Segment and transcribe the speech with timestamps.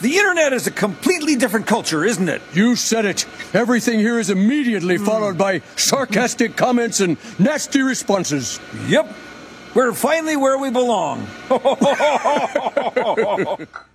[0.00, 2.40] The internet is a completely different culture, isn't it?
[2.54, 3.26] You said it.
[3.52, 5.04] Everything here is immediately hmm.
[5.04, 8.58] followed by sarcastic comments and nasty responses.
[8.86, 9.14] Yep.
[9.74, 11.26] We're finally where we belong.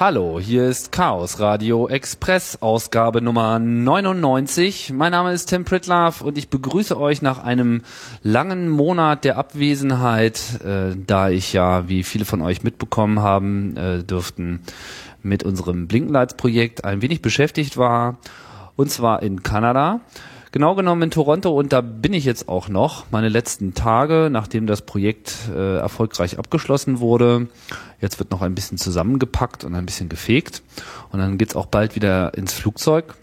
[0.00, 4.94] Hallo, hier ist Chaos Radio Express, Ausgabe Nummer 99.
[4.94, 7.82] Mein Name ist Tim Pritlove und ich begrüße euch nach einem
[8.22, 14.02] langen Monat der Abwesenheit, äh, da ich ja, wie viele von euch mitbekommen haben, äh,
[14.02, 14.62] dürften
[15.22, 18.16] mit unserem Blinkenlights-Projekt ein wenig beschäftigt war,
[18.76, 20.00] und zwar in Kanada.
[20.52, 24.66] Genau genommen in Toronto und da bin ich jetzt auch noch, meine letzten Tage, nachdem
[24.66, 27.46] das Projekt äh, erfolgreich abgeschlossen wurde.
[28.00, 30.62] Jetzt wird noch ein bisschen zusammengepackt und ein bisschen gefegt
[31.12, 33.14] und dann geht's auch bald wieder ins Flugzeug.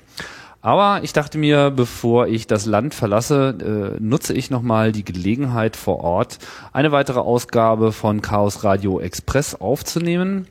[0.68, 5.78] Aber ich dachte mir, bevor ich das Land verlasse, äh, nutze ich nochmal die Gelegenheit
[5.78, 6.40] vor Ort,
[6.74, 10.46] eine weitere Ausgabe von Chaos Radio Express aufzunehmen.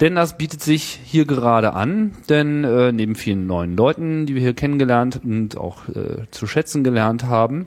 [0.00, 4.42] Denn das bietet sich hier gerade an, denn äh, neben vielen neuen Leuten, die wir
[4.42, 7.64] hier kennengelernt und auch äh, zu schätzen gelernt haben,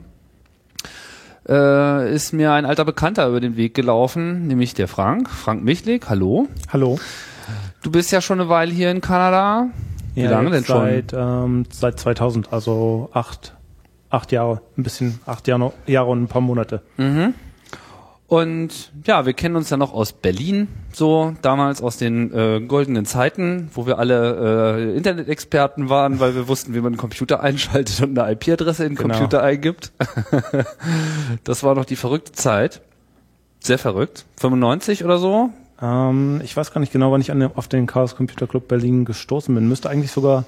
[1.48, 6.08] äh, ist mir ein alter Bekannter über den Weg gelaufen, nämlich der Frank, Frank Michlik.
[6.08, 6.46] Hallo.
[6.72, 7.00] Hallo.
[7.82, 9.70] Du bist ja schon eine Weile hier in Kanada.
[10.18, 10.80] Wie Ja, lange denn schon?
[10.80, 13.54] Seit, ähm, seit 2000, also acht,
[14.10, 16.82] acht Jahre, ein bisschen, acht Jahre, Jahre und ein paar Monate.
[18.26, 23.06] Und ja, wir kennen uns ja noch aus Berlin, so damals aus den äh, goldenen
[23.06, 28.02] Zeiten, wo wir alle äh, Internet-Experten waren, weil wir wussten, wie man einen Computer einschaltet
[28.02, 29.14] und eine IP-Adresse in den Genau.
[29.14, 29.92] Computer eingibt.
[31.44, 32.82] das war noch die verrückte Zeit.
[33.60, 34.26] Sehr verrückt.
[34.36, 35.50] 95 oder so?
[35.80, 39.04] Ähm, ich weiß gar nicht genau, wann ich an, auf den Chaos Computer Club Berlin
[39.04, 39.68] gestoßen bin.
[39.68, 40.44] Müsste eigentlich sogar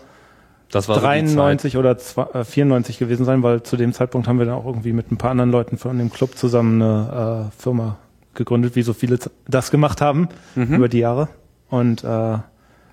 [0.70, 4.26] Das war so die 93 oder zwei, äh, 94 gewesen sein, weil zu dem Zeitpunkt
[4.28, 7.50] haben wir dann auch irgendwie mit ein paar anderen Leuten von dem Club zusammen eine
[7.52, 7.98] äh, Firma
[8.34, 9.18] gegründet, wie so viele
[9.48, 10.74] das gemacht haben Mhm.
[10.74, 11.28] über die Jahre.
[11.68, 12.38] Und äh.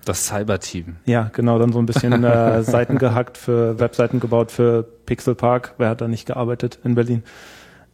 [0.04, 0.96] Das Cyber-Team.
[1.04, 5.74] Ja, genau, dann so ein bisschen äh, Seiten gehackt für Webseiten gebaut für Pixel Park.
[5.76, 7.22] Wer hat da nicht gearbeitet in Berlin?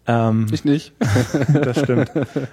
[0.06, 0.92] Ähm, Ich nicht.
[1.52, 2.10] das stimmt.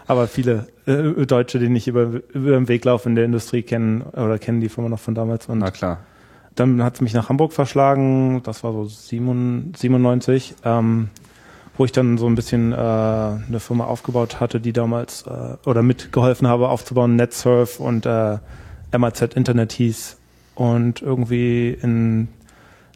[0.08, 4.02] Aber viele äh, Deutsche, die nicht über, über den Weg laufen in der Industrie kennen
[4.02, 5.48] oder kennen die Firma noch von damals.
[5.48, 6.00] Und Na klar.
[6.56, 8.42] dann hat es mich nach Hamburg verschlagen.
[8.44, 11.10] Das war so 97, 97 ähm,
[11.78, 15.82] wo ich dann so ein bisschen äh, eine Firma aufgebaut hatte, die damals äh, oder
[15.82, 18.38] mitgeholfen habe aufzubauen, NetSurf und äh,
[18.96, 20.18] MAZ Internet hieß.
[20.54, 22.28] Und irgendwie in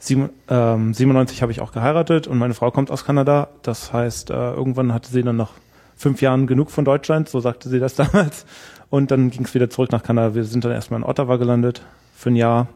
[0.06, 3.50] sieben, ähm, 97 habe ich auch geheiratet und meine Frau kommt aus Kanada.
[3.62, 5.52] Das heißt, äh, irgendwann hatte sie dann nach
[5.96, 8.46] fünf Jahren genug von Deutschland, so sagte sie das damals.
[8.90, 10.36] Und dann ging es wieder zurück nach Kanada.
[10.36, 11.82] Wir sind dann erstmal in Ottawa gelandet
[12.16, 12.68] für ein Jahr.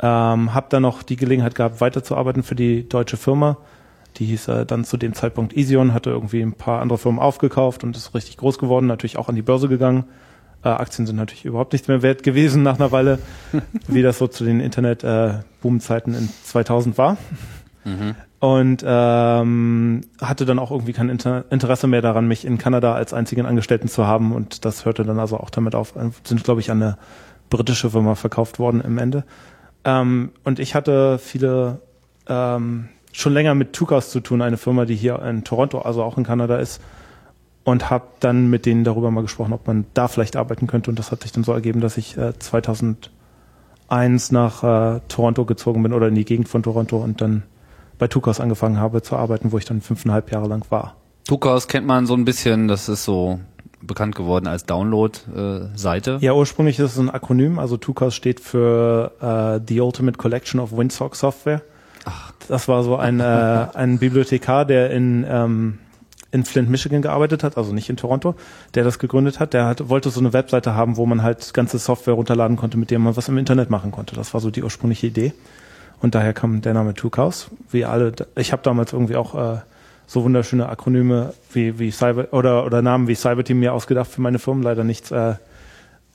[0.00, 3.56] Ähm, hab dann noch die Gelegenheit gehabt, weiterzuarbeiten für die deutsche Firma.
[4.16, 7.82] Die hieß äh, dann zu dem Zeitpunkt Esion, hatte irgendwie ein paar andere Firmen aufgekauft
[7.82, 10.04] und ist richtig groß geworden, natürlich auch an die Börse gegangen.
[10.64, 13.18] Äh, Aktien sind natürlich überhaupt nichts mehr wert gewesen nach einer Weile,
[13.88, 17.16] wie das so zu den Internet-Boom-Zeiten in 2000 war.
[18.38, 23.14] Und ähm, hatte dann auch irgendwie kein Inter Interesse mehr daran, mich in Kanada als
[23.14, 24.32] einzigen Angestellten zu haben.
[24.32, 25.94] Und das hörte dann also auch damit auf.
[25.96, 26.98] Äh, Sind, glaube ich, an eine
[27.50, 29.24] britische Firma verkauft worden im Ende.
[29.84, 31.80] Ähm, und ich hatte viele
[32.28, 36.18] ähm, schon länger mit Tukas zu tun, eine Firma, die hier in Toronto, also auch
[36.18, 36.80] in Kanada ist.
[37.64, 40.90] Und habe dann mit denen darüber mal gesprochen, ob man da vielleicht arbeiten könnte.
[40.90, 44.64] Und das hat sich dann so ergeben, dass ich äh, 2001 nach
[44.96, 47.44] äh, Toronto gezogen bin oder in die Gegend von Toronto und dann
[47.98, 50.96] bei Tukas angefangen habe zu arbeiten, wo ich dann fünfeinhalb Jahre lang war.
[51.28, 53.38] Tukaus kennt man so ein bisschen, das ist so
[53.80, 56.18] bekannt geworden als Download-Seite.
[56.20, 60.76] Ja, ursprünglich ist es ein Akronym, also TUCAS steht für äh, The Ultimate Collection of
[60.76, 61.62] Windsock Software.
[62.48, 65.78] Das war so ein, äh, ein Bibliothekar, der in, ähm,
[66.32, 68.34] in Flint, Michigan gearbeitet hat, also nicht in Toronto,
[68.74, 69.52] der das gegründet hat.
[69.52, 72.90] Der hat, wollte so eine Webseite haben, wo man halt ganze Software runterladen konnte, mit
[72.90, 74.16] der man was im Internet machen konnte.
[74.16, 75.32] Das war so die ursprüngliche Idee.
[76.00, 77.50] Und daher kam der Name TUCAS.
[77.70, 79.58] Wie alle, ich habe damals irgendwie auch äh,
[80.06, 84.38] so wunderschöne Akronyme wie, wie Cyber oder, oder Namen wie Cyberteam mir ausgedacht für meine
[84.38, 84.62] Firmen.
[84.62, 85.34] Leider nichts äh,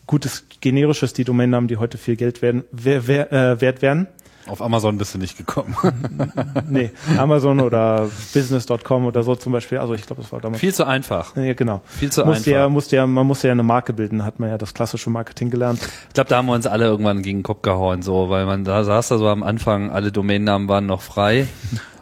[0.07, 4.07] Gutes, generisches, die Domainnamen, die heute viel Geld werden, wer, wer, äh, wert werden.
[4.47, 5.75] Auf Amazon bist du nicht gekommen.
[6.69, 9.77] nee, Amazon oder Business.com oder so zum Beispiel.
[9.77, 10.59] Also ich glaube, das war damals.
[10.59, 11.35] Viel zu einfach.
[11.35, 11.81] Ja, genau.
[11.85, 12.51] Viel zu musste einfach.
[12.51, 15.49] Ja, musste ja, man musste ja eine Marke bilden, hat man ja das klassische Marketing
[15.49, 15.79] gelernt.
[16.07, 18.63] Ich glaube, da haben wir uns alle irgendwann gegen den Kopf gehauen, so, weil man
[18.63, 21.47] da saß da so am Anfang, alle Domainnamen waren noch frei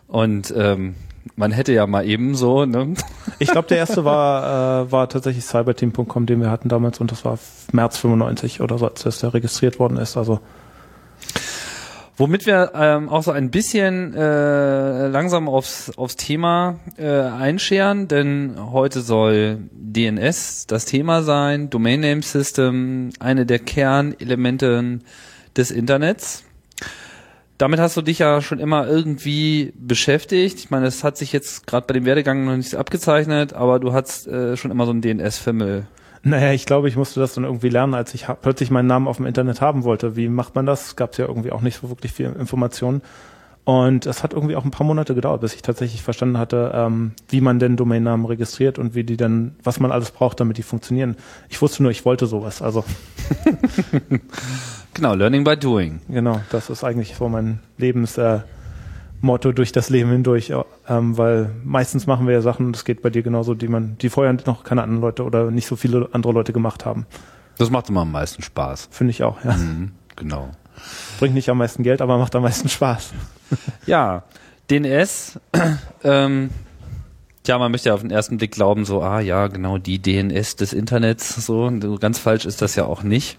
[0.07, 0.95] und ähm,
[1.35, 2.93] man hätte ja mal eben so, ne?
[3.39, 7.25] Ich glaube, der erste war, äh, war tatsächlich cyberteam.com, den wir hatten damals und das
[7.25, 7.37] war
[7.71, 10.17] März 95 oder so, als das da registriert worden ist.
[10.17, 10.39] Also
[12.17, 18.55] Womit wir ähm, auch so ein bisschen äh, langsam aufs, aufs Thema äh, einscheren, denn
[18.71, 24.99] heute soll DNS das Thema sein, Domain Name System, eine der Kernelemente
[25.57, 26.45] des Internets.
[27.57, 30.59] Damit hast du dich ja schon immer irgendwie beschäftigt.
[30.59, 33.91] Ich meine, es hat sich jetzt gerade bei dem Werdegang noch nicht abgezeichnet, aber du
[33.91, 35.87] hattest äh, schon immer so einen DNS-Fimmel.
[36.27, 39.17] Naja, ich glaube, ich musste das dann irgendwie lernen, als ich plötzlich meinen Namen auf
[39.17, 40.15] dem Internet haben wollte.
[40.15, 40.95] Wie macht man das?
[40.95, 43.03] Gab es ja irgendwie auch nicht so wirklich viel Informationen.
[43.63, 47.11] Und es hat irgendwie auch ein paar Monate gedauert, bis ich tatsächlich verstanden hatte, ähm,
[47.29, 50.63] wie man denn Domainnamen registriert und wie die dann, was man alles braucht, damit die
[50.63, 51.15] funktionieren.
[51.47, 52.63] Ich wusste nur, ich wollte sowas.
[52.63, 52.83] Also
[54.95, 56.01] genau, Learning by Doing.
[56.09, 58.39] Genau, das ist eigentlich so mein Lebens äh,
[59.25, 60.53] Motto durch das Leben hindurch,
[60.87, 64.09] ähm, weil meistens machen wir ja Sachen, das geht bei dir genauso, die man, die
[64.09, 67.05] vorher noch keine anderen Leute oder nicht so viele andere Leute gemacht haben.
[67.57, 68.89] Das macht immer am meisten Spaß.
[68.91, 69.53] Finde ich auch, ja.
[69.53, 70.49] Mhm, genau.
[71.19, 73.13] Bringt nicht am meisten Geld, aber macht am meisten Spaß.
[73.85, 74.23] Ja,
[74.71, 75.39] DNS,
[76.03, 76.49] ähm,
[77.45, 80.55] ja, man möchte ja auf den ersten Blick glauben, so, ah ja, genau, die DNS
[80.55, 83.37] des Internets, so, ganz falsch ist das ja auch nicht.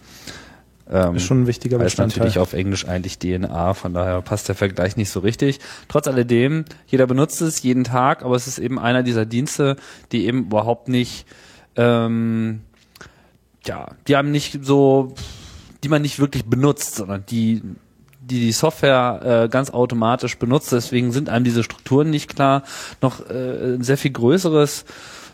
[0.89, 2.19] Ähm, ist schon ein wichtiger Bestandteil.
[2.19, 5.59] natürlich auf Englisch eigentlich DNA, von daher passt der Vergleich nicht so richtig.
[5.89, 9.77] Trotz alledem, jeder benutzt es jeden Tag, aber es ist eben einer dieser Dienste,
[10.13, 11.27] die eben überhaupt nicht,
[11.75, 12.61] ähm,
[13.65, 15.15] ja, die haben nicht so,
[15.83, 17.63] die man nicht wirklich benutzt, sondern die
[18.21, 20.73] die die Software äh, ganz automatisch benutzt.
[20.73, 22.65] Deswegen sind einem diese Strukturen nicht klar.
[23.01, 24.85] Noch äh, ein sehr viel größeres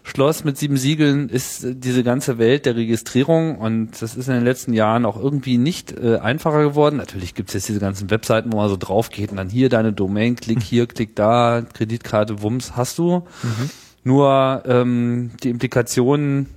[0.04, 4.34] Schloss mit sieben Siegeln ist äh, diese ganze Welt der Registrierung und das ist in
[4.34, 6.96] den letzten Jahren auch irgendwie nicht äh, einfacher geworden.
[6.96, 9.69] Natürlich gibt es jetzt diese ganzen Webseiten, wo man so drauf geht und dann hier
[9.69, 13.25] deine Domain, klick hier, klick da, Kreditkarte, Wumms hast du.
[13.43, 13.70] Mhm.
[14.04, 16.49] Nur ähm, die Implikationen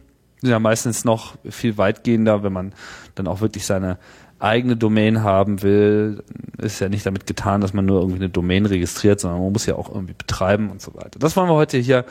[0.41, 2.73] sind ja meistens noch viel weitgehender, wenn man
[3.13, 3.97] dann auch wirklich seine
[4.45, 6.23] eigene Domain haben will,
[6.57, 9.65] ist ja nicht damit getan, dass man nur irgendwie eine Domain registriert, sondern man muss
[9.65, 11.19] ja auch irgendwie betreiben und so weiter.
[11.19, 12.05] Das wollen wir heute hier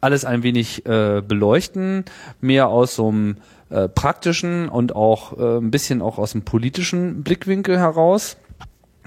[0.00, 2.04] alles ein wenig äh, beleuchten,
[2.40, 3.36] mehr aus so einem
[3.70, 8.36] äh, praktischen und auch äh, ein bisschen auch aus dem politischen Blickwinkel heraus.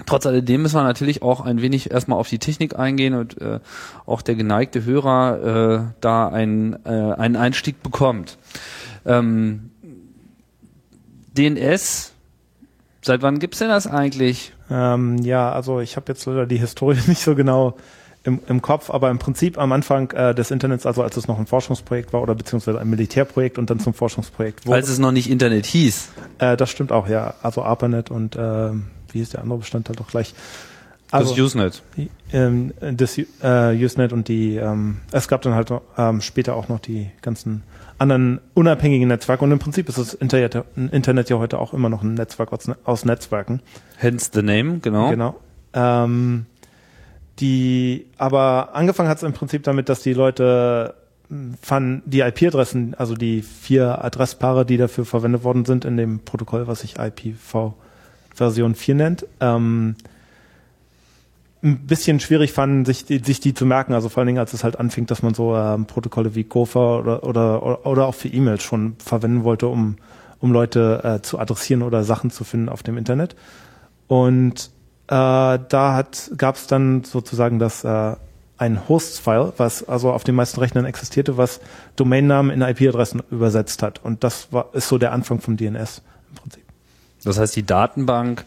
[0.04, 3.60] Trotz alledem müssen wir natürlich auch ein wenig erstmal auf die Technik eingehen und äh,
[4.04, 8.36] auch der geneigte Hörer äh, da einen, äh, einen Einstieg bekommt.
[9.06, 9.70] Ähm,
[11.36, 12.12] DNS
[13.06, 14.52] Seit wann gibt's denn das eigentlich?
[14.68, 17.76] Ähm, ja, also ich habe jetzt leider die Historie nicht so genau
[18.24, 21.38] im, im Kopf, aber im Prinzip am Anfang äh, des Internets, also als es noch
[21.38, 24.74] ein Forschungsprojekt war oder beziehungsweise ein Militärprojekt und dann zum Forschungsprojekt wurde.
[24.74, 26.08] Als es noch nicht Internet hieß.
[26.38, 27.34] Äh, das stimmt auch, ja.
[27.44, 28.70] Also ARPANET und äh,
[29.12, 30.34] wie ist der andere Bestandteil doch gleich?
[31.12, 31.82] Also, das Usenet.
[32.32, 33.24] Ähm, das äh,
[33.80, 37.62] Usenet und die, ähm, es gab dann halt ähm, später auch noch die ganzen
[37.98, 39.44] anderen unabhängigen Netzwerken.
[39.44, 42.70] Und im Prinzip ist das Internet, Internet ja heute auch immer noch ein Netzwerk aus,
[42.84, 43.60] aus Netzwerken.
[43.96, 45.10] Hence the name, genau.
[45.10, 45.36] Genau.
[45.72, 46.46] Ähm,
[47.40, 50.94] die, aber angefangen hat es im Prinzip damit, dass die Leute
[51.60, 56.66] fanden die IP-Adressen, also die vier Adresspaare, die dafür verwendet worden sind in dem Protokoll,
[56.66, 57.74] was sich IPv
[58.34, 59.96] Version 4 nennt, ähm,
[61.66, 63.92] ein bisschen schwierig fanden, sich die, sich die zu merken.
[63.92, 67.00] Also vor allen Dingen, als es halt anfing, dass man so ähm, Protokolle wie Gopher
[67.00, 69.96] oder, oder, oder auch für E-Mails schon verwenden wollte, um,
[70.40, 73.36] um Leute äh, zu adressieren oder Sachen zu finden auf dem Internet.
[74.06, 74.70] Und
[75.08, 76.04] äh, da
[76.36, 78.16] gab es dann sozusagen das äh,
[78.58, 81.60] ein Hosts-File, was also auf den meisten Rechnern existierte, was
[81.96, 84.02] Domainnamen in IP-Adressen übersetzt hat.
[84.02, 86.64] Und das war, ist so der Anfang vom DNS im Prinzip.
[87.22, 88.44] Das heißt, die Datenbank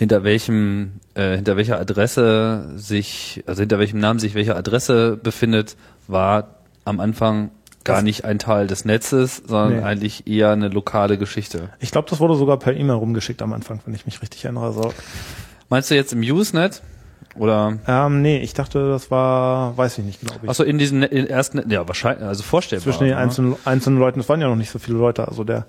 [0.00, 5.76] hinter welchem, äh, hinter welcher Adresse sich, also hinter welchem Namen sich welche Adresse befindet,
[6.08, 6.54] war
[6.86, 7.50] am Anfang
[7.84, 9.84] gar das nicht ein Teil des Netzes, sondern nee.
[9.84, 11.68] eigentlich eher eine lokale Geschichte.
[11.80, 14.72] Ich glaube, das wurde sogar per E-Mail rumgeschickt am Anfang, wenn ich mich richtig erinnere.
[14.72, 14.90] So.
[15.68, 16.80] Meinst du jetzt im Usenet?
[17.36, 17.78] Oder?
[17.86, 20.32] Ähm, nee, ich dachte, das war, weiß ich nicht genau.
[20.46, 22.84] Achso, in diesen in ersten, ja, wahrscheinlich, also vorstellbar.
[22.84, 25.66] Zwischen den einzelnen, einzelnen Leuten, es waren ja noch nicht so viele Leute, also der,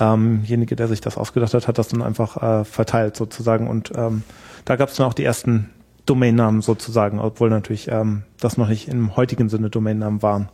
[0.00, 3.68] derjenige, der sich das ausgedacht hat, hat das dann einfach äh, verteilt sozusagen.
[3.68, 4.22] Und ähm,
[4.64, 5.70] da gab es dann auch die ersten
[6.06, 10.48] Domainnamen sozusagen, obwohl natürlich ähm, das noch nicht im heutigen Sinne Domainnamen waren.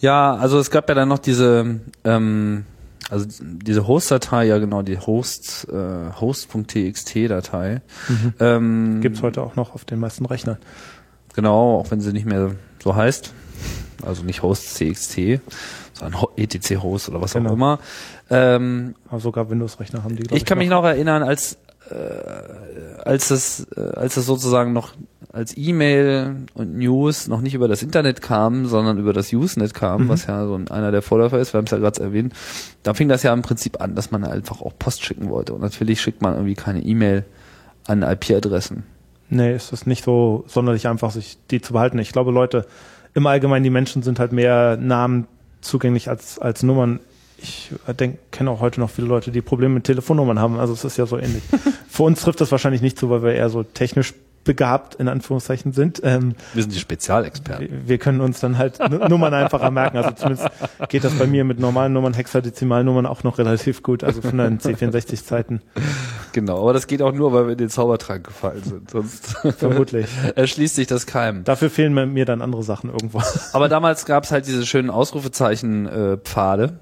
[0.00, 2.64] Ja, also es gab ja dann noch diese ähm,
[3.10, 7.82] also diese Host-Datei, ja genau, die Host, äh, host.txt-Datei.
[8.38, 10.58] Ähm, Gibt's heute auch noch auf den meisten Rechnern.
[11.34, 12.52] Genau, auch wenn sie nicht mehr
[12.82, 13.34] so heißt.
[14.06, 15.40] Also nicht Host.txt,
[16.02, 17.50] Ho- etc-Host oder was Genau.
[17.50, 17.78] auch immer.
[18.30, 21.58] Ähm, Aber sogar Windows-Rechner haben die, ich kann mich noch erinnern, als
[21.90, 21.94] äh,
[23.04, 24.92] als es äh, als es sozusagen noch
[25.32, 30.08] als E-Mail und News noch nicht über das Internet kam, sondern über das Usenet kam,
[30.08, 32.32] was ja so ein, einer der Vorläufer ist, wir haben es ja gerade erwähnt,
[32.82, 35.54] da fing das ja im Prinzip an, dass man einfach auch Post schicken wollte.
[35.54, 37.24] Und natürlich schickt man irgendwie keine E-Mail
[37.86, 38.84] an IP-Adressen.
[39.28, 41.98] Nee, es ist nicht so sonderlich einfach, sich die zu behalten.
[42.00, 42.66] Ich glaube, Leute,
[43.14, 45.28] im Allgemeinen, die Menschen sind halt mehr Namen
[45.60, 47.00] zugänglich als, als Nummern.
[47.38, 50.58] Ich denk, kenne auch heute noch viele Leute, die Probleme mit Telefonnummern haben.
[50.58, 51.42] Also es ist ja so ähnlich.
[51.88, 55.72] Für uns trifft das wahrscheinlich nicht zu, weil wir eher so technisch begabt in Anführungszeichen
[55.72, 56.00] sind.
[56.02, 57.82] Ähm, Wir sind die Spezialexperten.
[57.86, 59.98] wir können uns dann halt Nu- Nummern einfacher merken.
[59.98, 60.48] Also zumindest
[60.88, 64.02] geht das bei mir mit normalen Nummern, Hexadezimalnummern auch noch relativ gut.
[64.02, 65.60] Also von den C64-Zeiten
[66.32, 68.90] Genau, aber das geht auch nur, weil wir in den Zaubertrank gefallen sind.
[68.90, 70.06] Sonst vermutlich.
[70.36, 71.44] erschließt sich das keinem.
[71.44, 73.20] Dafür fehlen mir- mir dann andere Sachen irgendwo.
[73.52, 76.78] Aber damals gab es halt diese schönen Ausrufezeichen-Pfade.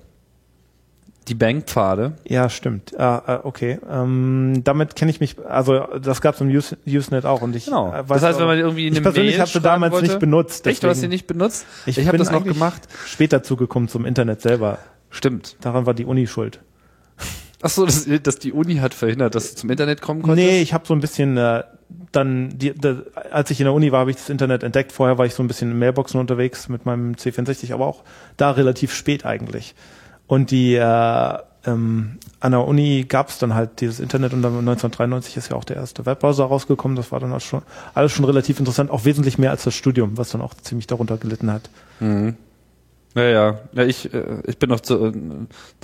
[1.29, 2.13] Die Bankpfade.
[2.27, 2.99] Ja, stimmt.
[2.99, 3.79] Ah, ah, okay.
[3.91, 7.67] Ähm, damit kenne ich mich, also das gab es im Use, Usenet auch und ich
[7.67, 7.93] Genau.
[7.93, 10.67] äh, Das heißt, wenn man irgendwie eine ich persönlich habe sie damals wollte- nicht benutzt.
[10.67, 11.67] Echt, du hast sie nicht benutzt?
[11.87, 12.83] Ich, Ich, habe das noch gemacht.
[13.07, 14.79] Später zugekommen zum Internet selber.
[15.11, 15.57] Stimmt.
[15.61, 16.61] Daran war die Uni schuld.
[17.61, 20.47] Ach so, dass, dass die Uni hat verhindert, dass du zum Internet kommen konntest?
[20.49, 21.65] Nee, ich habe so ein bisschen äh,
[22.13, 22.99] dann, die, da,
[23.33, 24.93] als ich in der Uni war, habe ich das Internet entdeckt.
[24.93, 28.05] Vorher war ich so ein bisschen in Mailboxen unterwegs mit meinem C64, aber auch
[28.37, 29.75] da relativ spät eigentlich.
[30.29, 34.53] Und die äh, ähm, an der Uni gab es dann halt dieses Internet und dann
[34.59, 36.97] 1993 ist ja auch der erste Webbrowser rausgekommen.
[36.97, 37.63] Das war dann auch schon
[37.95, 41.17] alles schon relativ interessant, auch wesentlich mehr als das Studium, was dann auch ziemlich darunter
[41.17, 41.69] gelitten hat.
[43.19, 43.59] Ja, ja.
[43.73, 45.13] ja ich, äh, ich bin auf, zu, äh,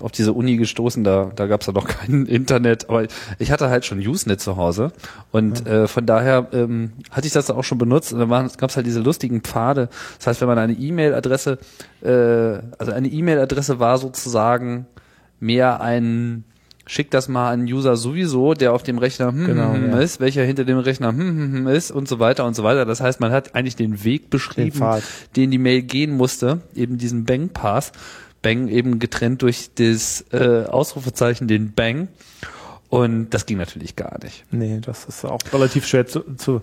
[0.01, 3.07] auf diese Uni gestoßen, da, da gab's ja noch kein Internet, aber
[3.39, 4.93] ich hatte halt schon Usenet zu Hause
[5.33, 8.77] und äh, von daher ähm, hatte ich das auch schon benutzt und da waren- gab's
[8.77, 9.89] halt diese lustigen Pfade.
[10.19, 11.59] Das heißt, wenn man eine E-Mail-Adresse,
[12.03, 12.09] äh,
[12.79, 14.87] also eine E-Mail-Adresse war sozusagen
[15.41, 16.45] mehr ein
[16.87, 20.01] Schick das mal an User sowieso, der auf dem Rechner hm, Genau, hm, ja.
[20.01, 22.85] ist, welcher hinter dem Rechner hm, hm, hm, ist und so weiter und so weiter.
[22.85, 25.03] Das heißt, man hat eigentlich den Weg beschrieben, Pfad.
[25.37, 27.93] den die Mail gehen musste, eben diesen Bang Pass.
[28.43, 32.09] Bang eben getrennt durch das äh, Ausrufezeichen, den Bang.
[32.91, 34.45] Und das ging natürlich gar nicht.
[34.51, 36.61] Nee, das ist auch relativ schwer zu, zu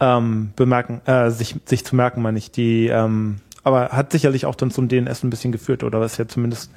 [0.00, 2.50] ähm, bemerken, äh, sich, sich zu merken, meine ich.
[2.50, 6.28] Die, ähm, aber hat sicherlich auch dann zum DNS ein bisschen geführt, oder ist ja
[6.28, 6.70] zumindest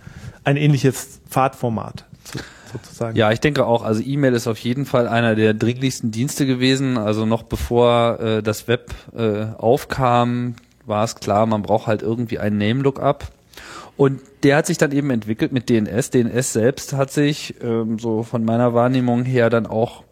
[0.44, 2.40] ein ähnliches Pfadformat, so,
[2.72, 3.18] sozusagen.
[3.18, 6.98] Ja, ich denke auch, also E-Mail ist auf jeden Fall einer der dringlichsten Dienste gewesen.
[6.98, 12.40] Also noch bevor äh, das Web äh, aufkam, war es klar, man braucht halt irgendwie
[12.40, 13.28] einen Name-Lookup.
[13.98, 16.10] Und der hat sich dann eben entwickelt mit DNS.
[16.10, 20.04] DNS selbst hat sich, ähm, so von meiner Wahrnehmung her, dann auch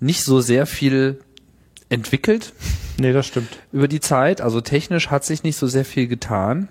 [0.00, 1.20] nicht so sehr viel
[1.88, 2.52] entwickelt
[2.98, 3.48] Nee, das stimmt.
[3.72, 4.40] über die Zeit.
[4.40, 6.68] Also technisch hat sich nicht so sehr viel getan.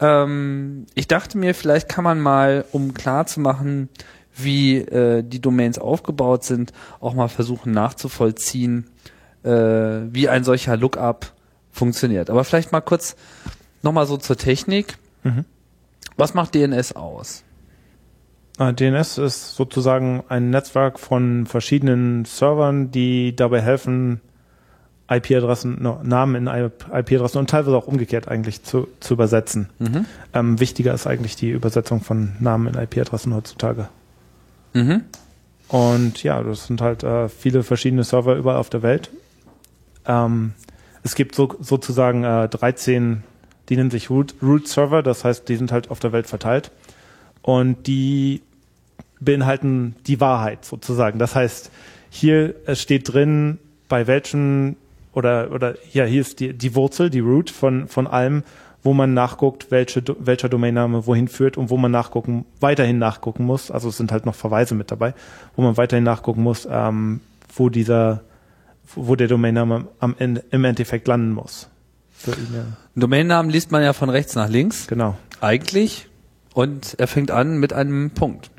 [0.00, 3.88] Ähm, ich dachte mir, vielleicht kann man mal, um klar zu machen,
[4.36, 8.90] wie äh, die Domains aufgebaut sind, auch mal versuchen nachzuvollziehen,
[9.42, 11.32] äh, wie ein solcher Lookup
[11.70, 12.30] funktioniert.
[12.30, 13.16] Aber vielleicht mal kurz
[13.82, 14.96] nochmal so zur Technik.
[15.22, 15.44] Mhm.
[16.16, 17.44] Was macht DNS aus?
[18.58, 24.20] Äh, DNS ist sozusagen ein Netzwerk von verschiedenen Servern, die dabei helfen,
[25.10, 29.68] IP-Adressen, Namen in IP-Adressen und teilweise auch umgekehrt eigentlich zu, zu übersetzen.
[29.78, 30.06] Mhm.
[30.32, 33.88] Ähm, wichtiger ist eigentlich die Übersetzung von Namen in IP-Adressen heutzutage.
[34.74, 35.04] Mhm.
[35.68, 39.10] Und ja, das sind halt äh, viele verschiedene Server überall auf der Welt.
[40.06, 40.52] Ähm,
[41.02, 43.22] es gibt so, sozusagen äh, 13,
[43.68, 46.70] die nennen sich Root, Root Server, das heißt, die sind halt auf der Welt verteilt.
[47.40, 48.42] Und die
[49.20, 51.18] beinhalten die Wahrheit sozusagen.
[51.18, 51.70] Das heißt,
[52.10, 54.76] hier es steht drin, bei welchem
[55.12, 58.44] oder oder ja, hier ist die, die Wurzel, die Root von von allem,
[58.84, 63.70] wo man nachguckt, welche welcher Domainname wohin führt und wo man nachgucken weiterhin nachgucken muss.
[63.70, 65.14] Also es sind halt noch Verweise mit dabei,
[65.56, 67.20] wo man weiterhin nachgucken muss, ähm,
[67.56, 68.20] wo dieser
[68.94, 71.68] wo der Domainname am Ende, im Endeffekt landen muss.
[72.94, 75.16] Domainnamen liest man ja von rechts nach links, Genau.
[75.40, 76.08] eigentlich.
[76.52, 78.50] Und er fängt an mit einem Punkt.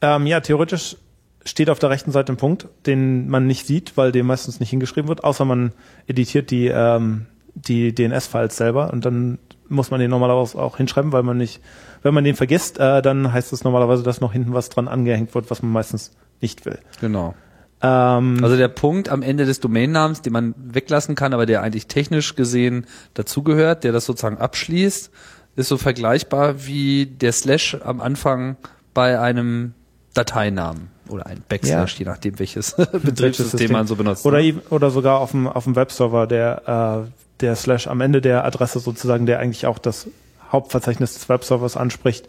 [0.00, 0.96] Ähm, ja, theoretisch
[1.44, 4.70] steht auf der rechten Seite ein Punkt, den man nicht sieht, weil der meistens nicht
[4.70, 5.72] hingeschrieben wird, außer man
[6.06, 7.26] editiert die, ähm,
[7.66, 9.38] die DNS-Files selber und dann
[9.68, 11.60] muss man den normalerweise auch hinschreiben, weil man nicht,
[12.02, 15.34] wenn man den vergisst, äh, dann heißt es normalerweise, dass noch hinten was dran angehängt
[15.34, 16.78] wird, was man meistens nicht will.
[17.00, 17.34] Genau.
[17.82, 21.86] Ähm, Also der Punkt am Ende des Domainnamens, den man weglassen kann, aber der eigentlich
[21.86, 25.10] technisch gesehen dazugehört, der das sozusagen abschließt,
[25.56, 28.56] ist so vergleichbar wie der Slash am Anfang
[28.94, 29.74] bei einem
[30.14, 31.98] Dateinamen oder ein Backslash, Ja.
[32.00, 34.24] je nachdem welches Betriebssystem man so benutzt.
[34.26, 34.54] Oder, ne?
[34.70, 38.80] oder sogar auf dem, auf dem Webserver, der, äh, der Slash am Ende der Adresse
[38.80, 40.08] sozusagen, der eigentlich auch das
[40.50, 42.26] Hauptverzeichnis des Webservers anspricht,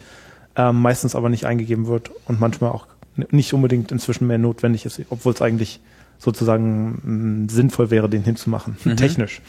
[0.56, 2.86] ähm, meistens aber nicht eingegeben wird und manchmal auch
[3.30, 5.80] nicht unbedingt inzwischen mehr notwendig ist, obwohl es eigentlich
[6.20, 8.76] sozusagen mh, sinnvoll wäre, den hinzumachen.
[8.84, 8.96] Mhm.
[8.96, 9.40] Technisch.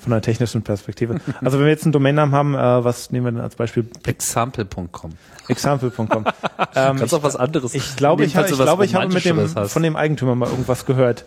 [0.00, 1.20] Von einer technischen Perspektive.
[1.40, 3.88] Also wenn wir jetzt einen Domainnamen haben, äh, was nehmen wir denn als Beispiel?
[4.04, 5.12] Example.com.
[5.46, 6.08] Example.com.
[6.10, 6.26] ähm,
[6.74, 7.72] Kannst auch was anderes.
[7.72, 9.72] ich glaube, ich, ich, glaube, ich habe mit dem, hast.
[9.72, 11.24] von dem Eigentümer mal irgendwas gehört.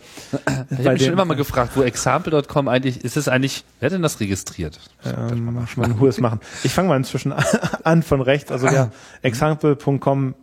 [0.70, 3.94] Ich habe mich schon immer mal gefragt, wo Example.com eigentlich, ist es eigentlich, wer hat
[3.94, 4.80] denn das registriert?
[5.06, 6.42] ähm, mal einen Hures machen.
[6.64, 7.34] Ich fange mal inzwischen
[7.84, 8.52] an von rechts.
[8.52, 10.36] Also ja, example.com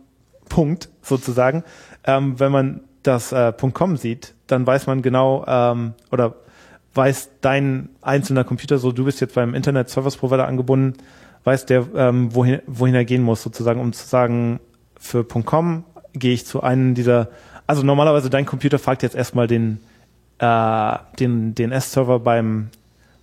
[0.49, 1.63] Punkt sozusagen.
[2.03, 6.35] Ähm, wenn man das äh, .com sieht, dann weiß man genau ähm, oder
[6.93, 10.93] weiß dein einzelner Computer, so du bist jetzt beim Internet Service Provider angebunden,
[11.43, 14.59] weiß der, ähm, wohin, wohin er gehen muss sozusagen, um zu sagen,
[14.99, 17.29] für .com gehe ich zu einem dieser,
[17.67, 19.79] also normalerweise dein Computer fragt jetzt erstmal den,
[20.39, 22.69] äh, den DNS-Server beim,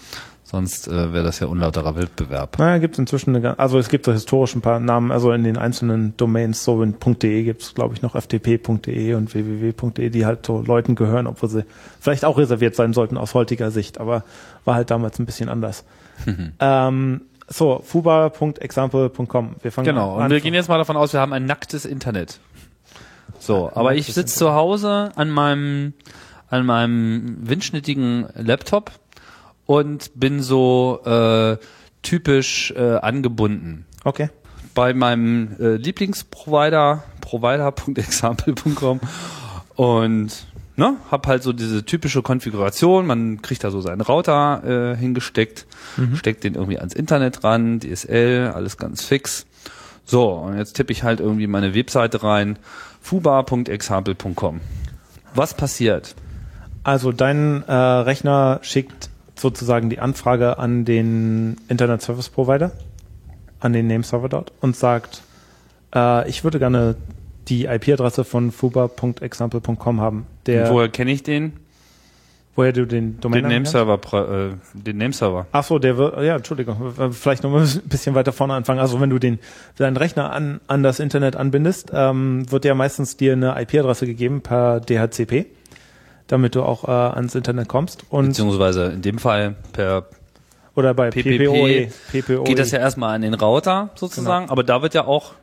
[0.52, 2.60] Sonst äh, wäre das ja unlauterer Wettbewerb.
[2.60, 5.46] Naja, gibt es inzwischen eine, also es gibt so historisch ein paar Namen, also in
[5.46, 10.26] den einzelnen Domains, so in .de gibt es, glaube ich, noch ftp.de und www.de, die
[10.26, 11.64] halt so Leuten gehören, obwohl sie
[12.02, 14.26] vielleicht auch reserviert sein sollten aus heutiger Sicht, aber
[14.66, 15.86] war halt damals ein bisschen anders.
[16.60, 19.56] ähm, so, fuba.example.com.
[19.62, 20.18] Wir fangen Genau.
[20.18, 20.26] an.
[20.26, 22.42] Und wir gehen jetzt mal davon aus, wir haben ein nacktes Internet.
[23.40, 25.94] So, aber ich sitze zu Hause an meinem
[26.50, 28.92] an meinem windschnittigen Laptop
[29.72, 31.56] und bin so äh,
[32.02, 33.86] typisch äh, angebunden.
[34.04, 34.30] Okay.
[34.74, 39.00] bei meinem äh, Lieblingsprovider, provider.example.com
[39.76, 44.98] und ne, hab halt so diese typische Konfiguration, man kriegt da so seinen Router äh,
[44.98, 45.68] hingesteckt,
[46.16, 49.46] steckt den irgendwie ans Internet ran, DSL, alles ganz fix.
[50.04, 52.60] So, und jetzt tippe ich halt irgendwie meine Webseite rein,
[53.00, 54.60] fuba.example.com.
[55.34, 56.16] Was passiert?
[56.84, 59.11] Also dein äh, Rechner schickt
[59.42, 62.72] sozusagen die Anfrage an den Internet Service Provider,
[63.60, 65.24] an den Nameserver dort und sagt,
[65.94, 66.96] äh, ich würde gerne
[67.48, 70.28] die IP-Adresse von fuba.example.com haben.
[70.46, 71.54] Der, Und woher kenne ich den?
[72.56, 75.48] woher du den Domain Den Nameserver, äh, den Nameserver.
[75.52, 78.80] Ach so, der wird, ja, Entschuldigung, äh, vielleicht noch mal ein bisschen weiter vorne anfangen.
[78.80, 79.40] Also wenn du den,
[79.78, 84.42] deinen Rechner an, an das Internet anbindest, ähm, wird ja meistens dir eine IP-Adresse gegeben
[84.42, 85.46] per DHCP,
[86.32, 88.06] damit du auch äh, ans Internet kommst.
[88.10, 90.06] Und, Beziehungsweise in dem Fall per
[90.74, 91.90] oder bei PPOE.
[92.12, 92.44] PPOE.
[92.46, 95.34] geht das ja erstmal an den Router sozusagen, aber da wird ja auch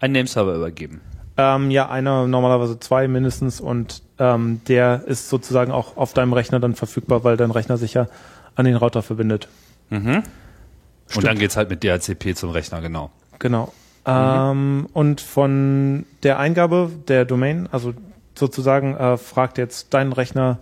[0.00, 1.00] ein Nameserver übergeben.
[1.36, 6.58] Ähm, ja, einer, normalerweise zwei mindestens und ähm, der ist sozusagen auch auf deinem Rechner
[6.58, 8.08] dann verfügbar, weil dein Rechner sich ja
[8.56, 9.48] an den Router verbindet.
[9.90, 13.10] Und dann geht's halt mit DHCP zum Rechner, genau.
[13.38, 13.72] Genau.
[14.04, 17.94] Ähm, und von der Eingabe der Domain, also
[18.34, 20.58] sozusagen äh, fragt jetzt dein Rechner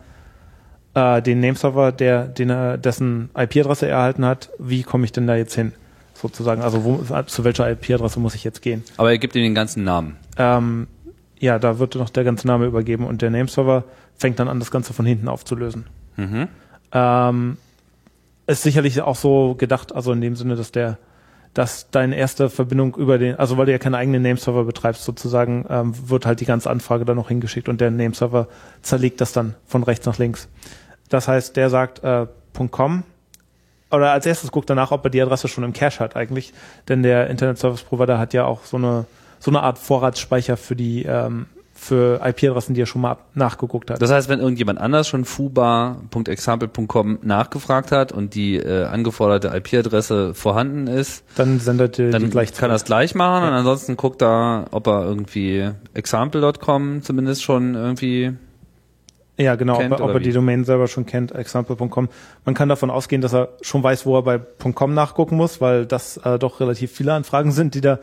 [0.94, 5.26] äh, den Nameserver, der, den er, dessen IP-Adresse er erhalten hat, wie komme ich denn
[5.26, 5.72] da jetzt hin?
[6.14, 8.84] Sozusagen, also wo, zu welcher IP-Adresse muss ich jetzt gehen?
[8.96, 10.16] Aber er gibt ihm den ganzen Namen.
[10.36, 10.86] Ähm,
[11.38, 13.84] ja, da wird noch der ganze Name übergeben und der Nameserver
[14.16, 15.86] fängt dann an, das Ganze von hinten aufzulösen.
[16.92, 17.56] Ähm,
[18.46, 20.98] ist sicherlich auch so gedacht, also in dem Sinne, dass der,
[21.54, 25.66] dass deine erste Verbindung über den, also weil du ja keinen eigenen Nameserver betreibst, sozusagen,
[25.68, 28.48] ähm, wird halt die ganze Anfrage dann noch hingeschickt und der Nameserver
[28.82, 30.48] zerlegt das dann von rechts nach links.
[31.08, 32.26] Das heißt, der sagt äh,
[32.70, 33.04] .com
[33.90, 36.52] oder als erstes guckt danach, ob er die Adresse schon im Cache hat eigentlich,
[36.88, 39.06] denn der Internet Service Provider hat ja auch so eine
[39.40, 41.46] so eine Art Vorratsspeicher für die ähm,
[41.82, 44.02] für IP-Adressen, die er schon mal nachgeguckt hat.
[44.02, 50.86] Das heißt, wenn irgendjemand anders schon fuba.example.com nachgefragt hat und die äh, angeforderte IP-Adresse vorhanden
[50.86, 54.22] ist, dann sendet er dann die gleich kann er es gleich machen und ansonsten guckt
[54.22, 58.32] er, ob er irgendwie example.com zumindest schon irgendwie
[59.38, 60.32] Ja, genau, kennt ob, er- ob er die?
[60.32, 62.08] Domain selber schon kennt, example.com.
[62.44, 64.38] Man kann davon ausgehen, dass er schon weiß, wo er bei
[64.74, 67.98] .com nachgucken muss, weil das äh, doch relativ viele Anfragen sind, die da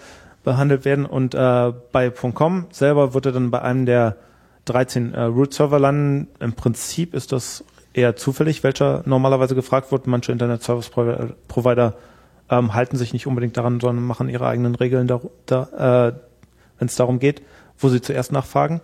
[0.47, 1.05] behandelt werden.
[1.05, 4.15] Und äh, bei .com selber wird er dann bei einem der
[4.63, 6.29] 13 äh, Root-Server landen.
[6.39, 10.07] Im Prinzip ist das eher zufällig, welcher normalerweise gefragt wird.
[10.07, 11.95] Manche Internet-Service-Provider
[12.49, 16.13] ähm, halten sich nicht unbedingt daran, sondern machen ihre eigenen Regeln, da, da, äh,
[16.79, 17.41] wenn es darum geht,
[17.77, 18.79] wo sie zuerst nachfragen.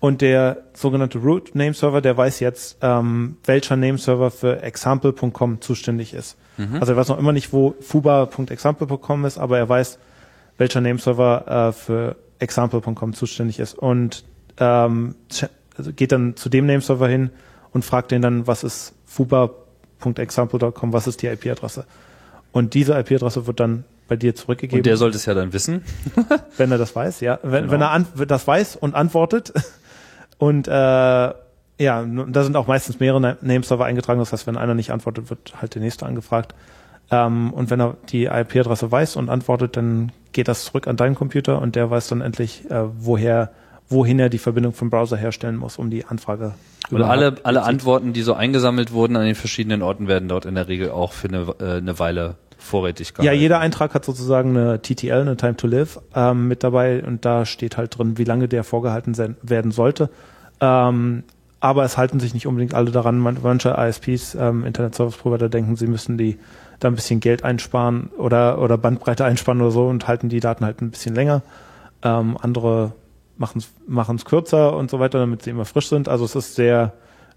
[0.00, 6.38] Und der sogenannte Root Nameserver, der weiß jetzt, ähm, welcher Nameserver für example.com zuständig ist.
[6.56, 6.76] Mhm.
[6.80, 9.98] Also er weiß noch immer nicht, wo fuba.example.com ist, aber er weiß,
[10.58, 13.78] welcher Nameserver äh, für example.com zuständig ist.
[13.78, 14.24] Und
[14.58, 15.14] ähm,
[15.76, 17.30] also geht dann zu dem Nameserver hin
[17.72, 18.94] und fragt den dann, was ist
[20.00, 21.84] fuba.example.com, was ist die IP-Adresse.
[22.52, 24.80] Und diese IP-Adresse wird dann bei dir zurückgegeben.
[24.80, 25.82] Und der sollte es ja dann wissen.
[26.56, 27.38] wenn er das weiß, ja.
[27.42, 27.72] Wenn, Genau.
[27.72, 29.52] wenn er an, das weiß und antwortet.
[30.38, 31.34] Und äh, ja,
[31.78, 34.18] da sind auch meistens mehrere Na- Nameserver eingetragen.
[34.20, 36.54] Das heißt, wenn einer nicht antwortet, wird halt der nächste angefragt.
[37.10, 41.14] Ähm, und wenn er die IP-Adresse weiß und antwortet, dann geht das zurück an deinen
[41.14, 43.50] Computer und der weiß dann endlich, äh, woher,
[43.88, 46.54] wohin er die Verbindung vom Browser herstellen muss, um die Anfrage
[46.90, 50.44] Und überhaupt- alle, alle Antworten, die so eingesammelt wurden an den verschiedenen Orten, werden dort
[50.46, 53.40] in der Regel auch für eine, äh, eine Weile vorrätig Ja, gehalten.
[53.40, 57.44] jeder Eintrag hat sozusagen eine TTL, eine Time to Live, ähm, mit dabei und da
[57.46, 60.10] steht halt drin, wie lange der vorgehalten sein, werden sollte.
[60.60, 61.22] Ähm,
[61.60, 63.18] aber es halten sich nicht unbedingt alle daran.
[63.18, 66.38] Man, manche ISPs, ähm, Internet Service Provider, denken, sie müssen die
[66.80, 70.64] da ein bisschen Geld einsparen oder, oder Bandbreite einsparen oder so und halten die Daten
[70.64, 71.42] halt ein bisschen länger.
[72.02, 72.92] Ähm, andere
[73.38, 73.60] machen
[74.16, 76.08] es kürzer und so weiter, damit sie immer frisch sind.
[76.08, 76.92] Also es ist sehr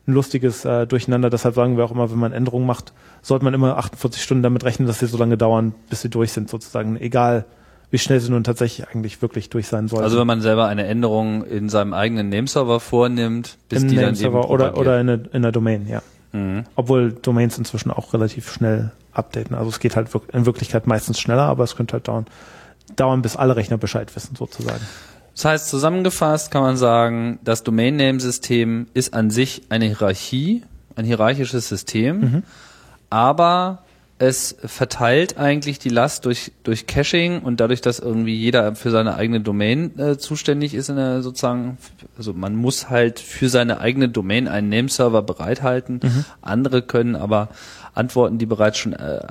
[0.07, 1.29] ein lustiges äh, Durcheinander.
[1.29, 4.63] Deshalb sagen wir auch immer, wenn man Änderungen macht, sollte man immer 48 Stunden damit
[4.63, 6.95] rechnen, dass sie so lange dauern, bis sie durch sind, sozusagen.
[6.99, 7.45] Egal,
[7.91, 10.03] wie schnell sie nun tatsächlich eigentlich wirklich durch sein sollen.
[10.03, 14.03] Also wenn man selber eine Änderung in seinem eigenen Nameserver vornimmt, bis Im die dann
[14.05, 14.77] eben Nameserver oder, propagiert.
[14.87, 16.01] oder in, der- in der Domain, ja.
[16.31, 16.63] Mhm.
[16.75, 19.55] Obwohl Domains inzwischen auch relativ schnell updaten.
[19.55, 22.27] Also es geht halt in Wirklichkeit meistens schneller, aber es könnte halt dauern,
[22.95, 24.81] dauern, bis alle Rechner Bescheid wissen, sozusagen.
[25.35, 30.63] Das heißt, zusammengefasst kann man sagen, das Domain-Name-System ist an sich eine Hierarchie,
[30.95, 32.43] ein hierarchisches System, Mhm.
[33.09, 33.83] aber
[34.19, 39.15] es verteilt eigentlich die Last durch, durch Caching und dadurch, dass irgendwie jeder für seine
[39.15, 41.77] eigene Domain äh, zuständig ist, in der sozusagen,
[42.17, 46.01] also man muss halt für seine eigene Domain einen Nameserver bereithalten.
[46.41, 47.47] Andere können aber
[47.93, 49.21] Antworten, die bereits schon äh,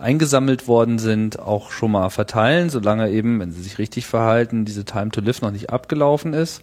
[0.00, 4.86] eingesammelt worden sind, auch schon mal verteilen, solange eben, wenn sie sich richtig verhalten, diese
[4.86, 6.62] Time to Live noch nicht abgelaufen ist.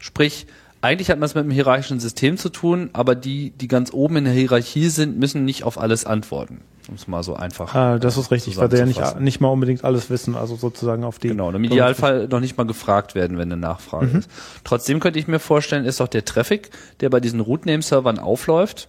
[0.00, 0.48] Sprich,
[0.80, 4.16] eigentlich hat man es mit einem hierarchischen System zu tun, aber die, die ganz oben
[4.16, 6.60] in der Hierarchie sind, müssen nicht auf alles antworten.
[6.88, 7.74] Um es mal so einfach.
[7.74, 11.02] Ah, das ist richtig, weil sie ja nicht, nicht mal unbedingt alles wissen, also sozusagen
[11.04, 11.28] auf die.
[11.28, 14.18] Genau, und im Idealfall noch nicht mal gefragt werden, wenn eine Nachfrage Mhm.
[14.18, 14.30] ist.
[14.64, 16.70] Trotzdem könnte ich mir vorstellen, ist auch der Traffic,
[17.00, 18.88] der bei diesen Root-Name-Servern aufläuft,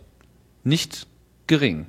[0.65, 1.08] nicht
[1.47, 1.86] gering.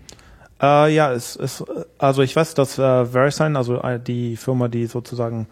[0.63, 1.65] Äh, ja, es ist,
[1.99, 5.49] also ich weiß, dass äh, VeriSign, also äh, die Firma, die sozusagen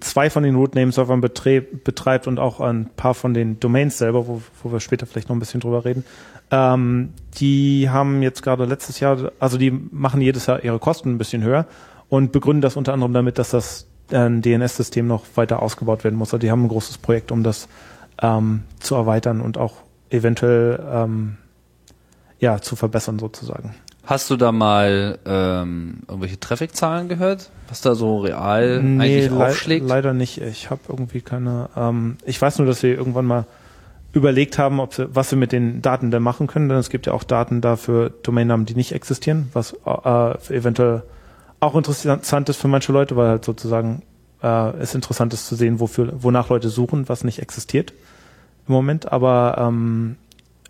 [0.00, 4.40] zwei von den Root-Name-Servern betre- betreibt und auch ein paar von den Domains selber, wo,
[4.62, 6.04] wo wir später vielleicht noch ein bisschen drüber reden,
[6.50, 11.18] ähm, die haben jetzt gerade letztes Jahr, also die machen jedes Jahr ihre Kosten ein
[11.18, 11.66] bisschen höher
[12.08, 16.28] und begründen das unter anderem damit, dass das äh, DNS-System noch weiter ausgebaut werden muss.
[16.28, 17.68] Also die haben ein großes Projekt, um das
[18.22, 19.74] ähm, zu erweitern und auch
[20.10, 21.36] eventuell ähm,
[22.40, 23.74] ja, zu verbessern sozusagen.
[24.08, 27.50] Hast du da mal ähm, irgendwelche Traffic-Zahlen gehört?
[27.68, 29.86] Was da so real eigentlich lei- aufschlägt?
[29.86, 30.40] leider nicht.
[30.40, 31.68] Ich habe irgendwie keine.
[31.76, 33.44] Ähm, ich weiß nur, dass wir irgendwann mal
[34.14, 37.04] überlegt haben, ob sie, was wir mit den Daten denn machen können, denn es gibt
[37.04, 41.02] ja auch Daten dafür Domainnamen, die nicht existieren, was äh, eventuell
[41.60, 44.00] auch interessant ist für manche Leute, weil halt sozusagen
[44.42, 47.92] äh, es interessant ist zu sehen, wofür, wonach Leute suchen, was nicht existiert
[48.66, 49.12] im Moment.
[49.12, 50.16] Aber ähm,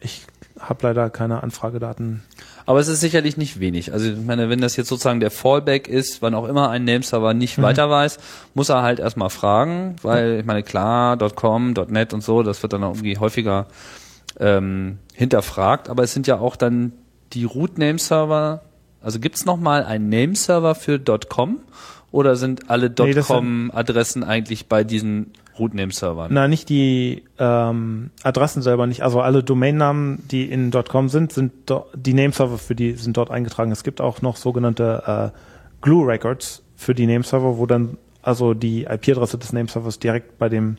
[0.01, 0.27] ich
[0.59, 2.25] habe leider keine Anfragedaten.
[2.69, 3.95] Aber es ist sicherlich nicht wenig.
[3.95, 7.33] Also ich meine, wenn das jetzt sozusagen der Fallback ist, wann auch immer ein Nameserver
[7.33, 7.39] Mhm.
[7.39, 8.19] nicht weiter weiß,
[8.53, 12.75] muss er halt erstmal fragen, weil ich meine, klar, .com, .net und so, das wird
[12.75, 13.69] dann auch irgendwie häufiger
[14.39, 16.93] ähm, hinterfragt, aber es sind ja auch dann
[17.33, 18.61] die Root-Nameserver,
[19.01, 21.61] also gibt's noch mal einen Nameserver für .com
[22.13, 26.31] oder sind alle Nee, .com-Adressen eigentlich bei diesen Root-Name-Servern?
[26.33, 29.03] Na, nicht die ähm, Adressen selber nicht.
[29.03, 31.53] Also alle Domainnamen, die in .com sind, sind
[31.95, 33.73] die Nameserver für die sind dort eingetragen.
[33.73, 35.39] Es gibt auch noch sogenannte äh,
[35.81, 40.77] Glue Records für die Nameserver, wo dann also die IP-Adresse des Nameservers direkt bei dem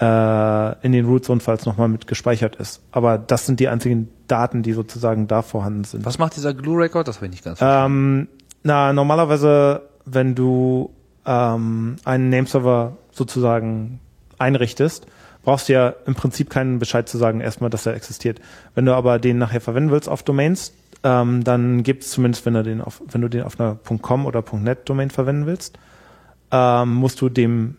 [0.00, 2.82] äh, in den Root Zone Files nochmal mit gespeichert ist.
[2.90, 6.04] Aber das sind die einzigen Daten, die sozusagen da vorhanden sind.
[6.04, 7.06] Was macht dieser Glue-Record?
[7.06, 8.20] Das habe ich nicht ganz verstanden.
[8.20, 8.28] Ähm,
[8.62, 10.90] na, normalerweise, wenn du
[11.26, 14.00] ähm, einen Nameserver sozusagen
[14.38, 15.06] einrichtest,
[15.42, 18.40] brauchst du ja im Prinzip keinen Bescheid zu sagen, erstmal, dass er existiert.
[18.74, 20.72] Wenn du aber den nachher verwenden willst auf Domains,
[21.02, 24.26] ähm, dann gibt es zumindest, wenn du den auf, wenn du den auf einer .com
[24.26, 25.78] oder .net Domain verwenden willst,
[26.50, 27.76] ähm, musst du dem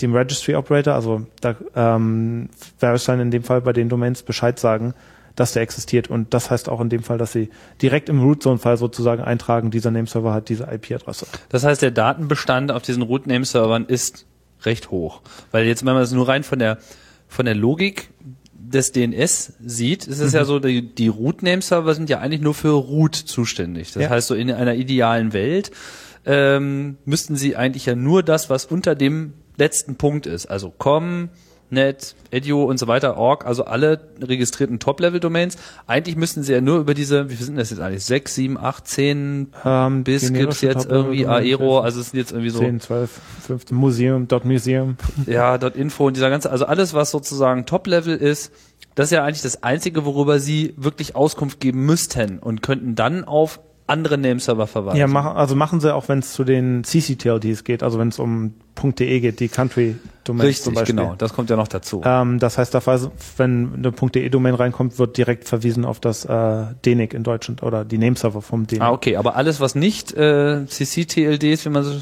[0.00, 4.94] dem Registry Operator, also da ähm, VeriSign in dem Fall bei den Domains Bescheid sagen,
[5.34, 6.08] dass der existiert.
[6.08, 7.50] Und das heißt auch in dem Fall, dass sie
[7.82, 11.26] direkt im Root-Zone-Fall sozusagen eintragen, dieser Nameserver hat diese IP-Adresse.
[11.48, 14.26] Das heißt, der Datenbestand auf diesen Root-Name-Servern ist
[14.62, 15.22] recht hoch.
[15.50, 16.78] Weil jetzt, wenn man es nur rein von der,
[17.28, 18.10] von der Logik
[18.52, 20.38] des DNS sieht, ist es mhm.
[20.38, 23.92] ja so, die, die Root-Name-Server sind ja eigentlich nur für Root zuständig.
[23.92, 24.10] Das ja.
[24.10, 25.70] heißt, so in einer idealen Welt
[26.26, 31.30] ähm, müssten sie eigentlich ja nur das, was unter dem letzten Punkt ist, also com,
[31.70, 35.56] net, edu und so weiter, org, also alle registrierten Top-Level-Domains.
[35.86, 38.04] Eigentlich müssten sie ja nur über diese, wie viel sind das jetzt eigentlich?
[38.04, 42.50] Sechs, sieben, acht, zehn ähm, bis gibt's jetzt irgendwie Aero, also es sind jetzt irgendwie
[42.50, 43.10] so 10, 12,
[43.46, 44.96] 15 Museum, dot Museum.
[45.26, 48.52] Ja, dot Info und dieser ganze, also alles, was sozusagen Top-Level ist,
[48.94, 53.24] das ist ja eigentlich das Einzige, worüber sie wirklich Auskunft geben müssten und könnten dann
[53.24, 54.98] auf andere Nameserver verweisen.
[54.98, 58.18] Ja, machen, also machen sie auch, wenn es zu den CCTLDs geht, also wenn es
[58.18, 60.94] um .de geht, die Country Domains Richtig, zum Beispiel.
[60.94, 62.02] genau, das kommt ja noch dazu.
[62.04, 62.74] Ähm, das heißt,
[63.38, 67.84] wenn eine .de Domain reinkommt, wird direkt verwiesen auf das äh, DENIC in Deutschland oder
[67.84, 68.82] die Nameserver vom DENIC.
[68.82, 72.00] Ah, okay, aber alles, was nicht äh, CCTLDs, wenn man so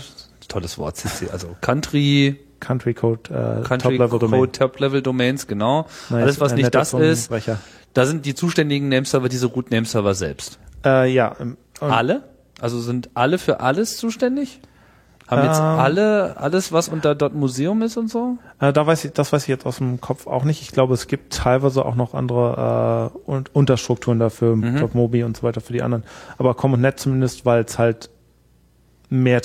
[0.49, 4.53] tolles Wort CC, also Country Country Code äh, Country Top Level Code Domain.
[4.53, 5.87] Top Level Domains, genau.
[6.11, 6.22] Nice.
[6.22, 7.31] Alles, was nicht das ist,
[7.94, 10.59] da sind die zuständigen Nameserver diese Root Nameserver selbst.
[10.85, 11.35] Äh, ja,
[11.81, 12.23] alle?
[12.61, 14.61] Also sind alle für alles zuständig?
[15.29, 18.39] Haben jetzt ähm, alle alles, was unter dort Museum ist und so?
[18.61, 20.62] Äh, da weiß ich, das weiß ich jetzt aus dem Kopf auch nicht.
[20.62, 24.89] Ich glaube, es gibt teilweise auch noch andere äh, und Unterstrukturen dafür, mhm.
[24.93, 26.05] Mobi und so weiter für die anderen.
[26.39, 28.09] Aber Com und Net zumindest, weil es halt
[29.09, 29.41] mehr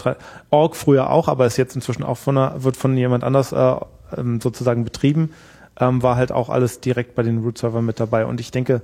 [0.51, 3.75] Org früher auch, aber ist jetzt inzwischen auch von einer, wird von jemand anders äh,
[4.17, 5.31] ähm, sozusagen betrieben,
[5.79, 8.25] ähm, war halt auch alles direkt bei den Root-Servern mit dabei.
[8.27, 8.81] Und ich denke,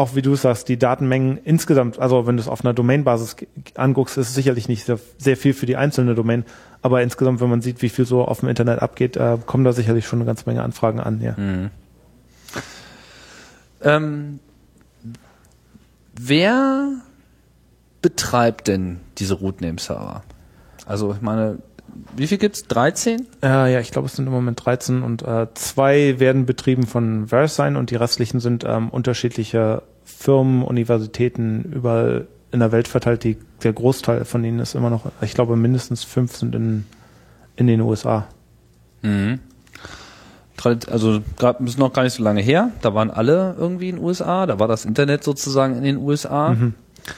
[0.00, 3.36] auch wie du sagst, die Datenmengen insgesamt, also wenn du es auf einer Domainbasis
[3.74, 6.44] anguckst, ist es sicherlich nicht sehr, sehr, viel für die einzelne Domain,
[6.80, 9.72] aber insgesamt, wenn man sieht, wie viel so auf dem Internet abgeht, äh, kommen da
[9.72, 11.34] sicherlich schon eine ganze Menge Anfragen an, ja.
[11.36, 11.70] Mhm.
[13.82, 14.40] Ähm,
[16.18, 16.92] wer
[18.00, 20.22] betreibt denn diese Root-Name-Server?
[20.86, 21.58] Also ich meine,
[22.16, 22.64] wie viel gibt's?
[22.64, 23.26] 13?
[23.42, 27.28] Äh, ja, ich glaube, es sind im Moment 13 und äh, zwei werden betrieben von
[27.28, 33.24] VeriSign und die restlichen sind ähm, unterschiedliche Firmen, Universitäten überall in der Welt verteilt.
[33.24, 36.86] Die, der Großteil von ihnen ist immer noch, ich glaube, mindestens fünf sind in,
[37.56, 38.26] in den USA.
[39.02, 39.40] Mhm.
[40.90, 42.70] Also gerade ist noch gar nicht so lange her.
[42.82, 44.44] Da waren alle irgendwie in den USA.
[44.44, 46.50] Da war das Internet sozusagen in den USA.
[46.50, 46.74] Mhm.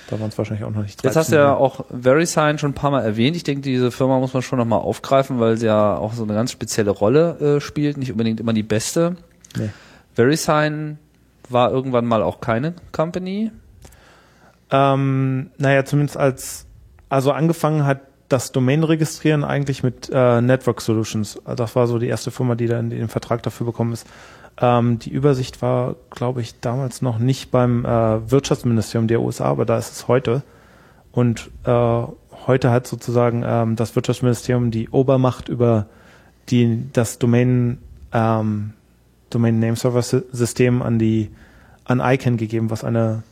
[0.09, 1.09] Da waren es wahrscheinlich auch noch nicht 13.
[1.09, 3.37] Jetzt hast du ja auch VeriSign schon ein paar Mal erwähnt.
[3.37, 6.35] Ich denke, diese Firma muss man schon nochmal aufgreifen, weil sie ja auch so eine
[6.35, 9.17] ganz spezielle Rolle äh, spielt, nicht unbedingt immer die beste.
[9.57, 9.71] Nee.
[10.15, 10.99] VeriSign
[11.49, 13.51] war irgendwann mal auch keine Company.
[14.71, 16.67] Ähm, naja, zumindest als,
[17.09, 18.01] also angefangen hat
[18.33, 21.39] das Domain registrieren eigentlich mit äh, Network Solutions.
[21.45, 24.07] Das war so die erste Firma, die dann den Vertrag dafür bekommen ist.
[24.61, 29.65] Ähm, die Übersicht war, glaube ich, damals noch nicht beim äh, Wirtschaftsministerium der USA, aber
[29.65, 30.43] da ist es heute.
[31.11, 32.03] Und äh,
[32.47, 35.87] heute hat sozusagen ähm, das Wirtschaftsministerium die Obermacht über
[36.49, 37.79] die, das Domain,
[38.13, 38.73] ähm,
[39.31, 41.31] Domain Name Server System an die
[41.85, 43.23] an ICANN gegeben, was eine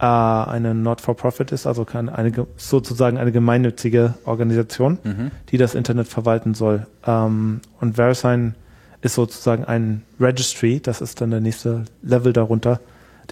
[0.00, 5.30] äh, eine Not-for-Profit ist, also keine, eine, sozusagen eine gemeinnützige Organisation, mhm.
[5.50, 6.86] die das Internet verwalten soll.
[7.06, 8.54] Ähm, und VeriSign
[9.00, 12.80] ist sozusagen ein Registry, das ist dann der nächste Level darunter,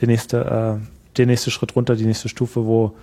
[0.01, 2.95] der nächste, äh, der nächste Schritt runter, die nächste Stufe, wo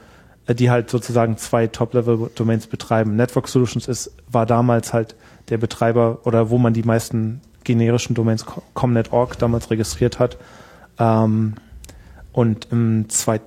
[0.48, 3.16] äh, die halt sozusagen zwei Top-Level-Domains betreiben.
[3.16, 5.16] Network Solutions ist, war damals halt
[5.50, 10.38] der Betreiber oder wo man die meisten generischen Domains Comnet.org damals registriert hat.
[11.00, 11.56] Ähm,
[12.32, 13.42] und im zwei,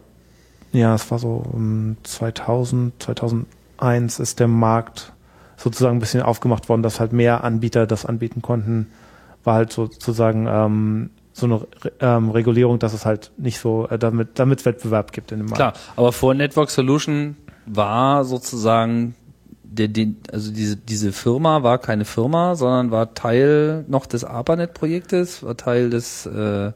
[0.73, 5.13] ja, es war so um 2000, 2001 ist der Markt
[5.57, 8.89] sozusagen ein bisschen aufgemacht worden, dass halt mehr Anbieter das anbieten konnten
[9.47, 11.67] war halt sozusagen ähm, so eine
[12.01, 15.47] ähm, Regulierung, dass es halt nicht so, äh, damit damit es Wettbewerb gibt in dem
[15.47, 15.57] Markt.
[15.57, 19.15] Klar, aber vor Network Solution war sozusagen
[19.63, 25.43] der, den, also diese, diese Firma war keine Firma, sondern war Teil noch des ARPANET-Projektes,
[25.43, 26.73] war Teil des äh,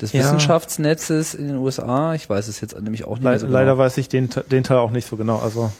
[0.00, 0.20] des ja.
[0.20, 2.14] Wissenschaftsnetzes in den USA.
[2.14, 3.58] Ich weiß es jetzt nämlich auch nicht Le so genau.
[3.58, 5.38] Leider weiß ich den, den Teil auch nicht so genau.
[5.38, 5.70] Also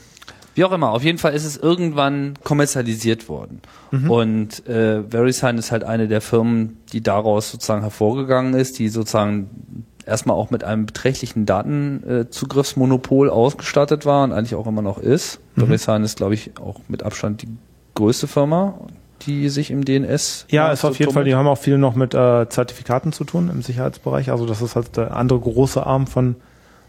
[0.60, 3.62] wie auch immer, auf jeden Fall ist es irgendwann kommerzialisiert worden.
[3.92, 4.10] Mhm.
[4.10, 9.86] Und äh, VeriSign ist halt eine der Firmen, die daraus sozusagen hervorgegangen ist, die sozusagen
[10.04, 15.40] erstmal auch mit einem beträchtlichen Datenzugriffsmonopol äh, ausgestattet war und eigentlich auch immer noch ist.
[15.54, 15.68] Mhm.
[15.68, 17.48] VeriSign ist, glaube ich, auch mit Abstand die
[17.94, 18.74] größte Firma,
[19.22, 20.44] die sich im DNS.
[20.50, 23.48] Ja, ist auf jeden Fall, die haben auch viel noch mit äh, Zertifikaten zu tun
[23.50, 24.30] im Sicherheitsbereich.
[24.30, 26.36] Also das ist halt der andere große Arm von,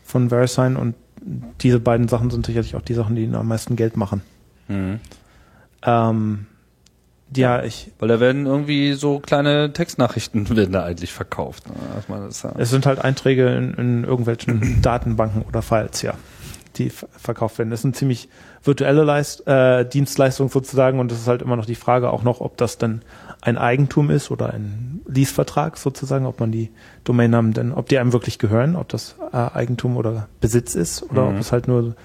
[0.04, 0.96] von VeriSign und
[1.62, 4.22] diese beiden Sachen sind sicherlich auch die Sachen, die ihnen am meisten Geld machen.
[4.68, 5.00] Mhm.
[5.84, 6.46] Ähm,
[7.36, 11.68] Ja, ich, Weil da werden irgendwie so kleine Textnachrichten werden da eigentlich verkauft.
[12.54, 12.62] ne?
[12.62, 16.16] Es sind halt Einträge in, in irgendwelchen Datenbanken oder Files, ja,
[16.76, 17.70] die verkauft werden.
[17.70, 18.28] Das ist eine ziemlich
[18.64, 22.42] virtuelle Leist, äh, Dienstleistung sozusagen und es ist halt immer noch die Frage auch noch,
[22.42, 23.02] ob das dann
[23.42, 26.70] ein Eigentum ist oder ein Leasevertrag sozusagen, ob man die
[27.04, 31.28] Domainnamen denn, ob die einem wirklich gehören, ob das äh, Eigentum oder Besitz ist oder
[31.28, 31.96] ob es halt nur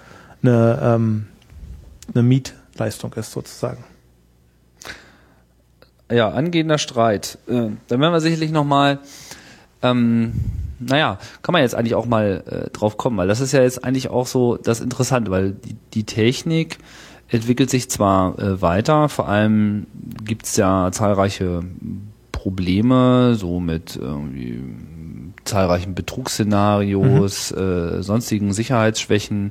[0.43, 1.27] eine, ähm,
[2.15, 3.85] eine Mietleistung ist sozusagen.
[6.11, 7.39] ja, angehender Streit.
[7.49, 9.01] Äh, dann werden wir sicherlich nochmal,
[9.83, 10.33] ähm,
[10.79, 13.85] naja, kann man jetzt eigentlich auch mal äh, drauf kommen, weil das ist ja jetzt
[13.85, 16.79] eigentlich auch so das Interessante, weil die, die Technik
[17.29, 19.87] entwickelt sich zwar äh, weiter, vor allem
[20.25, 21.65] gibt's ja zahlreiche
[22.47, 24.63] Probleme, so mit irgendwie
[25.43, 29.51] zahlreichen Betrugsszenarios, äh, sonstigen Sicherheitsschwächen,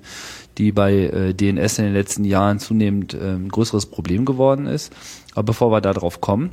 [0.57, 4.93] die bei äh, DNS in den letzten Jahren zunehmend äh, ein größeres Problem geworden ist.
[5.33, 6.51] Aber bevor wir da drauf kommen,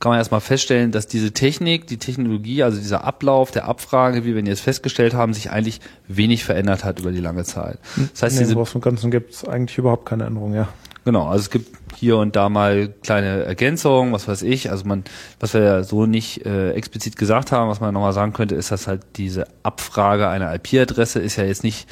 [0.00, 4.34] kann man erstmal feststellen, dass diese Technik, die Technologie, also dieser Ablauf der Abfrage, wie
[4.34, 7.78] wir ihn jetzt festgestellt haben, sich eigentlich wenig verändert hat über die lange Zeit.
[8.12, 10.68] Das heißt, nee, diese Im Großen und Ganzen gibt es eigentlich überhaupt keine Änderung, ja.
[11.06, 14.72] Genau, also es gibt hier und da mal kleine Ergänzungen, was weiß ich.
[14.72, 15.04] Also man,
[15.38, 18.72] was wir ja so nicht äh, explizit gesagt haben, was man nochmal sagen könnte, ist,
[18.72, 21.88] dass halt diese Abfrage einer IP-Adresse ist ja jetzt nicht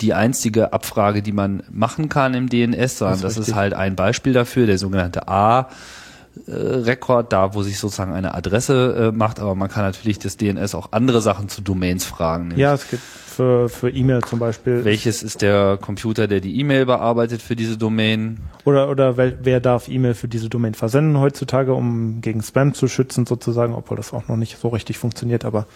[0.00, 3.54] die einzige Abfrage, die man machen kann im DNS, sondern Das das, ist ist richtig.
[3.56, 5.68] halt ein Beispiel dafür, der sogenannte A.
[6.46, 10.74] Rekord, da wo sich sozusagen eine Adresse äh, macht, aber man kann natürlich das DNS
[10.74, 12.44] auch andere Sachen zu Domains fragen.
[12.44, 14.84] nämlich Ja, es gibt für, für E-Mail zum Beispiel.
[14.84, 18.38] Welches ist der Computer, der die E-Mail bearbeitet für diese Domain?
[18.64, 22.86] Oder, oder wel, wer darf E-Mail für diese Domain versenden heutzutage, um gegen Spam zu
[22.88, 25.66] schützen sozusagen, obwohl das auch noch nicht so richtig funktioniert, aber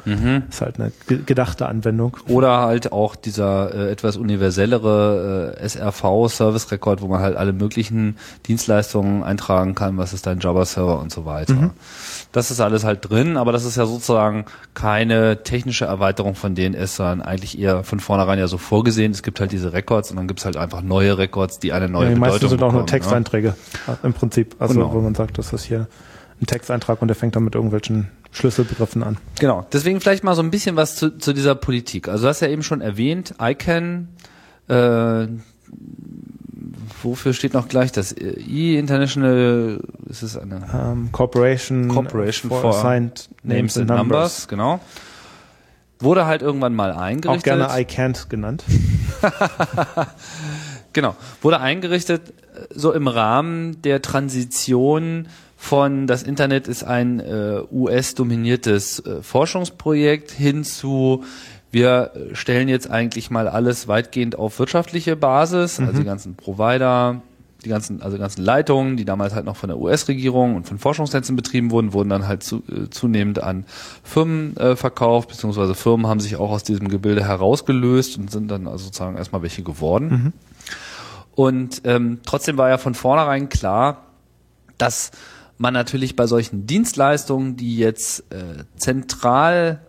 [0.51, 2.17] ist halt eine ge- gedachte Anwendung.
[2.29, 8.17] Oder halt auch dieser äh, etwas universellere äh, SRV-Service-Record, wo man halt alle möglichen
[8.47, 11.55] Dienstleistungen eintragen kann, was ist dein Java-Server und so weiter.
[12.37, 14.45] Das ist alles halt drin, aber das ist ja sozusagen
[14.75, 19.11] keine technische Erweiterung von DNS, sondern eigentlich eher von vornherein ja so vorgesehen.
[19.13, 21.89] Es gibt halt diese Records und dann gibt es halt einfach neue Records, die eine
[21.89, 22.91] neue Ja, die meisten Bedeutung sind auch nur bekommen, ne?
[22.91, 23.55] Texteinträge
[24.03, 24.55] im Prinzip.
[24.59, 24.93] Also Genau.
[24.93, 25.87] wo man sagt, das ist hier
[26.39, 29.17] ein Texteintrag und der fängt dann mit irgendwelchen Schlüsselbegriffen an.
[29.41, 32.07] Genau, deswegen vielleicht mal so ein bisschen was zu, zu dieser Politik.
[32.07, 34.09] Also du hast ja eben schon erwähnt, ICANN,
[34.69, 35.27] äh,
[37.03, 42.71] wofür steht noch gleich das I International, ist es eine Ähm, Corporation, Corporation for for
[42.77, 44.49] Assigned Names, and Numbers.
[44.49, 44.81] genau.
[45.99, 47.45] Wurde halt irgendwann mal Auch eingerichtet.
[47.45, 48.65] gerne I can't genannt.
[50.93, 52.33] Genau, wurde eingerichtet äh,
[52.75, 60.65] so im Rahmen der Transition von das Internet ist ein äh, US-dominiertes äh, Forschungsprojekt hin
[60.65, 61.25] zu
[61.73, 67.21] wir stellen jetzt eigentlich mal alles weitgehend auf wirtschaftliche Basis, also die ganzen Provider,
[67.65, 70.79] die ganzen, also die ganzen Leitungen, die damals halt noch von der US-Regierung und von
[70.79, 73.65] Forschungsnetzen betrieben wurden, wurden dann halt zu, äh, zunehmend an
[74.05, 78.69] Firmen äh, verkauft, beziehungsweise Firmen haben sich auch aus diesem Gebilde herausgelöst und sind dann
[78.69, 80.33] also sozusagen erstmal welche geworden.
[81.35, 84.07] Und ähm, trotzdem war ja von vornherein klar,
[84.79, 85.11] dass
[85.59, 89.86] man natürlich bei solchen Dienstleistungen, die jetzt äh, zentral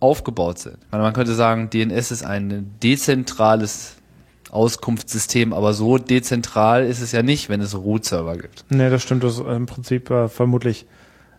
[0.00, 3.96] aufgebaut sind, man könnte sagen, DNS ist ein dezentrales
[4.50, 8.64] Auskunftssystem, aber so dezentral ist es ja nicht, wenn es Root-Server gibt.
[8.68, 9.22] Nee, das stimmt.
[9.22, 10.86] Das ist im Prinzip äh, vermutlich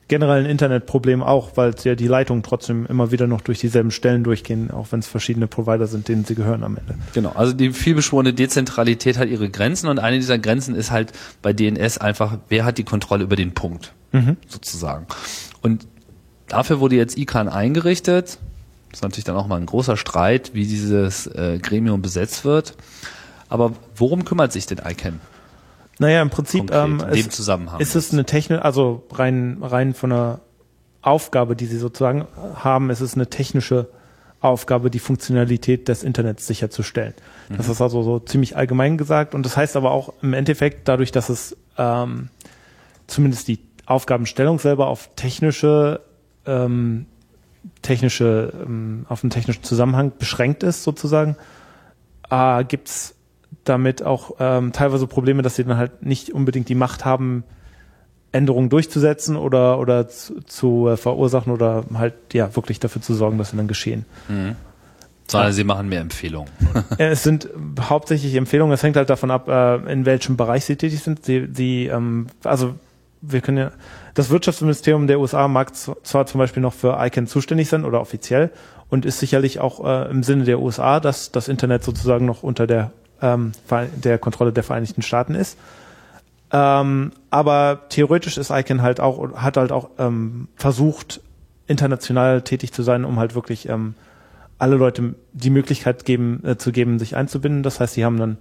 [0.08, 4.26] generell ein Internetproblem auch, weil ja die Leitungen trotzdem immer wieder noch durch dieselben Stellen
[4.26, 6.96] durchgehen, auch wenn es verschiedene Provider sind, denen sie gehören am Ende.
[7.14, 11.54] Genau, also die vielbeschworene Dezentralität hat ihre Grenzen und eine dieser Grenzen ist halt bei
[11.54, 13.94] DNS einfach, wer hat die Kontrolle über den Punkt,
[14.48, 15.06] sozusagen.
[15.62, 15.88] Und
[16.52, 18.38] dafür wurde jetzt ICANN eingerichtet.
[18.90, 22.76] Das ist natürlich dann auch mal ein großer Streit, wie dieses äh, Gremium besetzt wird.
[23.50, 25.20] Aber worum kümmert sich denn ICANN
[26.00, 27.80] Naja, im Prinzip konkret ähm, in dem ist, Zusammenhang?
[27.80, 30.40] ist es eine Technik, also rein, rein von der
[31.02, 33.88] Aufgabe, die sie sozusagen haben, ist es eine technische
[34.40, 37.14] Aufgabe, die Funktionalität des Internets sicherzustellen.
[37.56, 41.12] Das ist also so ziemlich allgemein gesagt und das heißt aber auch im Endeffekt dadurch,
[41.12, 42.30] dass es ähm,
[43.08, 46.02] zumindest die Aufgabenstellung selber auf technische
[46.46, 47.06] ähm,
[47.82, 51.36] technische ähm, auf einen technischen Zusammenhang beschränkt ist sozusagen,
[52.30, 53.16] äh, gibt's
[53.64, 57.44] damit auch ähm, teilweise Probleme, dass sie dann halt nicht unbedingt die Macht haben,
[58.32, 63.38] Änderungen durchzusetzen oder oder zu, zu äh, verursachen oder halt ja wirklich dafür zu sorgen,
[63.38, 64.06] dass sie dann geschehen.
[65.28, 66.50] Sondern sie machen mehr Empfehlungen.
[66.98, 68.74] Es sind hauptsächlich Empfehlungen.
[68.74, 71.26] Es hängt halt davon ab, äh, in welchem Bereich sie tätig sind.
[71.26, 72.76] Sie, sie ähm, also
[73.22, 73.72] wir können ja,
[74.14, 78.52] das Wirtschaftsministerium der USA mag zwar zum Beispiel noch für ICANN zuständig sein oder offiziell
[78.90, 82.68] und ist sicherlich auch äh, im Sinne der USA, dass das Internet sozusagen noch unter
[82.68, 82.92] der
[83.22, 85.58] ähm, der Kontrolle der Vereinigten Staaten ist.
[86.52, 91.22] Ähm, aber theoretisch ist ICANN halt auch, hat halt auch ähm, versucht,
[91.68, 93.94] international tätig zu sein, um halt wirklich ähm,
[94.58, 97.64] alle Leute die Möglichkeit geben, äh, zu geben, sich einzubinden.
[97.64, 98.38] Das heißt, sie haben dann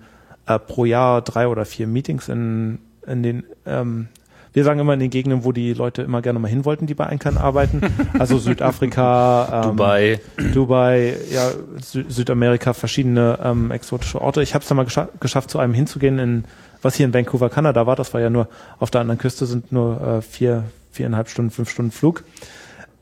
[0.47, 4.09] äh, pro Jahr drei oder vier Meetings in, in den ähm,
[4.53, 6.95] wir sagen immer in den Gegenden, wo die Leute immer gerne mal hin wollten, die
[6.95, 7.83] bei Einkern arbeiten.
[8.19, 10.21] Also Südafrika, ähm, Dubai,
[10.53, 14.43] Dubai, ja, Sü Südamerika, verschiedene ähm, exotische Orte.
[14.43, 16.45] Ich habe es dann mal gescha geschafft, zu einem hinzugehen, in,
[16.83, 17.95] was hier in Vancouver, Kanada war.
[17.95, 18.49] Das war ja nur
[18.79, 22.25] auf der anderen Küste sind nur äh, vier, viereinhalb Stunden, fünf Stunden Flug,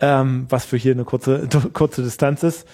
[0.01, 2.69] ähm, was für hier eine kurze, kurze Distanz ist.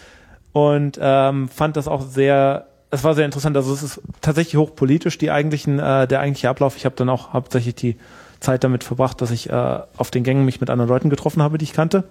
[0.53, 3.57] Und ähm, fand das auch sehr es war sehr interessant.
[3.57, 6.77] Also es ist tatsächlich hochpolitisch, die eigentlichen, äh, der eigentliche Ablauf.
[6.77, 7.97] Ich habe dann auch hauptsächlich die
[8.45, 11.59] Zeit damit verbracht, dass ich äh, auf den Gängen mich mit anderen Leuten getroffen habe,
[11.59, 12.05] die ich kannte,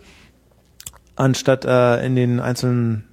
[1.15, 3.05] anstatt äh, in den einzelnen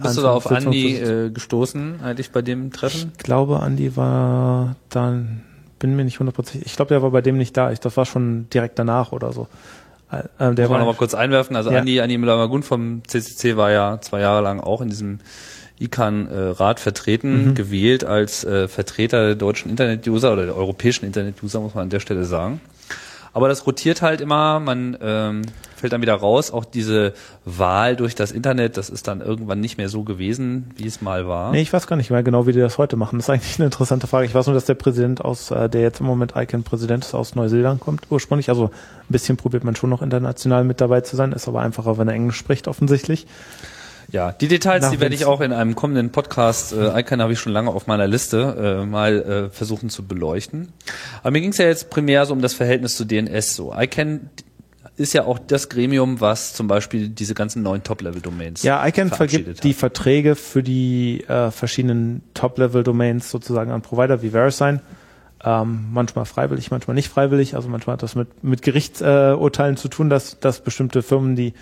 [0.00, 3.12] bist du da auf Andi äh, gestoßen, eigentlich bei dem Treffen?
[3.16, 5.42] Ich glaube, Andi war dann,
[5.80, 7.72] bin mir nicht hundertprozentig, ich glaube, der war bei dem nicht da.
[7.72, 9.48] Ich, das war schon direkt danach oder so.
[10.10, 11.56] Äh, der Muss man noch mal kurz einwerfen.
[11.56, 11.80] Also ja.
[11.80, 15.18] Andi, Andi Müller-Magun vom CCC war ja zwei Jahre lang auch in diesem
[15.80, 17.54] ICANN-Rat vertreten, mhm.
[17.54, 22.00] gewählt als äh, Vertreter der deutschen Internet-User oder der europäischen Internet-User, muss man an der
[22.00, 22.60] Stelle sagen.
[23.32, 25.42] Aber das rotiert halt immer, man ähm,
[25.76, 26.50] fällt dann wieder raus.
[26.50, 27.12] Auch diese
[27.44, 31.28] Wahl durch das Internet, das ist dann irgendwann nicht mehr so gewesen, wie es mal
[31.28, 31.52] war.
[31.52, 33.18] Nee, ich weiß gar nicht mehr genau, wie die das heute machen.
[33.18, 34.26] Das ist eigentlich eine interessante Frage.
[34.26, 37.34] Ich weiß nur, dass der Präsident aus, äh, der jetzt im Moment ICANN-Präsident ist, aus
[37.34, 38.48] Neuseeland kommt ursprünglich.
[38.48, 38.70] Also ein
[39.08, 41.32] bisschen probiert man schon noch international mit dabei zu sein.
[41.32, 43.26] Ist aber einfacher, wenn er Englisch spricht, offensichtlich.
[44.10, 47.34] Ja, die Details, Nach die werde ich auch in einem kommenden Podcast, äh, Icon habe
[47.34, 50.72] ich schon lange auf meiner Liste, äh, mal äh, versuchen zu beleuchten.
[51.22, 53.54] Aber mir ging es ja jetzt primär so um das Verhältnis zu DNS.
[53.54, 54.30] So, ICANN
[54.96, 59.48] ist ja auch das Gremium, was zum Beispiel diese ganzen neuen Top-Level-Domains Ja, ICANN vergibt
[59.58, 59.64] hat.
[59.64, 64.80] die Verträge für die äh, verschiedenen Top-Level-Domains sozusagen an Provider wie VeriSign.
[65.44, 67.54] Ähm, manchmal freiwillig, manchmal nicht freiwillig.
[67.54, 71.52] Also manchmal hat das mit, mit Gerichtsurteilen zu tun, dass, dass bestimmte Firmen, die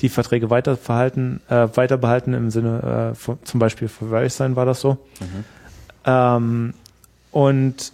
[0.00, 4.66] die Verträge weiterverhalten, äh, weiter behalten im Sinne äh, von, zum Beispiel für VeriSign war
[4.66, 4.98] das so.
[5.20, 5.44] Mhm.
[6.04, 6.74] Ähm,
[7.30, 7.92] und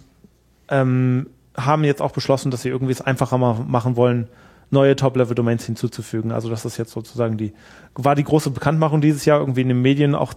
[0.69, 4.27] ähm, haben jetzt auch beschlossen, dass sie irgendwie es einfacher machen wollen,
[4.69, 6.31] neue Top-Level-Domains hinzuzufügen.
[6.31, 7.53] Also das ist jetzt sozusagen die,
[7.95, 10.33] war die große Bekanntmachung dieses Jahr irgendwie in den Medien, auch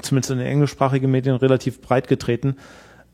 [0.00, 2.56] zumindest in den englischsprachigen Medien, relativ breit getreten,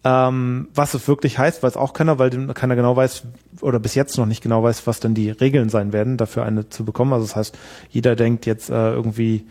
[0.03, 3.25] ähm, was es wirklich heißt, weiß auch keiner, weil keiner genau weiß
[3.61, 6.69] oder bis jetzt noch nicht genau weiß, was denn die Regeln sein werden, dafür eine
[6.71, 7.13] zu bekommen.
[7.13, 7.59] Also das heißt,
[7.91, 9.45] jeder denkt jetzt äh, irgendwie,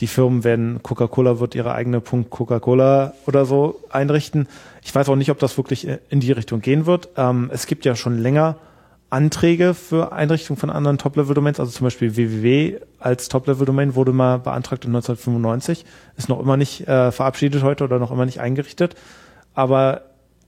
[0.00, 4.48] die Firmen werden, Coca-Cola wird ihre eigene Punkt Coca-Cola oder so einrichten.
[4.82, 7.10] Ich weiß auch nicht, ob das wirklich in die Richtung gehen wird.
[7.16, 8.56] Ähm, es gibt ja schon länger
[9.10, 14.84] Anträge für Einrichtung von anderen Top-Level-Domains, also zum Beispiel www als Top-Level-Domain wurde mal beantragt
[14.84, 15.84] in 1995,
[16.16, 18.96] ist noch immer nicht äh, verabschiedet heute oder noch immer nicht eingerichtet
[19.54, 20.02] aber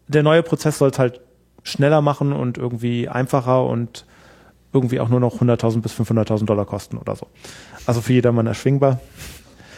[0.09, 1.21] der neue Prozess soll es halt
[1.63, 4.05] schneller machen und irgendwie einfacher und
[4.73, 7.29] irgendwie auch nur noch 100.000 bis 500.000 Dollar kosten oder so.
[7.87, 9.01] Also für jedermann erschwingbar.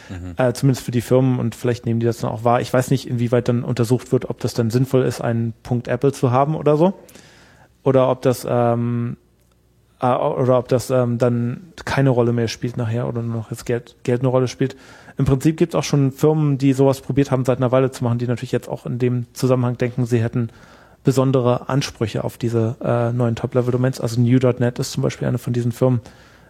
[0.09, 0.33] Mhm.
[0.37, 2.61] Äh, zumindest für die Firmen und vielleicht nehmen die das dann auch wahr.
[2.61, 6.13] Ich weiß nicht, inwieweit dann untersucht wird, ob das dann sinnvoll ist, einen Punkt Apple
[6.13, 6.93] zu haben oder so.
[7.83, 9.17] Oder ob das ähm,
[10.01, 13.65] äh, oder ob das ähm, dann keine Rolle mehr spielt nachher oder nur noch jetzt
[13.65, 14.75] Geld, Geld eine Rolle spielt.
[15.17, 18.03] Im Prinzip gibt es auch schon Firmen, die sowas probiert haben, seit einer Weile zu
[18.03, 20.51] machen, die natürlich jetzt auch in dem Zusammenhang denken, sie hätten
[21.03, 23.99] besondere Ansprüche auf diese äh, neuen Top-Level-Domains.
[23.99, 26.01] Also New.net ist zum Beispiel eine von diesen Firmen,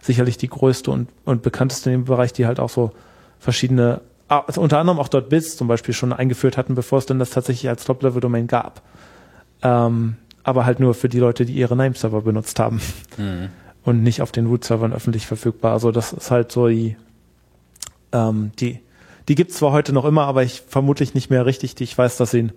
[0.01, 2.91] sicherlich die größte und, und bekannteste in dem Bereich, die halt auch so
[3.39, 7.29] verschiedene, also unter anderem auch .biz zum Beispiel schon eingeführt hatten, bevor es denn das
[7.29, 8.81] tatsächlich als Top-Level-Domain gab.
[9.61, 12.81] Ähm, aber halt nur für die Leute, die ihre Nameserver benutzt haben.
[13.15, 13.47] Mhm.
[13.87, 15.71] Und nicht auf den Root-Servern öffentlich verfügbar.
[15.71, 16.97] Also das ist halt so die
[18.11, 18.81] ähm, die
[19.29, 21.79] die gibt's zwar heute noch immer, aber ich vermutlich nicht mehr richtig.
[21.79, 22.49] Ich weiß, dass sie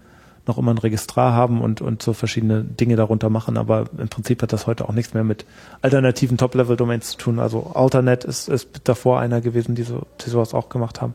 [0.45, 4.43] noch immer ein Registrar haben und, und so verschiedene Dinge darunter machen, aber im Prinzip
[4.43, 5.45] hat das heute auch nichts mehr mit
[5.83, 7.39] alternativen Top-Level-Domains zu tun.
[7.39, 11.15] Also Alternate ist, ist davor einer gewesen, die, so, die sowas auch gemacht haben.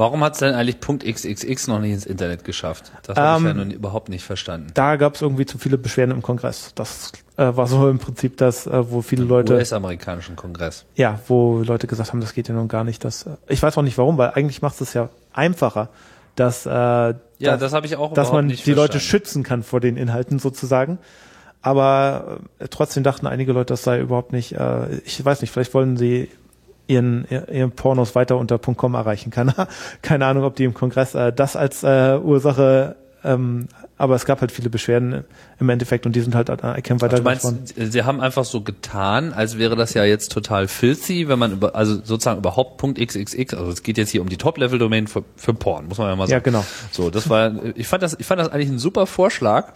[0.00, 2.90] Warum hat es denn eigentlich .xxx noch nicht ins Internet geschafft?
[3.02, 4.68] Das habe ähm, ich ja nun überhaupt nicht verstanden.
[4.72, 6.72] Da gab es irgendwie zu viele Beschwerden im Kongress.
[6.74, 9.52] Das äh, war so im Prinzip das, äh, wo viele Im Leute...
[9.52, 10.86] US-amerikanischen Kongress.
[10.94, 13.04] Ja, wo Leute gesagt haben, das geht ja nun gar nicht.
[13.04, 15.90] Das, äh, ich weiß auch nicht warum, weil eigentlich macht es ja einfacher,
[16.34, 18.78] dass, äh, ja, dass, das ich auch dass man die verstanden.
[18.78, 20.96] Leute schützen kann vor den Inhalten sozusagen.
[21.60, 25.74] Aber äh, trotzdem dachten einige Leute, das sei überhaupt nicht, äh, ich weiß nicht, vielleicht
[25.74, 26.30] wollen sie
[26.90, 29.52] ihren, ihren Pornos weiter unter .com erreichen kann.
[30.02, 33.68] Keine Ahnung, ob die im Kongress äh, das als äh, Ursache ähm,
[33.98, 35.24] aber es gab halt viele Beschwerden
[35.58, 37.64] im Endeffekt und die sind halt an ICANN weitergebracht worden.
[37.66, 41.74] Sie haben einfach so getan, als wäre das ja jetzt total filthy, wenn man über,
[41.74, 45.86] also sozusagen überhaupt .xxx, also es geht jetzt hier um die Top-Level-Domain für, für Porn,
[45.88, 46.32] muss man ja mal sagen.
[46.32, 46.64] Ja, genau.
[46.92, 49.74] So, das war, ich fand das, ich fand das eigentlich ein super Vorschlag,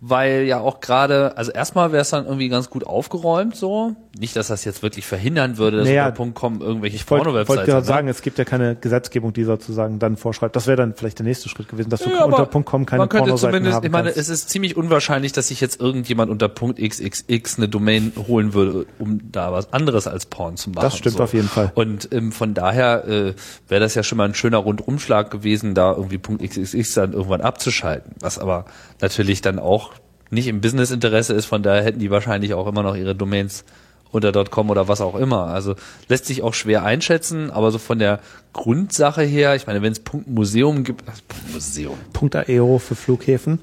[0.00, 3.96] weil ja auch gerade, also erstmal wäre es dann irgendwie ganz gut aufgeräumt so.
[4.18, 7.46] Nicht, dass das jetzt wirklich verhindern würde, dass Naja, unter .com irgendwelche Ich wollte wollt
[7.46, 7.86] Porno-Websites gerade ne?
[7.86, 10.54] sagen, es gibt ja keine Gesetzgebung, die sozusagen dann vorschreibt.
[10.54, 13.00] Das wäre dann vielleicht der nächste Schritt gewesen, dass du Ja, unter aber .com keine
[13.00, 14.18] man könnte Pornoseiten zumindest, haben ich meine, kannst.
[14.18, 19.20] es ist ziemlich unwahrscheinlich, dass sich jetzt irgendjemand unter .xxx eine Domain holen würde, um
[19.32, 20.82] da was anderes als Porn zu machen.
[20.82, 21.72] Das stimmt auf jeden Fall.
[21.74, 23.34] Und ähm, von daher äh,
[23.68, 28.12] wäre das ja schon mal ein schöner Rundumschlag gewesen, da irgendwie .xxx dann irgendwann abzuschalten.
[28.20, 28.66] Was aber
[29.00, 29.85] natürlich dann auch
[30.30, 33.64] nicht im Businessinteresse ist, von daher hätten die wahrscheinlich auch immer noch ihre Domains
[34.10, 35.46] unter .com oder was auch immer.
[35.46, 35.74] Also
[36.08, 38.20] lässt sich auch schwer einschätzen, aber so von der
[38.52, 41.96] Grundsache her, ich meine, wenn es Punkt Museum gibt, ach, Punkt Museum,
[42.32, 43.60] .aero für Flughäfen.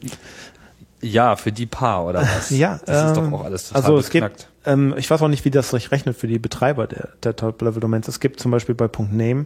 [1.01, 2.49] ja, für die paar oder was?
[2.51, 4.37] Ja, das ist ähm, doch auch alles total Also es beknackt.
[4.37, 7.35] gibt, ähm, ich weiß auch nicht, wie das sich rechnet für die Betreiber der, der
[7.35, 8.07] Top-Level-Domains.
[8.07, 9.45] Es gibt zum Beispiel bei .name,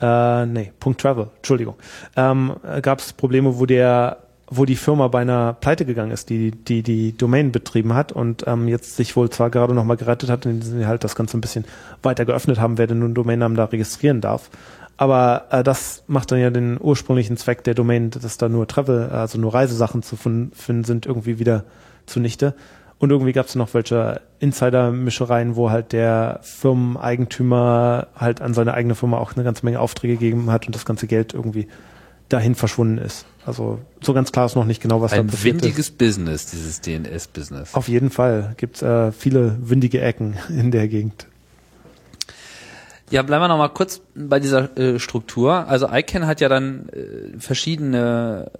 [0.00, 1.76] äh, nee, .travel, Entschuldigung,
[2.16, 4.18] ähm, gab es Probleme, wo der
[4.48, 8.68] wo die Firma beinahe pleite gegangen ist, die die die Domain betrieben hat und ähm,
[8.68, 11.40] jetzt sich wohl zwar gerade noch mal gerettet hat, indem sie halt das Ganze ein
[11.40, 11.64] bisschen
[12.02, 14.50] weiter geöffnet haben, wer denn nun Domainnamen da registrieren darf.
[14.96, 19.10] Aber äh, das macht dann ja den ursprünglichen Zweck der Domain, dass da nur Travel,
[19.10, 21.64] also nur Reisesachen zu finden sind, irgendwie wieder
[22.06, 22.54] zunichte.
[22.98, 28.94] Und irgendwie gab es noch welche Insider-Mischereien, wo halt der Firmeneigentümer halt an seine eigene
[28.94, 31.68] Firma auch eine ganze Menge Aufträge gegeben hat und das ganze Geld irgendwie
[32.30, 33.26] dahin verschwunden ist.
[33.46, 35.62] Also so ganz klar ist noch nicht genau, was da Ein passiert ist.
[35.62, 37.74] windiges Business, dieses DNS-Business.
[37.74, 41.26] Auf jeden Fall gibt es äh, viele windige Ecken in der Gegend.
[43.08, 45.68] Ja, bleiben wir noch mal kurz bei dieser äh, Struktur.
[45.68, 48.50] Also ICANN hat ja dann äh, verschiedene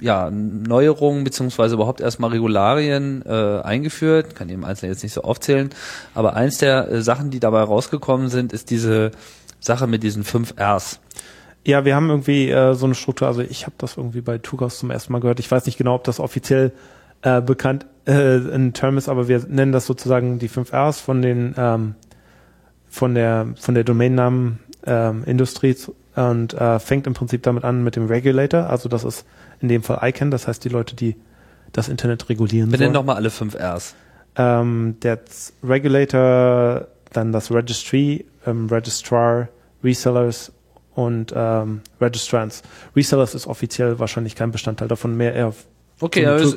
[0.00, 4.34] ja, Neuerungen beziehungsweise überhaupt erstmal Regularien äh, eingeführt.
[4.34, 5.70] Kann ich im Einzelnen jetzt nicht so aufzählen.
[6.14, 9.10] Aber eins der äh, Sachen, die dabei rausgekommen sind, ist diese
[9.60, 11.00] Sache mit diesen fünf Rs.
[11.66, 14.78] Ja, wir haben irgendwie äh, so eine Struktur, also ich habe das irgendwie bei Tugas
[14.78, 15.40] zum ersten Mal gehört.
[15.40, 16.72] Ich weiß nicht genau, ob das offiziell
[17.22, 21.22] äh, bekannt äh, ein Term ist, aber wir nennen das sozusagen die fünf Rs von
[21.22, 21.94] den ähm,
[22.88, 25.74] von der von der Domainnamen ähm, Industrie
[26.14, 29.26] und äh, fängt im Prinzip damit an mit dem Regulator, also das ist
[29.60, 31.16] in dem Fall ICANN, das heißt die Leute, die
[31.72, 32.94] das Internet regulieren Benennen sollen.
[32.94, 33.94] doch mal alle fünf Rs.
[34.36, 35.20] Ähm, der
[35.62, 39.48] Regulator, dann das Registry, ähm, Registrar,
[39.82, 40.52] Resellers
[40.94, 42.62] und ähm, Registrants.
[42.94, 45.52] Resellers ist offiziell wahrscheinlich kein Bestandteil davon, mehr eher
[46.00, 46.52] Okay, aber du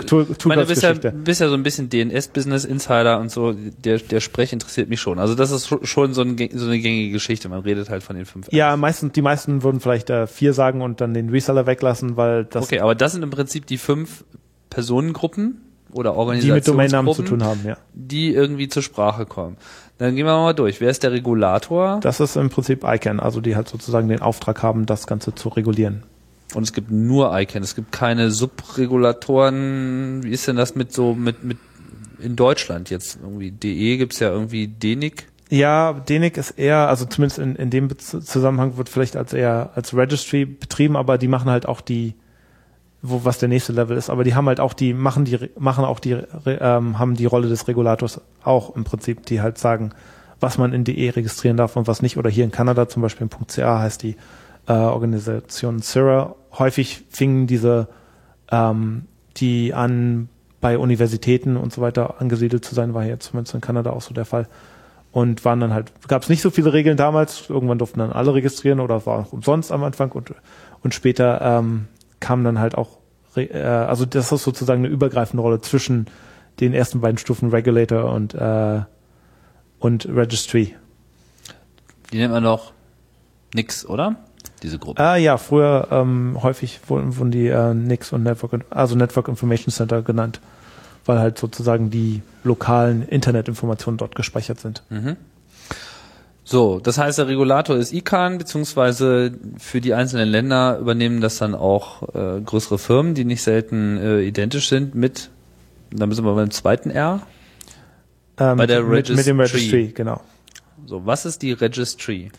[0.66, 3.54] bist ja, bist ja so ein bisschen DNS-Business Insider und so.
[3.54, 5.20] Der, der Sprech interessiert mich schon.
[5.20, 7.48] Also das ist scho- schon so, ein, so eine gängige Geschichte.
[7.48, 8.52] Man redet halt von den fünf.
[8.52, 12.46] Ja, meistens, die meisten würden vielleicht äh, vier sagen und dann den Reseller weglassen, weil
[12.46, 14.26] das Okay, aber das sind im Prinzip die fünf
[14.72, 15.62] Personengruppen
[15.92, 17.78] oder die Organisationsgruppen, mit Domainnamen zu tun haben, ja.
[17.94, 19.58] die irgendwie zur Sprache kommen.
[19.98, 20.80] Dann gehen wir mal durch.
[20.80, 22.00] Wer ist der Regulator?
[22.02, 25.50] Das ist im Prinzip ICANN, also die halt sozusagen den Auftrag haben, das Ganze zu
[25.50, 26.04] regulieren.
[26.54, 27.64] Und es gibt nur ICANN.
[27.64, 30.24] Es gibt keine Subregulatoren.
[30.24, 31.58] Wie ist denn das mit so mit mit
[32.20, 33.52] in Deutschland jetzt irgendwie?
[33.52, 35.28] DE gibt's ja irgendwie DENIC.
[35.50, 39.96] Ja, DENIC ist eher, also zumindest in, in dem Zusammenhang wird vielleicht als eher als
[39.96, 42.16] Registry betrieben, aber die machen halt auch die,
[43.02, 45.86] wo was der nächste Level ist, aber die haben halt auch die, machen die, machen
[45.86, 49.92] auch die, ähm, haben die Rolle des Regulators auch im Prinzip, die halt sagen,
[50.40, 52.18] was man in DE registrieren darf und was nicht.
[52.18, 54.16] Oder hier in Kanada zum Beispiel in .ca heißt die
[54.68, 56.36] äh, Organisation CIRA.
[56.58, 57.88] Häufig fingen diese,
[58.52, 59.06] ähm,
[59.38, 60.30] die an,
[60.60, 64.14] bei Universitäten und so weiter angesiedelt zu sein, war hier zumindest in Kanada auch so
[64.14, 64.48] der Fall
[65.12, 68.34] und waren dann halt, gab es nicht so viele Regeln damals, irgendwann durften dann alle
[68.34, 70.34] registrieren oder war auch umsonst am Anfang und,
[70.84, 71.88] und später ähm,
[72.20, 73.00] kam dann halt auch,
[73.36, 76.08] äh, also das ist sozusagen eine übergreifende Rolle zwischen
[76.60, 78.82] den ersten beiden Stufen Regulator und, äh,
[79.80, 80.76] und Registry.
[82.12, 82.74] Die nennt man doch
[83.54, 84.16] nix, oder?
[84.64, 85.04] Diese Gruppe.
[85.04, 89.72] Ah ja, früher ähm, häufig wurden, wurden die äh, NICS und Network, also Network Information
[89.72, 90.40] Center genannt,
[91.06, 94.84] weil halt sozusagen die lokalen Internetinformationen dort gespeichert sind.
[96.50, 101.54] So, das heißt, der Regulator ist ICANN, beziehungsweise für die einzelnen Länder übernehmen das dann
[101.54, 105.30] auch äh, größere Firmen, die nicht selten äh, identisch sind mit,
[105.92, 107.22] dann müssen wir beim zweiten R.
[108.38, 109.60] Ähm, Bei der mit, mit dem Registry.
[109.60, 110.22] Registry, genau.
[110.86, 112.32] So, was ist die Registry?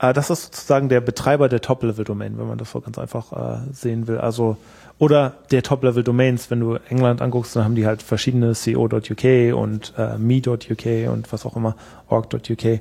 [0.00, 3.72] Äh, das ist sozusagen der Betreiber der Top-Level-Domain, wenn man das so ganz einfach äh,
[3.72, 4.18] sehen will.
[4.18, 4.56] Also
[4.98, 10.18] oder der Top-Level-Domains, wenn du England anguckst, dann haben die halt verschiedene co.uk und äh,
[10.18, 11.76] me.uk und was auch immer,
[12.08, 12.80] org.uk.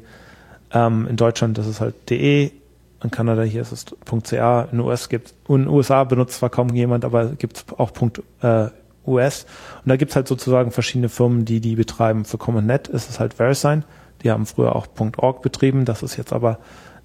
[0.73, 2.51] Ähm, in Deutschland ist halt de,
[3.03, 6.49] in Kanada hier ist es .ca, in den US gibt in den USA benutzt zwar
[6.49, 7.91] kaum jemand, aber gibt es auch
[8.41, 8.69] äh,
[9.05, 9.45] US.
[9.83, 12.25] Und da gibt's halt sozusagen verschiedene Firmen, die die betreiben.
[12.25, 13.83] Für CommonNet ist es halt VeriSign.
[14.23, 15.85] Die haben früher auch .org betrieben.
[15.85, 16.59] Das ist jetzt aber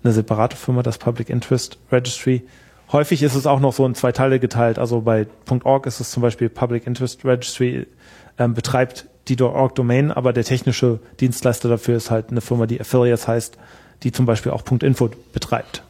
[0.04, 2.46] eine separate Firma, das Public Interest Registry.
[2.92, 4.78] häufig ist es auch noch so in zwei Teile geteilt.
[4.78, 5.26] Also bei
[5.64, 7.86] .org ist es zum Beispiel Public Interest Registry
[8.38, 13.26] ähm, betreibt die .org-Domain, aber der technische Dienstleister dafür ist halt eine Firma, die Affiliates
[13.26, 13.58] heißt,
[14.02, 15.82] die zum Beispiel auch .info betreibt.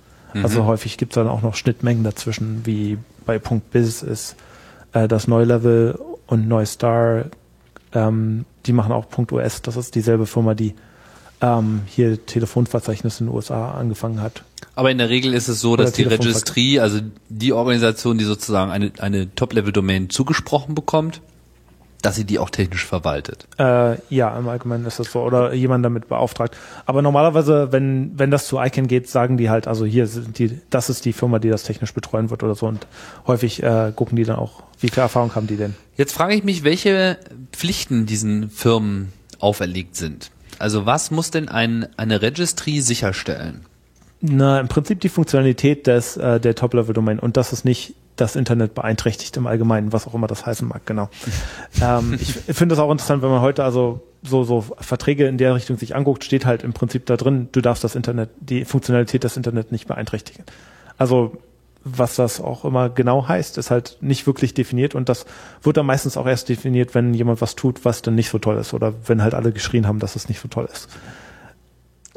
[0.43, 4.37] Also häufig gibt es dann auch noch Schnittmengen dazwischen, wie bei .biz ist
[4.93, 7.27] äh, das Neulevel und Neustar,
[7.93, 10.75] ähm, die machen auch .us, das ist dieselbe Firma, die
[11.41, 14.43] ähm, hier Telefonverzeichnis in den USA angefangen hat.
[14.75, 16.03] Aber in der Regel ist es so, dass die.
[16.03, 21.21] Registry, also die Organisation, die sozusagen eine, eine Top-Level-Domain zugesprochen bekommt,
[22.07, 23.49] dass sie die auch technisch verwaltet.
[23.59, 25.23] Äh, ja, im Allgemeinen ist das so.
[25.23, 26.57] Oder jemand damit beauftragt.
[26.87, 30.61] Aber normalerweise, wenn, wenn das zu ICANN geht, sagen die halt, also hier sind die,
[30.71, 32.67] das ist die Firma, die das technisch betreuen wird oder so.
[32.67, 32.87] Und
[33.27, 35.75] häufig äh, gucken die dann auch, wie viel Erfahrung haben die denn?
[35.97, 37.19] Jetzt frage ich mich, welche
[37.51, 40.31] Pflichten diesen Firmen auferlegt sind.
[40.61, 43.63] Also was muss denn ein, eine Registry sicherstellen?
[44.21, 48.75] Na, im Prinzip die Funktionalität des, äh, der Top-Level-Domain und dass es nicht das Internet
[48.75, 51.09] beeinträchtigt im Allgemeinen, was auch immer das heißen mag, genau.
[51.83, 55.55] ähm, ich finde das auch interessant, wenn man heute also so, so Verträge in der
[55.55, 59.25] Richtung sich anguckt, steht halt im Prinzip da drin, du darfst das Internet, die Funktionalität
[59.25, 60.45] des Internet nicht beeinträchtigen.
[60.99, 61.37] Also
[61.89, 65.25] was das auch immer genau heißt, ist halt nicht wirklich definiert und das
[65.63, 68.57] wird dann meistens auch erst definiert, wenn jemand was tut, was dann nicht so toll
[68.57, 70.89] ist oder wenn halt alle geschrien haben, dass es nicht so toll ist.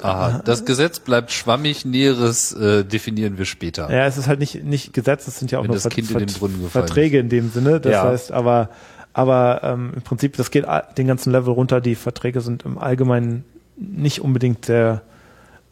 [0.04, 3.92] Aha, das Gesetz bleibt schwammig, Näheres äh, definieren wir später.
[3.92, 6.70] Ja, es ist halt nicht, nicht Gesetz, es sind ja auch Wenn nur Vert- in
[6.70, 7.80] Verträge in dem Sinne.
[7.80, 8.04] Das Ja.
[8.04, 8.70] heißt, aber,
[9.14, 10.66] aber ähm, im Prinzip, das geht
[10.98, 11.82] den ganzen Level runter.
[11.82, 13.44] Die Verträge sind im Allgemeinen
[13.78, 15.02] nicht unbedingt sehr,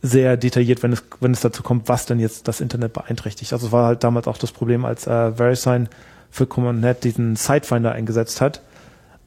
[0.01, 3.51] sehr detailliert, wenn es, wenn es dazu kommt, was denn jetzt das Internet beeinträchtigt.
[3.53, 5.89] Also es war halt damals auch das Problem, als äh, VeriSign
[6.29, 8.61] für CommonNet diesen Sidefinder eingesetzt hat,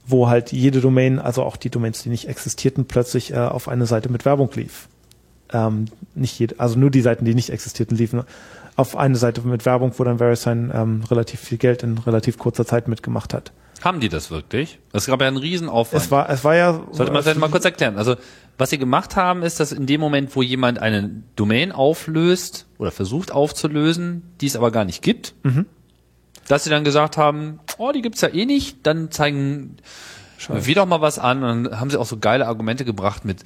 [0.06, 3.86] wo halt jede Domain, also auch die Domains, die nicht existierten, plötzlich äh, auf eine
[3.86, 4.88] Seite mit Werbung lief
[5.52, 8.22] ähm, nicht jede, also nur die Seiten, die nicht existierten, liefen
[8.76, 12.64] auf eine Seite mit Werbung, wo dann VeriSign ähm, relativ viel Geld in relativ kurzer
[12.64, 13.52] Zeit mitgemacht hat.
[13.82, 14.78] Haben die das wirklich?
[14.92, 16.02] Es gab ja einen Riesenaufwand.
[16.02, 17.96] Es war, es war ja Sollte man vielleicht mal kurz erklären.
[17.96, 18.16] Also,
[18.58, 22.90] was sie gemacht haben, ist, dass in dem Moment, wo jemand eine Domain auflöst oder
[22.90, 25.34] versucht aufzulösen, die es aber gar nicht gibt,
[26.46, 29.76] dass sie dann gesagt haben, oh, die gibt's ja eh nicht, dann zeigen
[30.48, 31.42] wir doch mal was an.
[31.42, 33.44] Und dann haben sie auch so geile Argumente gebracht mit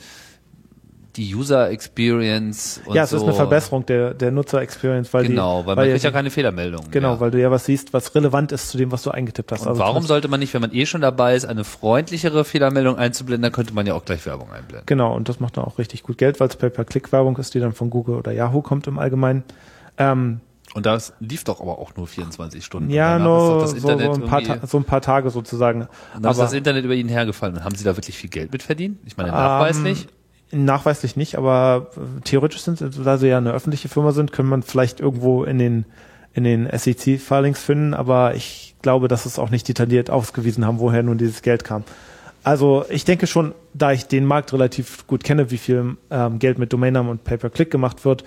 [1.16, 3.16] die User Experience und ja, es so.
[3.18, 6.30] ist eine Verbesserung der, der Nutzer-Experience, weil Genau, die, weil man ja kriegt ja keine
[6.30, 6.86] Fehlermeldung.
[6.90, 7.20] Genau, mehr.
[7.20, 9.62] weil du ja was siehst, was relevant ist zu dem, was du eingetippt hast.
[9.62, 12.96] Und Also warum sollte man nicht, wenn man eh schon dabei ist, eine freundlichere Fehlermeldung
[12.98, 14.86] einzublenden, dann könnte man ja auch gleich Werbung einblenden.
[14.86, 17.72] Genau, und das macht dann auch richtig gut Geld, weil es Pay-per-Click-Werbung ist, die dann
[17.72, 19.44] von Google oder Yahoo kommt im Allgemeinen.
[19.98, 20.40] Ähm,
[20.74, 22.90] Und das lief doch aber auch nur 24 Stunden.
[22.90, 25.82] ja, ist nur so, ein paar so ein paar Tage sozusagen.
[25.82, 25.88] Und
[26.24, 27.54] dann ist Aber- das Internet über ihnen hergefallen.
[27.56, 28.98] Und haben sie da wirklich viel Geld mit verdient?
[29.06, 30.08] Ich meine, nachweislich.
[30.54, 34.62] Nachweislich nicht, aber äh, theoretisch sind da sie ja eine öffentliche Firma sind, können man
[34.62, 35.84] vielleicht irgendwo in den
[36.34, 41.02] in den SEC-Filings finden, aber ich glaube, dass es auch nicht detailliert ausgewiesen haben, woher
[41.02, 41.84] nun dieses Geld kam.
[42.42, 46.58] Also ich denke schon, da ich den Markt relativ gut kenne, wie viel ähm, Geld
[46.58, 48.24] mit Domainnamen und Pay-per-Click gemacht wird,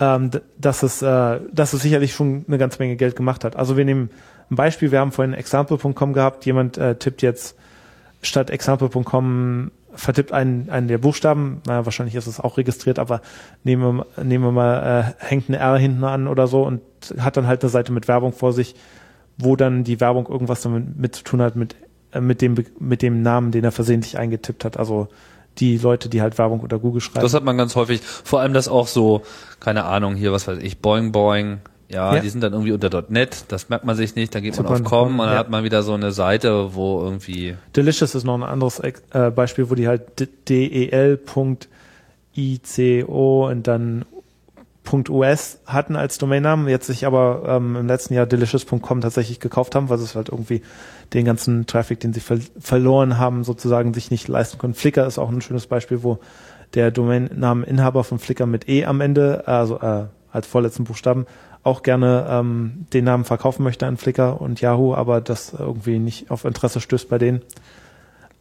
[0.00, 3.56] ähm, dass es, äh, dass es sicherlich schon eine ganze Menge Geld gemacht hat.
[3.56, 4.10] Also wir nehmen
[4.50, 7.56] ein Beispiel, wir haben vorhin example.com gehabt, jemand äh, tippt jetzt
[8.22, 13.20] statt example.com vertippt einen, einen der Buchstaben, naja, wahrscheinlich ist es auch registriert, aber
[13.64, 16.80] nehmen wir, nehmen wir mal, äh, hängt ein R hinten an oder so und
[17.18, 18.74] hat dann halt eine Seite mit Werbung vor sich,
[19.36, 21.76] wo dann die Werbung irgendwas damit mit zu tun hat mit,
[22.12, 24.76] äh, mit dem, mit dem Namen, den er versehentlich eingetippt hat.
[24.76, 25.08] Also
[25.58, 27.22] die Leute, die halt Werbung unter Google schreiben.
[27.22, 28.00] Das hat man ganz häufig.
[28.02, 29.22] Vor allem das auch so,
[29.58, 31.58] keine Ahnung, hier, was weiß ich, Boing Boing.
[31.90, 32.20] Ja, Ja.
[32.20, 34.80] die sind dann irgendwie unter .net, das merkt man sich nicht, da geht man Super,
[34.80, 35.38] auf com und dann ja.
[35.38, 39.70] hat man wieder so eine Seite, wo irgendwie Delicious ist noch ein anderes äh, Beispiel,
[39.70, 40.02] wo die halt
[40.48, 41.58] del.ico
[43.48, 44.04] und dann
[45.08, 49.88] .us hatten als Domainnamen, jetzt sich aber ähm, im letzten Jahr delicious.com tatsächlich gekauft haben,
[49.88, 50.62] weil sie es halt irgendwie
[51.12, 54.74] den ganzen Traffic, den sie ver verloren haben, sozusagen sich nicht leisten können.
[54.74, 56.18] Flickr ist auch ein schönes Beispiel, wo
[56.74, 61.26] der Domainnameninhaber von Flickr mit E am Ende, also äh, als vorletzten Buchstaben,
[61.62, 66.30] auch gerne ähm, den Namen verkaufen möchte an Flickr und Yahoo, aber das irgendwie nicht
[66.30, 67.42] auf Interesse stößt bei denen.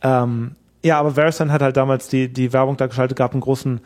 [0.01, 3.81] Ähm, ja, aber VeriSign hat halt damals die, die Werbung da geschaltet, gab einen großen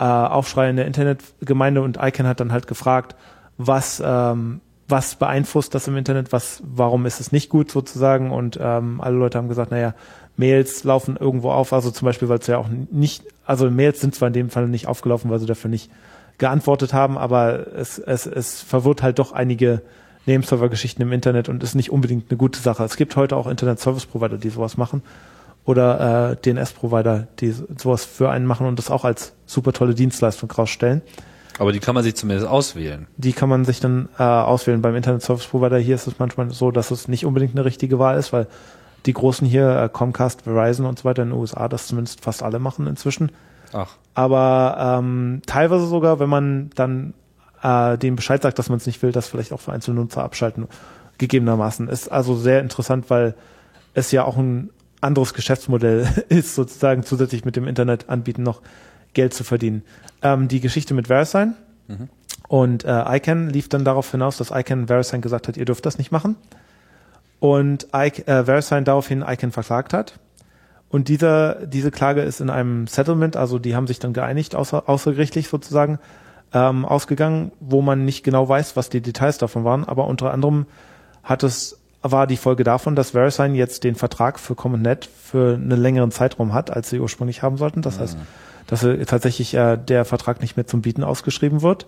[0.00, 3.14] äh, Aufschrei in der Internetgemeinde und ICANN hat dann halt gefragt,
[3.56, 8.58] was, ähm, was beeinflusst das im Internet, was, warum ist es nicht gut sozusagen und
[8.60, 9.94] ähm, alle Leute haben gesagt, naja,
[10.36, 14.14] Mails laufen irgendwo auf, also zum Beispiel, weil es ja auch nicht, also Mails sind
[14.14, 15.90] zwar in dem Fall nicht aufgelaufen, weil sie dafür nicht
[16.38, 19.82] geantwortet haben, aber es, es, es verwirrt halt doch einige
[20.26, 22.84] Nameserver-Geschichten im Internet und ist nicht unbedingt eine gute Sache.
[22.84, 25.02] Es gibt heute auch Internet-Service-Provider, die sowas machen
[25.64, 30.50] oder äh, DNS-Provider, die sowas für einen machen und das auch als super tolle Dienstleistung
[30.50, 31.02] rausstellen.
[31.58, 33.06] Aber die kann man sich zumindest auswählen.
[33.16, 34.80] Die kann man sich dann äh, auswählen.
[34.80, 37.98] Beim Internet Service Provider hier ist es manchmal so, dass es nicht unbedingt eine richtige
[37.98, 38.46] Wahl ist, weil
[39.06, 42.42] die großen hier, äh, Comcast, Verizon und so weiter in den USA, das zumindest fast
[42.42, 43.32] alle machen inzwischen.
[43.72, 43.96] Ach.
[44.14, 47.14] Aber ähm, teilweise sogar, wenn man dann
[47.62, 50.22] äh, dem Bescheid sagt, dass man es nicht will, das vielleicht auch für einzelne Nutzer
[50.22, 50.68] abschalten,
[51.18, 51.88] gegebenermaßen.
[51.88, 53.34] Ist also sehr interessant, weil
[53.94, 54.70] es ja auch ein
[55.00, 58.60] anderes Geschäftsmodell ist, sozusagen zusätzlich mit dem Internet anbieten, noch
[59.14, 59.82] Geld zu verdienen.
[60.22, 61.54] Ähm, die Geschichte mit VeriSign
[61.88, 62.08] Mhm.
[62.48, 65.98] und äh, ICANN lief dann darauf hinaus, dass ICANN VeriSign gesagt hat, ihr dürft das
[65.98, 66.36] nicht machen.
[67.40, 70.18] Und I, äh, VeriSign daraufhin ICANN verklagt hat.
[70.92, 74.90] Und dieser, diese Klage ist in einem Settlement, also die haben sich dann geeinigt, außer,
[74.90, 75.98] außergerichtlich sozusagen,
[76.52, 79.84] ähm, ausgegangen, wo man nicht genau weiß, was die Details davon waren.
[79.84, 80.66] Aber unter anderem
[81.22, 85.80] hat es, war die Folge davon, dass VeriSign jetzt den Vertrag für CommonNet für einen
[85.80, 87.80] längeren Zeitraum hat, als sie ursprünglich haben sollten.
[87.80, 88.18] Das heißt,
[88.66, 91.86] dass äh, tatsächlich äh, der Vertrag nicht mehr zum Bieten ausgeschrieben wird,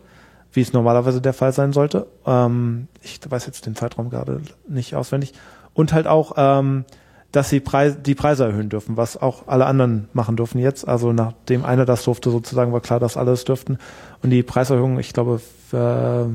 [0.51, 2.07] wie es normalerweise der Fall sein sollte.
[2.25, 5.35] Ähm, ich weiß jetzt den Zeitraum gerade nicht auswendig.
[5.75, 6.87] Und halt auch, ähm,
[7.35, 10.87] dass sie Preis, die Preise erhöhen dürfen, was auch alle anderen machen dürfen jetzt.
[10.87, 13.79] Also nachdem einer das durfte, sozusagen war klar, dass alle es dürften.
[14.23, 16.31] Und die Preiserhöhung, ich glaube, für,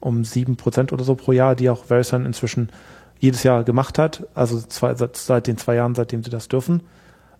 [0.00, 2.70] um sieben Prozent oder so pro Jahr, die auch VeriSign inzwischen
[3.18, 6.82] jedes Jahr gemacht hat, also zwei, seit, seit den zwei Jahren, seitdem sie das dürfen,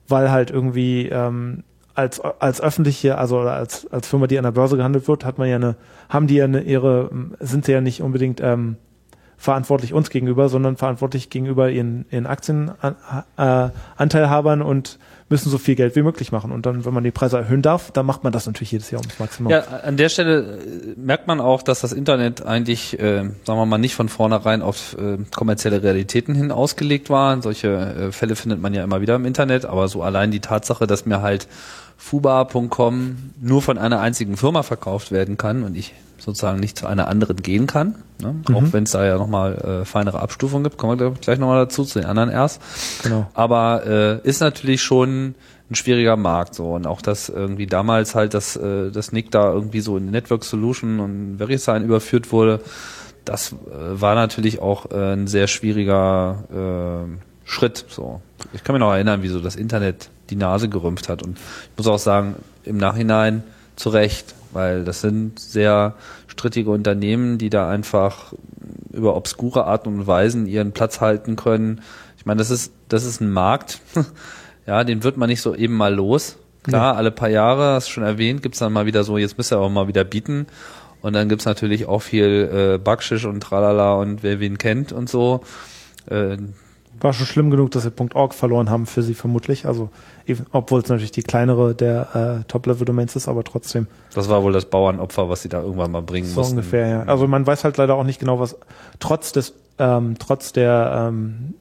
[0.06, 4.76] weil halt irgendwie ähm, als als öffentliche, also als als Firma, die an der Börse
[4.76, 5.76] gehandelt wird, hat man ja eine,
[6.08, 8.76] haben die ja eine ihre, sind sie ja nicht unbedingt ähm,
[9.38, 16.02] verantwortlich uns gegenüber, sondern verantwortlich gegenüber ihren, ihren Aktienanteilhabern und müssen so viel Geld wie
[16.02, 16.50] möglich machen.
[16.50, 19.00] Und dann, wenn man die Preise erhöhen darf, dann macht man das natürlich jedes Jahr
[19.00, 19.52] ums Maximum.
[19.52, 23.66] Ja, an der Stelle äh, merkt man auch, dass das Internet eigentlich, äh, sagen wir
[23.66, 27.40] mal, nicht von vornherein auf äh, kommerzielle Realitäten hin ausgelegt war.
[27.40, 30.86] Solche äh, Fälle findet man ja immer wieder im Internet, aber so allein die Tatsache,
[30.86, 31.46] dass mir halt
[31.98, 37.08] fuba.com nur von einer einzigen Firma verkauft werden kann und ich sozusagen nicht zu einer
[37.08, 38.34] anderen gehen kann, ne?
[38.52, 41.84] auch wenn es da ja nochmal äh, feinere Abstufungen gibt, kommen wir gleich nochmal dazu,
[41.84, 42.60] zu den anderen erst.
[43.02, 43.28] Genau.
[43.34, 45.34] Aber äh, ist natürlich schon
[45.70, 49.52] ein schwieriger Markt so und auch dass irgendwie damals halt das äh, das Nick da
[49.52, 52.60] irgendwie so in Network Solution und VeriSign überführt wurde,
[53.24, 53.56] das äh,
[54.00, 58.20] war natürlich auch äh, ein sehr schwieriger äh, Schritt so.
[58.52, 61.76] Ich kann mich noch erinnern, wie so das Internet die Nase gerümpft hat und ich
[61.76, 63.42] muss auch sagen, im Nachhinein
[63.76, 65.94] zu Recht, weil das sind sehr
[66.26, 68.32] strittige Unternehmen, die da einfach
[68.92, 71.80] über obskure Arten und Weisen ihren Platz halten können.
[72.16, 73.80] Ich meine, das ist, das ist ein Markt,
[74.66, 76.36] ja, den wird man nicht so eben mal los.
[76.64, 79.52] Klar, alle paar Jahre, hast du schon erwähnt, gibt's dann mal wieder so, jetzt müsst
[79.52, 80.46] ihr aber mal wieder bieten.
[81.00, 85.08] Und dann gibt's natürlich auch viel äh, Backschisch und Tralala und wer wen kennt und
[85.08, 85.42] so.
[86.10, 86.36] Äh,
[87.00, 89.66] War schon schlimm genug, dass wir .org verloren haben für sie vermutlich.
[89.66, 89.90] Also,
[90.52, 94.66] obwohl es natürlich die kleinere der äh, Top-Level-Domains ist, aber trotzdem das war wohl das
[94.66, 96.56] Bauernopfer, was sie da irgendwann mal bringen so mussten.
[96.58, 97.02] ungefähr, ja.
[97.04, 98.56] Also man weiß halt leider auch nicht genau, was
[98.98, 101.54] trotz des, ähm, trotz der, ähm,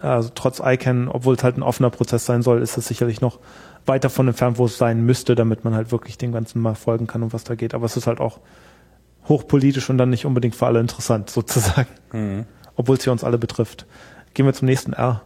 [0.00, 3.38] also trotz ICANN, obwohl es halt ein offener Prozess sein soll, ist es sicherlich noch
[3.86, 7.06] weit davon entfernt, wo es sein müsste, damit man halt wirklich dem Ganzen mal folgen
[7.06, 7.74] kann, um was da geht.
[7.74, 8.38] Aber es ist halt auch
[9.28, 11.88] hochpolitisch und dann nicht unbedingt für alle interessant, sozusagen.
[12.76, 13.86] Obwohl es ja uns alle betrifft.
[14.38, 15.22] Gehen wir zum nächsten R.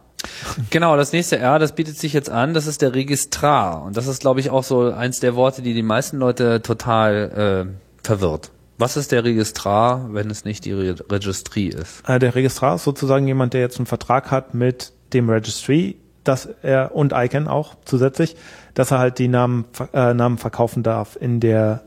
[0.71, 3.83] Genau, das nächste R, das bietet sich jetzt an, das ist der Registrar.
[3.83, 7.67] Und das ist, glaube ich, auch so eins der Worte, die die meisten Leute total
[7.69, 8.49] äh, verwirrt.
[8.79, 12.01] Was ist der Registrar, wenn es nicht die Re Registry ist?
[12.09, 16.49] Äh, der Registrar ist sozusagen jemand, der jetzt einen Vertrag hat mit dem Registry, dass
[16.63, 18.35] er und ICANN auch zusätzlich,
[18.73, 21.83] dass er halt die Namen, äh, Namen verkaufen darf in der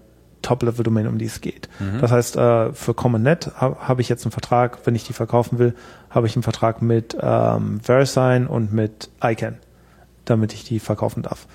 [0.47, 1.69] Top-Level-Domain, um die es geht.
[2.01, 5.59] Das heißt, äh, für CommonNet ha habe ich jetzt einen Vertrag, wenn ich die verkaufen
[5.59, 5.75] will,
[6.11, 9.59] habe ich einen Vertrag mit ähm, VeriSign und mit ICANN,
[10.25, 11.47] damit ich die verkaufen darf.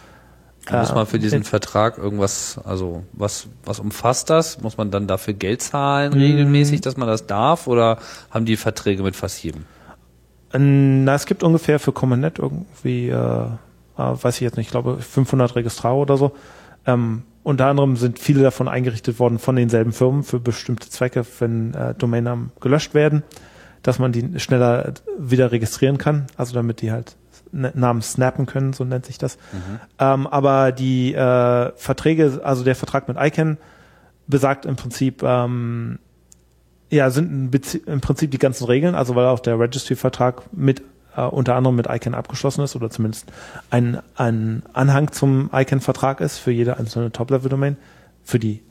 [0.71, 4.61] Muss Äh, man für diesen Vertrag irgendwas, also was, was umfasst das?
[4.61, 6.21] Muss man dann dafür Geld zahlen Mm.
[6.21, 7.65] regelmäßig, dass man das darf?
[7.67, 7.97] Oder
[8.29, 9.65] haben die Verträge mit fast jedem?
[10.53, 13.47] Na, es gibt ungefähr für CommonNet irgendwie, äh, äh,
[13.97, 16.33] weiß ich jetzt nicht, ich glaube 500 Registrare oder so.
[16.85, 21.73] Ähm, unter anderem sind viele davon eingerichtet worden von denselben Firmen für bestimmte Zwecke, wenn
[21.73, 23.23] äh, Domainnamen gelöscht werden,
[23.81, 27.15] dass man die schneller wieder registrieren kann, also damit die halt
[27.51, 29.37] Namen snappen können, so nennt sich das.
[29.99, 33.57] Ähm, aber die äh, Verträge, also der Vertrag mit ICANN
[34.27, 35.99] besagt im Prinzip, ähm,
[36.89, 37.53] ja, sind
[37.85, 40.81] im Prinzip die ganzen Regeln, also weil auch der Registry-Vertrag mit
[41.16, 43.32] äh, unter anderem mit ICANN abgeschlossen ist oder zumindest
[43.70, 47.78] ein, ein Anhang zum ICANN-Vertrag ist für jede einzelne Top-Level-Domain,
[48.24, 48.64] für die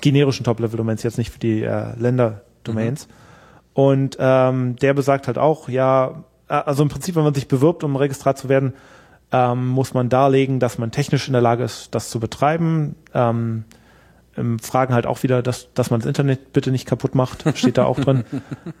[0.00, 3.08] generischen Top-Level-Domains, jetzt nicht für die äh, Länder-Domains.
[3.72, 7.84] Und ähm, der besagt halt auch, ja, äh, also im Prinzip, wenn man sich bewirbt,
[7.84, 8.72] um Registrar zu werden,
[9.32, 12.94] ähm, muss man darlegen, dass man technisch in der Lage ist, das zu betreiben.
[13.12, 13.64] Ähm,
[14.36, 17.78] ähm, fragen halt auch wieder, dass, dass man das Internet bitte nicht kaputt macht, steht
[17.78, 18.24] da auch drin.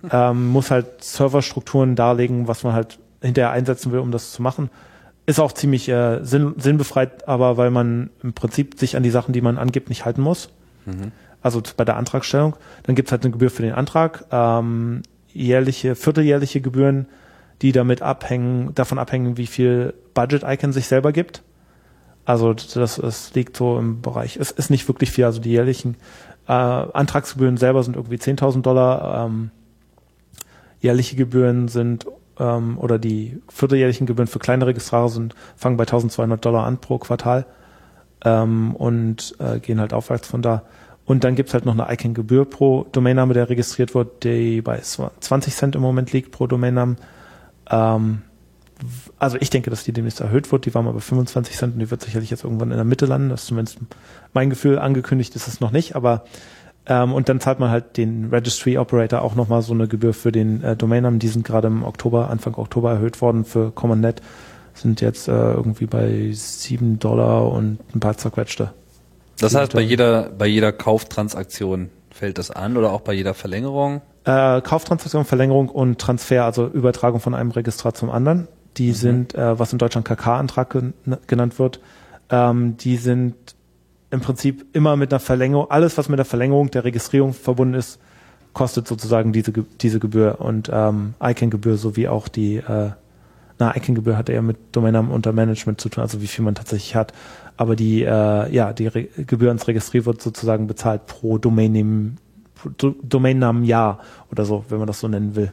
[0.08, 4.70] Ähm, muss halt Serverstrukturen darlegen, was man halt hinterher einsetzen will, um das zu machen.
[5.26, 9.32] Ist auch ziemlich äh, sinn, sinnbefreit, aber weil man im Prinzip sich an die Sachen,
[9.32, 10.50] die man angibt, nicht halten muss.
[11.42, 12.56] Also bei der Antragstellung.
[12.84, 15.02] Dann gibt's halt eine Gebühr für den Antrag, ähm,
[15.32, 17.06] jährliche, vierteljährliche Gebühren,
[17.62, 21.42] die damit abhängen, davon abhängen, wie viel Budget Icon sich selber gibt.
[22.26, 25.96] Also das, das liegt so im Bereich, es ist nicht wirklich viel, also die jährlichen
[26.48, 29.50] äh, Antragsgebühren selber sind irgendwie 10.000 Dollar, ähm,
[30.80, 32.04] jährliche Gebühren sind
[32.38, 36.98] ähm, oder die vierteljährlichen Gebühren für kleine Registrare sind, fangen bei 1200 Dollar an pro
[36.98, 37.46] Quartal
[38.24, 40.64] ähm, und äh, gehen halt aufwärts von da.
[41.04, 45.54] Und dann gibt's halt noch eine ICANN-Gebühr pro Domainname, der registriert wird, die bei 20
[45.54, 46.96] Cent im Moment liegt pro Domainnamen.
[47.70, 48.22] Ähm,
[49.18, 50.66] also ich denke, dass die demnächst erhöht wird.
[50.66, 53.06] Die war mal bei 25 Cent und die wird sicherlich jetzt irgendwann in der Mitte
[53.06, 53.30] landen.
[53.30, 53.78] Das ist zumindest
[54.32, 54.78] mein Gefühl.
[54.78, 56.24] Angekündigt ist es noch nicht, aber
[56.86, 60.30] ähm, und dann zahlt man halt den Registry Operator auch nochmal so eine Gebühr für
[60.30, 61.18] den äh, Domainnamen.
[61.18, 64.22] Die sind gerade im Oktober, Anfang Oktober erhöht worden für CommonNet.
[64.74, 68.72] Sind jetzt äh, irgendwie bei 7 Dollar und ein paar zerquetschte.
[69.40, 74.00] Das heißt, bei jeder, bei jeder Kauftransaktion fällt das an oder auch bei jeder Verlängerung?
[74.24, 78.48] Äh, Kauftransaktion, Verlängerung und Transfer, also Übertragung von einem Registrat zum anderen.
[78.76, 80.94] Die sind, äh, was in Deutschland KK-Antrag gen
[81.26, 81.80] genannt wird,
[82.30, 83.34] ähm, die sind
[84.10, 87.98] im Prinzip immer mit einer Verlängerung, alles was mit der Verlängerung der Registrierung verbunden ist,
[88.52, 92.90] kostet sozusagen diese, diese Gebühr und ähm, ICANN-Gebühr sowie auch die, äh,
[93.58, 96.94] na, ICANN-Gebühr hat eher mit Domainnamen unter Management zu tun, also wie viel man tatsächlich
[96.94, 97.12] hat.
[97.56, 102.18] Aber die, äh, ja, die Re Gebühr ans Registrier wird sozusagen bezahlt pro Domainnamen,
[103.02, 104.00] Domainnamenjahr
[104.30, 105.52] oder so, wenn man das so nennen will.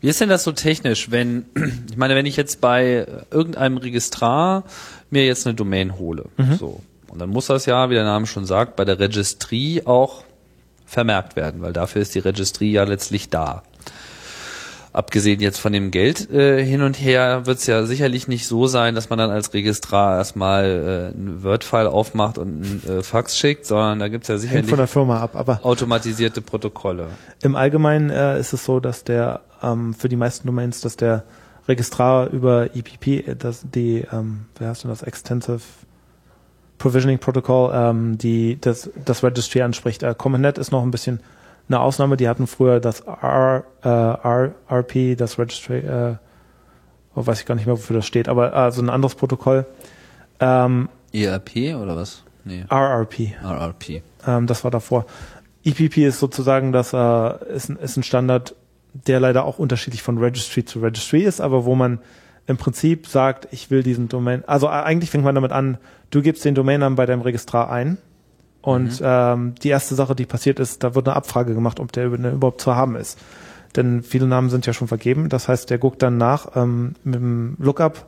[0.00, 1.46] Wie ist denn das so technisch, wenn,
[1.90, 4.64] ich meine, wenn ich jetzt bei irgendeinem Registrar
[5.10, 6.26] mir jetzt eine Domain hole,
[6.58, 6.80] so.
[7.08, 10.24] Und dann muss das ja, wie der Name schon sagt, bei der Registry auch
[10.86, 13.62] vermerkt werden, weil dafür ist die Registry ja letztlich da.
[14.94, 18.66] Abgesehen jetzt von dem Geld äh, hin und her wird es ja sicherlich nicht so
[18.66, 23.38] sein, dass man dann als Registrar erstmal äh, einen Word-File aufmacht und einen äh, Fax
[23.38, 27.06] schickt, sondern da gibt's ja Hängt sicherlich von der Firma ab, aber automatisierte Protokolle.
[27.42, 31.24] Im Allgemeinen äh, ist es so, dass der ähm, für die meisten Domains, dass der
[31.68, 35.62] Registrar über EPP, das die, ähm, wer heißt denn das, Extensive
[36.76, 40.02] Provisioning Protocol, ähm, die das, das Registry anspricht.
[40.02, 41.20] Äh, CommonNet ist noch ein bisschen
[41.68, 42.16] eine Ausnahme.
[42.16, 46.16] Die hatten früher das R, äh, R, RP, das Registry, äh,
[47.14, 49.66] oh, weiß ich gar nicht mehr, wofür das steht, aber äh, so ein anderes Protokoll.
[50.40, 52.24] Ähm, ERP oder was?
[52.44, 53.34] Nee, RRP.
[53.42, 54.02] RRP.
[54.26, 55.06] Ähm, das war davor.
[55.64, 58.56] EPP ist sozusagen das äh, ist, ein- ist ein Standard,
[59.06, 62.00] der leider auch unterschiedlich von Registry zu Registry ist, aber wo man
[62.48, 64.42] im Prinzip sagt, ich will diesen Domain.
[64.48, 65.78] Also äh, eigentlich fängt man damit an,
[66.10, 67.98] du gibst den Domainnamen bei deinem Registrar ein
[68.62, 72.06] und ähm, die erste Sache, die passiert ist, da wird eine Abfrage gemacht, ob der
[72.06, 73.18] überhaupt zu haben ist.
[73.76, 75.28] Denn viele Namen sind ja schon vergeben.
[75.28, 78.06] Das heißt, der guckt dann nach ähm, mit dem Lookup,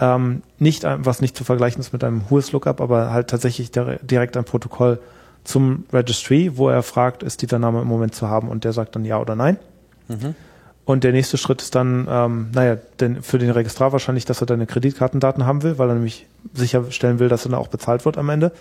[0.00, 3.70] ähm, nicht, ein- was nicht zu vergleichen ist mit einem Whois Lookup, aber halt tatsächlich
[3.72, 5.00] dire- direkt ein Protokoll
[5.44, 8.94] zum Registry, wo er fragt, ist dieser Name im Moment zu haben und der sagt
[8.96, 9.56] dann ja oder nein.
[10.84, 14.46] Und der nächste Schritt ist dann, ähm, naja, denn für den Registrar wahrscheinlich, dass er
[14.46, 18.16] deine Kreditkartendaten haben will, weil er nämlich sicherstellen will, dass er dann auch bezahlt wird
[18.18, 18.52] am Ende.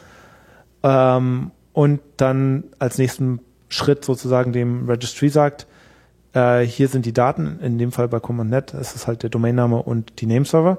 [0.83, 5.67] Ähm, und dann als nächsten Schritt sozusagen dem Registry sagt,
[6.33, 9.81] äh, hier sind die Daten, in dem Fall bei CommonNet, es ist halt der Domainname
[9.81, 10.77] und die Nameserver.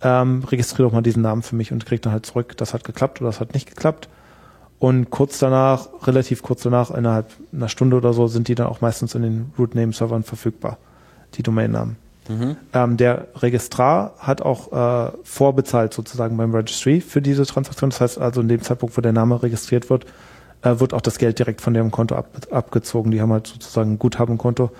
[0.00, 2.84] Ähm, registriere doch mal diesen Namen für mich und krieg dann halt zurück, das hat
[2.84, 4.08] geklappt oder das hat nicht geklappt.
[4.78, 8.80] Und kurz danach, relativ kurz danach, innerhalb einer Stunde oder so, sind die dann auch
[8.80, 10.78] meistens in den Root-Name-Servern verfügbar,
[11.34, 11.96] die Domainnamen.
[12.72, 17.90] Ähm, der Registrar hat auch äh, vorbezahlt sozusagen beim Registry für diese Transaktion.
[17.90, 20.04] Das heißt also in dem Zeitpunkt, wo der Name registriert wird,
[20.62, 23.10] äh, wird auch das Geld direkt von deren Konto ab, abgezogen.
[23.10, 24.70] Die haben halt sozusagen ein Guthabenkonto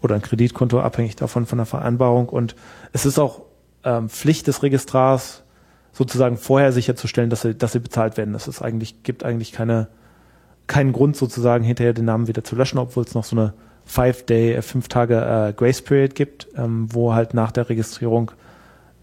[0.00, 2.28] oder ein Kreditkonto, abhängig davon von der Vereinbarung.
[2.28, 2.56] Und
[2.92, 3.42] es ist auch
[3.84, 5.42] ähm, Pflicht des Registrars,
[5.92, 8.32] sozusagen vorher sicherzustellen, dass sie, dass sie bezahlt werden.
[8.32, 9.88] Das ist eigentlich, gibt eigentlich keine,
[10.66, 13.54] keinen Grund sozusagen hinterher den Namen wieder zu löschen, obwohl es noch so eine
[13.84, 18.30] five Day, äh, fünf Tage äh, Grace Period gibt, ähm, wo halt nach der Registrierung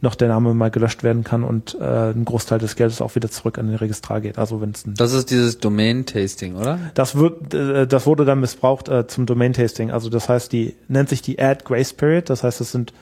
[0.02, 3.30] noch der Name mal gelöscht werden kann und äh, ein Großteil des Geldes auch wieder
[3.30, 4.40] zurück an den Registrar geht.
[4.40, 6.80] Also wenn es Das ist dieses Domain-Tasting, oder?
[6.96, 9.92] das wird, äh, das wurde dann missbraucht äh, zum Domain Tasting.
[9.92, 12.32] Also das heißt, die nennt sich die Add Grace Period.
[12.32, 12.94] Das heißt, es sind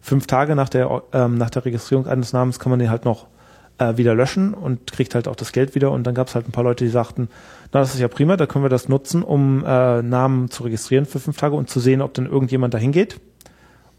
[0.00, 3.26] fünf Tage nach der ähm, nach der Registrierung eines Namens kann man den halt noch
[3.78, 5.92] äh, wieder löschen und kriegt halt auch das Geld wieder.
[5.92, 7.28] Und dann gab es halt ein paar Leute, die sagten,
[7.72, 11.06] na das ist ja prima, da können wir das nutzen, um äh, Namen zu registrieren
[11.06, 13.20] für fünf Tage und zu sehen, ob dann irgendjemand dahin geht.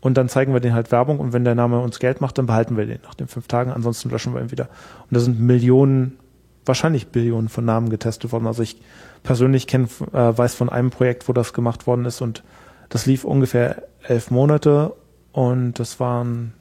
[0.02, 2.46] Und dann zeigen wir den halt Werbung und wenn der Name uns Geld macht, dann
[2.46, 4.70] behalten wir den nach den fünf Tagen, ansonsten löschen wir ihn wieder.
[5.02, 6.18] Und da sind Millionen
[6.66, 8.48] wahrscheinlich Billionen von Namen getestet worden.
[8.48, 8.82] Also ich
[9.24, 12.44] persönlich kenn, äh, weiß von einem Projekt, wo das gemacht worden ist und
[12.88, 14.94] das lief ungefähr elf Monate
[15.34, 16.54] und das waren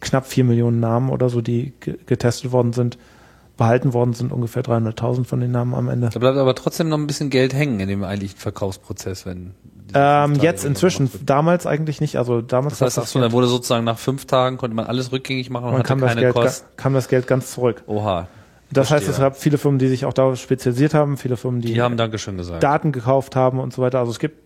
[0.00, 1.72] knapp vier Millionen Namen oder so, die
[2.06, 2.98] getestet worden sind.
[3.56, 6.10] Behalten worden sind ungefähr 300.000 von den Namen am Ende.
[6.12, 9.52] Da bleibt aber trotzdem noch ein bisschen Geld hängen in dem eigentlichen Verkaufsprozess, wenn.
[9.94, 12.16] Ähm, jetzt inzwischen, damals eigentlich nicht.
[12.16, 12.78] Also damals.
[12.78, 15.66] Das heißt, ach so, dann wurde sozusagen nach fünf Tagen konnte man alles rückgängig machen
[15.66, 16.66] und man hatte kam das, keine Geld, Kosten.
[16.76, 17.82] kam das Geld ganz zurück.
[17.86, 18.28] Oha.
[18.70, 19.12] Das heißt, Verstehe.
[19.12, 21.96] es gab viele Firmen, die sich auch darauf spezialisiert haben, viele Firmen, die, Die haben
[21.96, 22.62] Dankeschön gesagt.
[22.62, 24.00] Daten gekauft haben und so weiter.
[24.00, 24.36] Also es gibt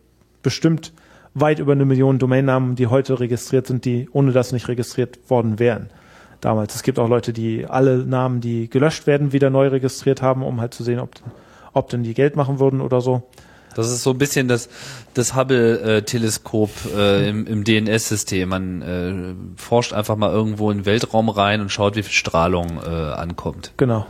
[0.43, 0.93] bestimmt
[1.35, 5.59] weit über eine Million Domainnamen, die heute registriert sind, die ohne das nicht registriert worden
[5.59, 5.89] wären.
[6.41, 6.75] Damals.
[6.75, 10.61] Es gibt auch Leute, die alle Namen, die gelöscht werden, wieder neu registriert haben, um
[10.61, 11.11] halt zu sehen, ob,
[11.73, 13.23] ob denn die Geld machen würden oder so.
[13.77, 14.69] Das ist so ein bisschen das,
[15.15, 18.49] das Hubble-Teleskop äh, im, im DNS-System.
[18.49, 22.81] Man äh, forscht einfach mal irgendwo in den Weltraum rein und schaut, wie viel Strahlung
[22.85, 23.73] äh, ankommt.
[23.77, 24.07] Genau.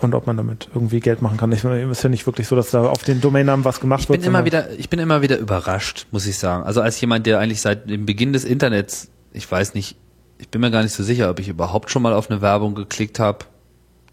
[0.00, 1.50] Und ob man damit irgendwie Geld machen kann.
[1.52, 4.20] Ich, ist ja nicht wirklich so, dass da auf den Domainnamen was gemacht Ich wird.
[4.20, 6.62] bin immer wieder, ich bin immer wieder überrascht, muss ich sagen.
[6.64, 9.96] Also als jemand, der eigentlich seit dem Beginn des Internets, ich weiß nicht,
[10.38, 12.74] ich bin mir gar nicht so sicher, ob ich überhaupt schon mal auf eine Werbung
[12.74, 13.44] geklickt habe,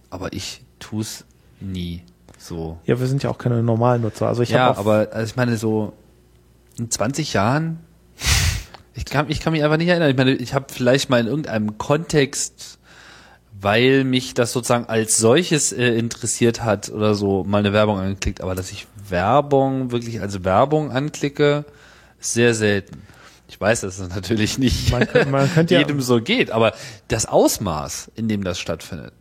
[0.09, 1.23] aber ich tu's
[1.59, 2.01] nie
[2.37, 2.79] so.
[2.85, 4.27] Ja, wir sind ja auch keine normalen Nutzer.
[4.27, 5.93] Also ich ja, aber also ich meine so
[6.77, 7.79] in 20 Jahren,
[8.93, 10.09] ich kann, ich kann mich einfach nicht erinnern.
[10.09, 12.79] Ich meine, ich habe vielleicht mal in irgendeinem Kontext,
[13.59, 18.41] weil mich das sozusagen als solches äh, interessiert hat oder so, mal eine Werbung angeklickt,
[18.41, 21.65] aber dass ich Werbung wirklich als Werbung anklicke,
[22.19, 23.01] sehr selten.
[23.47, 26.73] Ich weiß, dass es natürlich nicht Man könnte- man könnte ja- jedem so geht, aber
[27.07, 29.13] das Ausmaß, in dem das stattfindet,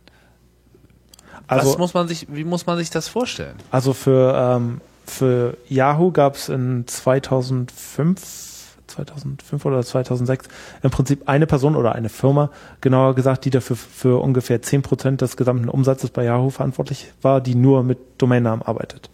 [1.47, 3.55] also, was muss man sich, wie muss man sich das vorstellen?
[3.69, 10.47] Also für, ähm, für Yahoo gab es in 2005, 2005 oder 2006
[10.81, 12.49] im Prinzip eine Person oder eine Firma,
[12.81, 17.53] genauer gesagt, die dafür für ungefähr 10% des gesamten Umsatzes bei Yahoo verantwortlich war, die
[17.55, 19.09] nur mit Domainnamen arbeitet.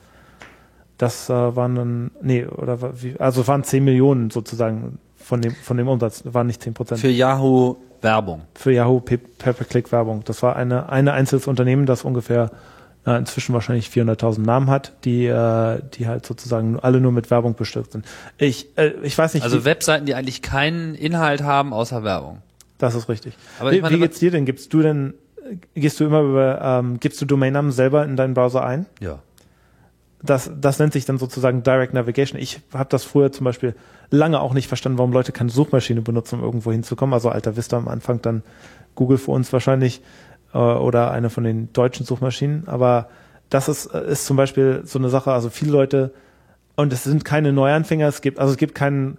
[1.01, 5.77] Das äh, waren dann, nee, oder wie, also waren 10 Millionen sozusagen von dem, von
[5.77, 6.97] dem Umsatz, waren nicht 10%.
[6.97, 8.43] Für Yahoo Werbung.
[8.53, 10.23] für Yahoo Pay- Pay-per-Click-Werbung.
[10.25, 12.51] Das war eine, eine einzelnes Unternehmen, das ungefähr
[13.07, 17.55] äh, inzwischen wahrscheinlich 400.000 Namen hat, die, äh, die halt sozusagen alle nur mit Werbung
[17.55, 18.05] bestückt sind.
[18.37, 22.43] Ich, äh, ich weiß nicht, Also wie, Webseiten, die eigentlich keinen Inhalt haben außer Werbung.
[22.77, 23.33] das ist richtig.
[23.59, 24.45] Aber wie, meine, wie geht's dir denn?
[24.45, 25.13] Gibst du denn,
[25.73, 28.85] gehst du immer über, ähm, gibst du Domainnamen selber in deinen Browser ein?
[28.99, 29.19] Ja.
[30.23, 32.39] Das, das nennt sich dann sozusagen Direct Navigation.
[32.39, 33.75] Ich habe das früher zum Beispiel
[34.09, 37.13] lange auch nicht verstanden, warum Leute keine Suchmaschine benutzen, um irgendwo hinzukommen.
[37.13, 38.43] Also Alta Vista am Anfang dann
[38.95, 40.01] Google für uns wahrscheinlich
[40.53, 42.67] äh, oder eine von den deutschen Suchmaschinen.
[42.67, 43.09] Aber
[43.49, 46.13] das ist, äh, ist zum Beispiel so eine Sache, also viele Leute,
[46.75, 49.17] und es sind keine Neuanfänger, es gibt, also es gibt keinen,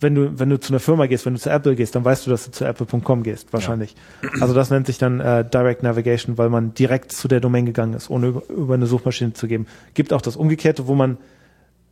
[0.00, 2.26] wenn du, wenn du zu einer Firma gehst, wenn du zu Apple gehst, dann weißt
[2.26, 3.94] du, dass du zu apple.com gehst, wahrscheinlich.
[4.40, 7.94] Also das nennt sich dann äh, Direct Navigation, weil man direkt zu der Domain gegangen
[7.94, 9.66] ist, ohne über, über eine Suchmaschine zu geben.
[9.94, 11.18] Gibt auch das Umgekehrte, wo man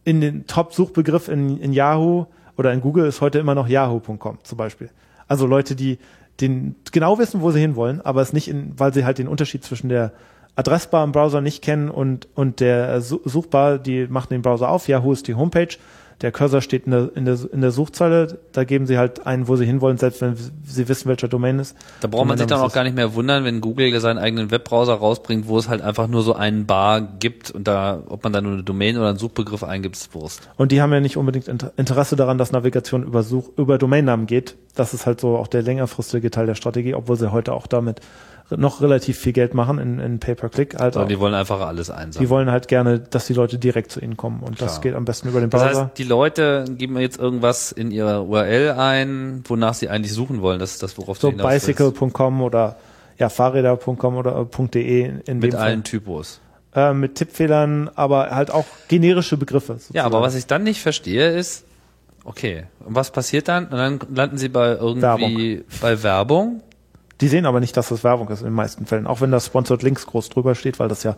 [0.05, 4.59] in den Top-Suchbegriff in, in Yahoo oder in Google ist heute immer noch yahoo.com zum
[4.59, 4.91] Beispiel.
[5.27, 5.99] Also Leute, die
[6.41, 9.65] den genau wissen, wo sie hinwollen, aber es nicht in, weil sie halt den Unterschied
[9.65, 10.13] zwischen der
[10.57, 14.89] Adressbar im Browser nicht kennen und, und der Su- Suchbar, die machen den Browser auf.
[14.89, 15.69] Yahoo ist die Homepage.
[16.21, 18.41] Der Cursor steht in der, in der, in der Suchzeile.
[18.51, 21.77] Da geben sie halt ein, wo sie hinwollen, selbst wenn sie wissen, welcher Domain ist.
[22.01, 24.95] Da braucht man sich dann auch gar nicht mehr wundern, wenn Google seinen eigenen Webbrowser
[24.95, 28.41] rausbringt, wo es halt einfach nur so einen Bar gibt und da, ob man da
[28.41, 30.49] nur eine Domain oder einen Suchbegriff eingibt, ist Wurst.
[30.57, 34.27] Und die haben ja nicht unbedingt Inter- Interesse daran, dass Navigation über Such, über Domainnamen
[34.27, 34.57] geht.
[34.75, 38.01] Das ist halt so auch der längerfristige Teil der Strategie, obwohl sie heute auch damit
[38.57, 40.79] noch relativ viel Geld machen in, in Pay-per-Click.
[40.79, 42.27] Halt die wollen einfach alles einsammeln.
[42.27, 44.43] Die wollen halt gerne, dass die Leute direkt zu ihnen kommen.
[44.43, 44.81] Und das Klar.
[44.81, 45.85] geht am besten über den das Browser.
[45.87, 50.59] heißt, die Leute geben jetzt irgendwas in ihrer URL ein, wonach sie eigentlich suchen wollen.
[50.59, 52.77] Das ist das, worauf so bicycle.com oder
[53.19, 56.41] ja, Fahrräder.com oder äh, .de in, in Mit dem allen Typos.
[56.75, 59.79] Äh, mit Tippfehlern, aber halt auch generische Begriffe.
[59.93, 60.25] Ja, aber sozusagen.
[60.25, 61.65] was ich dann nicht verstehe ist,
[62.25, 63.65] okay, und was passiert dann?
[63.67, 66.63] Und dann landen sie bei irgendwie bei Werbung.
[67.21, 69.07] Die sehen aber nicht, dass das Werbung ist in den meisten Fällen.
[69.07, 71.17] Auch wenn das Sponsored Links groß drüber steht, weil das ja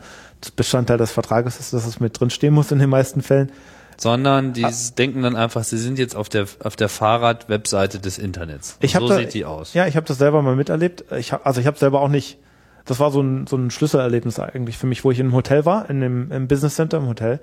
[0.56, 3.50] Bestandteil des Vertrages ist, dass es mit drin stehen muss in den meisten Fällen.
[3.98, 4.72] sondern die Ah.
[4.96, 8.76] denken dann einfach, sie sind jetzt auf der auf der Fahrrad-Webseite des Internets.
[8.80, 9.74] Und Ich so da, sieht die aus.
[9.74, 11.04] Ja, ich habe das selber mal miterlebt.
[11.18, 12.38] Ich hab, also ich habe selber auch nicht.
[12.86, 15.66] Das war so ein, so ein Schlüsselerlebnis eigentlich für mich, wo ich in einem Hotel
[15.66, 17.40] war, in dem im Business Center im Hotel.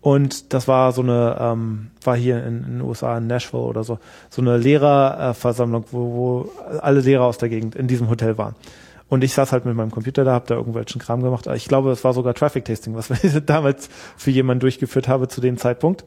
[0.00, 3.84] Und das war so eine, ähm, war hier in, in den USA, in Nashville oder
[3.84, 3.98] so,
[4.30, 8.54] so eine Lehrerversammlung, wo, wo alle Lehrer aus der Gegend in diesem Hotel waren.
[9.10, 11.46] Und ich saß halt mit meinem Computer da, hab da irgendwelchen Kram gemacht.
[11.48, 15.40] Ich glaube, es war sogar Traffic Tasting, was ich damals für jemanden durchgeführt habe zu
[15.40, 16.04] dem Zeitpunkt.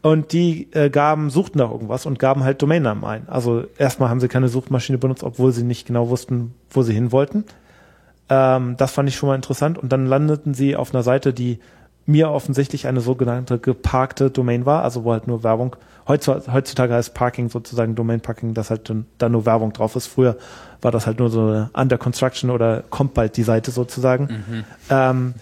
[0.00, 3.28] Und die äh, gaben, suchten nach irgendwas und gaben halt Domainnamen ein.
[3.28, 7.12] Also erstmal haben sie keine Suchmaschine benutzt, obwohl sie nicht genau wussten, wo sie hin
[7.12, 7.44] wollten.
[8.28, 9.76] Ähm, das fand ich schon mal interessant.
[9.76, 11.58] Und dann landeten sie auf einer Seite, die
[12.08, 15.76] mir offensichtlich eine sogenannte geparkte Domain war, also wo halt nur Werbung,
[16.08, 20.06] heutzutage heißt Parking sozusagen Domain Parking, dass halt da nur Werbung drauf ist.
[20.06, 20.38] Früher
[20.80, 24.24] war das halt nur so eine Under Construction oder kommt bald die Seite sozusagen.
[24.24, 24.64] Mhm.
[24.88, 25.34] Ähm,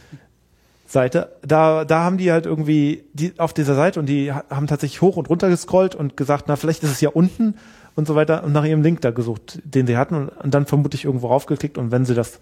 [0.88, 1.30] Seite.
[1.42, 5.16] Da, da haben die halt irgendwie die auf dieser Seite und die haben tatsächlich hoch
[5.16, 7.54] und runter gescrollt und gesagt, na, vielleicht ist es ja unten
[7.94, 10.66] und so weiter und nach ihrem Link da gesucht, den sie hatten und, und dann
[10.66, 12.40] vermutlich irgendwo raufgeklickt und wenn sie das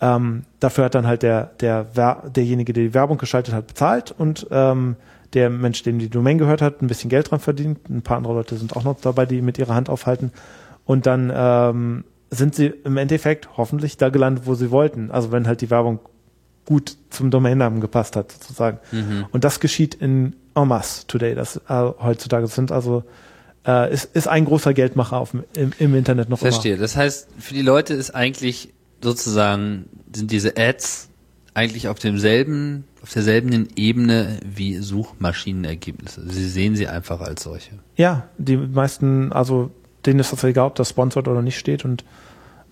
[0.00, 4.46] ähm, dafür hat dann halt der, der, derjenige, der die Werbung geschaltet hat, bezahlt und
[4.50, 4.96] ähm,
[5.32, 7.88] der Mensch, dem die Domain gehört hat, ein bisschen Geld dran verdient.
[7.88, 10.32] Ein paar andere Leute sind auch noch dabei, die mit ihrer Hand aufhalten.
[10.84, 15.10] Und dann ähm, sind sie im Endeffekt hoffentlich da gelandet, wo sie wollten.
[15.10, 15.98] Also wenn halt die Werbung
[16.64, 18.78] gut zum Domainnamen gepasst hat, sozusagen.
[18.92, 19.26] Mhm.
[19.30, 23.04] Und das geschieht in en masse today, das äh, heutzutage sind also
[23.66, 26.74] äh, ist, ist ein großer Geldmacher auf, im, im Internet noch Verstehe.
[26.74, 26.82] Immer.
[26.82, 28.72] Das heißt, für die Leute ist eigentlich
[29.06, 31.10] sozusagen sind diese Ads
[31.54, 36.28] eigentlich auf demselben, auf derselben Ebene wie Suchmaschinenergebnisse.
[36.28, 37.70] Sie sehen sie einfach als solche.
[37.94, 39.70] Ja, die meisten, also
[40.04, 42.04] denen ist das egal, ob das sponsored oder nicht steht und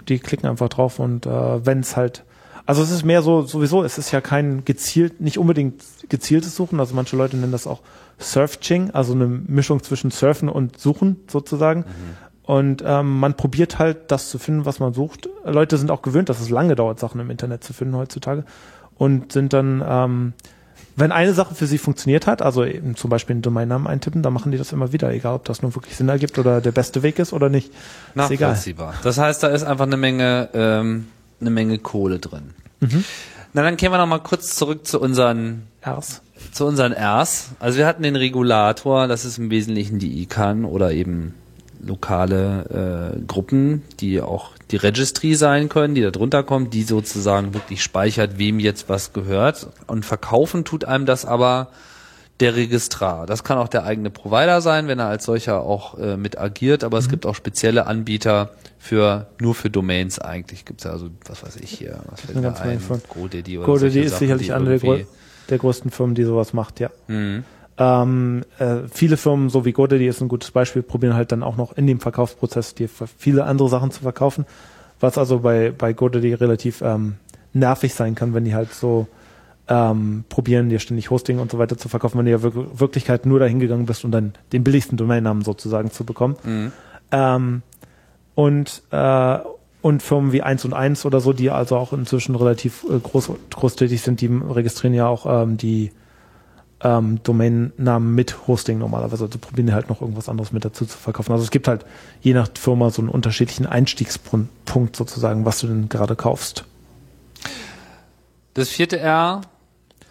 [0.09, 2.25] die klicken einfach drauf und äh, wenn es halt,
[2.67, 6.81] also es ist mehr so sowieso, es ist ja kein gezielt, nicht unbedingt gezieltes Suchen,
[6.81, 7.81] also manche Leute nennen das auch
[8.19, 11.81] Surfing, also eine Mischung zwischen Surfen und Suchen sozusagen.
[11.81, 12.34] Mhm.
[12.45, 15.29] Und ähm, man probiert halt, das zu finden, was man sucht.
[15.45, 18.45] Leute sind auch gewöhnt, dass es lange dauert, Sachen im Internet zu finden heutzutage.
[18.97, 20.33] Und sind dann, ähm,
[20.95, 24.33] wenn eine Sache für sie funktioniert hat, also eben zum Beispiel einen Domainnamen eintippen, dann
[24.35, 27.03] machen die das immer wieder, egal ob das nun wirklich Sinn ergibt oder der beste
[27.03, 27.73] Weg ist oder nicht.
[28.15, 28.95] Nachvollziehbar.
[29.03, 31.09] Das heißt, da ist einfach eine Menge, ähm,
[31.41, 32.51] eine Menge Kohle drin.
[32.81, 33.05] Mhm.
[33.55, 36.23] Na, dann kehren wir noch mal kurz zurück zu unseren Rs.
[36.53, 37.51] Zu unseren Rs.
[37.59, 41.35] Also wir hatten den Regulator, das ist im Wesentlichen die ICANN oder eben
[41.87, 47.55] lokale äh, Gruppen, die auch die Registry sein können, die da drunter kommt, die sozusagen
[47.55, 49.69] wirklich speichert, wem jetzt was gehört.
[49.87, 51.69] Und verkaufen tut einem das aber
[52.41, 53.27] der Registrar.
[53.27, 56.83] Das kann auch der eigene Provider sein, wenn er als solcher auch äh, mit agiert,
[56.83, 57.05] aber mhm.
[57.05, 60.65] es gibt auch spezielle Anbieter für nur für Domains eigentlich.
[60.65, 64.01] Gibt es ja also, was weiß ich hier, was fällt mir ein, GoDaddy oder GoDaddy
[64.01, 65.07] ist sicherlich eine der,
[65.49, 66.91] der größten Firmen, die sowas macht, ja.
[67.07, 67.45] Mhm.
[67.77, 71.57] Ähm, äh, viele Firmen, so wie GoDaddy ist ein gutes Beispiel, probieren halt dann auch
[71.57, 74.47] noch in dem Verkaufsprozess dir viele andere Sachen zu verkaufen,
[75.01, 77.17] was also bei, bei GoDaddy relativ ähm,
[77.53, 79.09] nervig sein kann, wenn die halt so
[79.67, 83.27] ähm, probieren, dir ständig Hosting und so weiter zu verkaufen, wenn du ja wir Wirklichkeit
[83.27, 86.37] nur dahin gegangen bist, um dann den billigsten Domainnamen sozusagen zu bekommen.
[86.45, 86.73] Mhm.
[87.11, 87.63] Ähm,
[88.35, 89.39] und äh,
[89.81, 93.33] und Firmen wie 1 und 1 oder so, die also auch inzwischen relativ äh, groß,
[93.51, 95.93] groß tätig sind, die registrieren ja auch ähm, die
[96.83, 99.25] ähm, Domainnamen mit Hosting normalerweise.
[99.25, 101.33] Also probieren die halt noch irgendwas anderes mit dazu zu verkaufen.
[101.33, 101.85] Also es gibt halt
[102.21, 106.65] je nach Firma so einen unterschiedlichen Einstiegspunkt sozusagen, was du denn gerade kaufst.
[108.55, 109.43] Das vierte R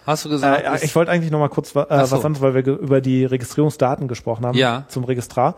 [0.06, 0.66] Hast du gesagt?
[0.66, 1.86] Äh, ich wollte eigentlich noch mal kurz äh, so.
[1.90, 4.86] was anderes, weil wir über die Registrierungsdaten gesprochen haben ja.
[4.90, 5.56] zum Registrar.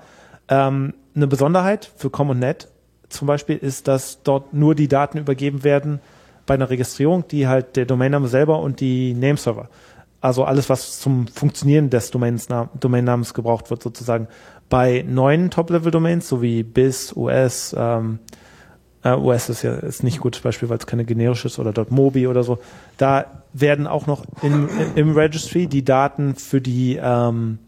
[0.48, 2.68] Ähm, eine Besonderheit für Com und Net
[3.10, 6.00] zum Beispiel ist, dass dort nur die Daten übergeben werden
[6.46, 9.70] bei einer Registrierung, die halt der Domainname selber und die Nameserver
[10.26, 14.28] also alles, was zum Funktionieren des Domainnamens gebraucht wird, sozusagen.
[14.70, 18.20] Bei neuen Top-Level-Domains, so wie BIS, US, ähm,
[19.04, 22.28] äh, US ist ja ist nicht gutes Beispiel, weil es keine generische ist oder .mobi
[22.28, 22.58] oder so.
[22.98, 27.60] Da werden auch noch in, im Registry die Daten für die ähm,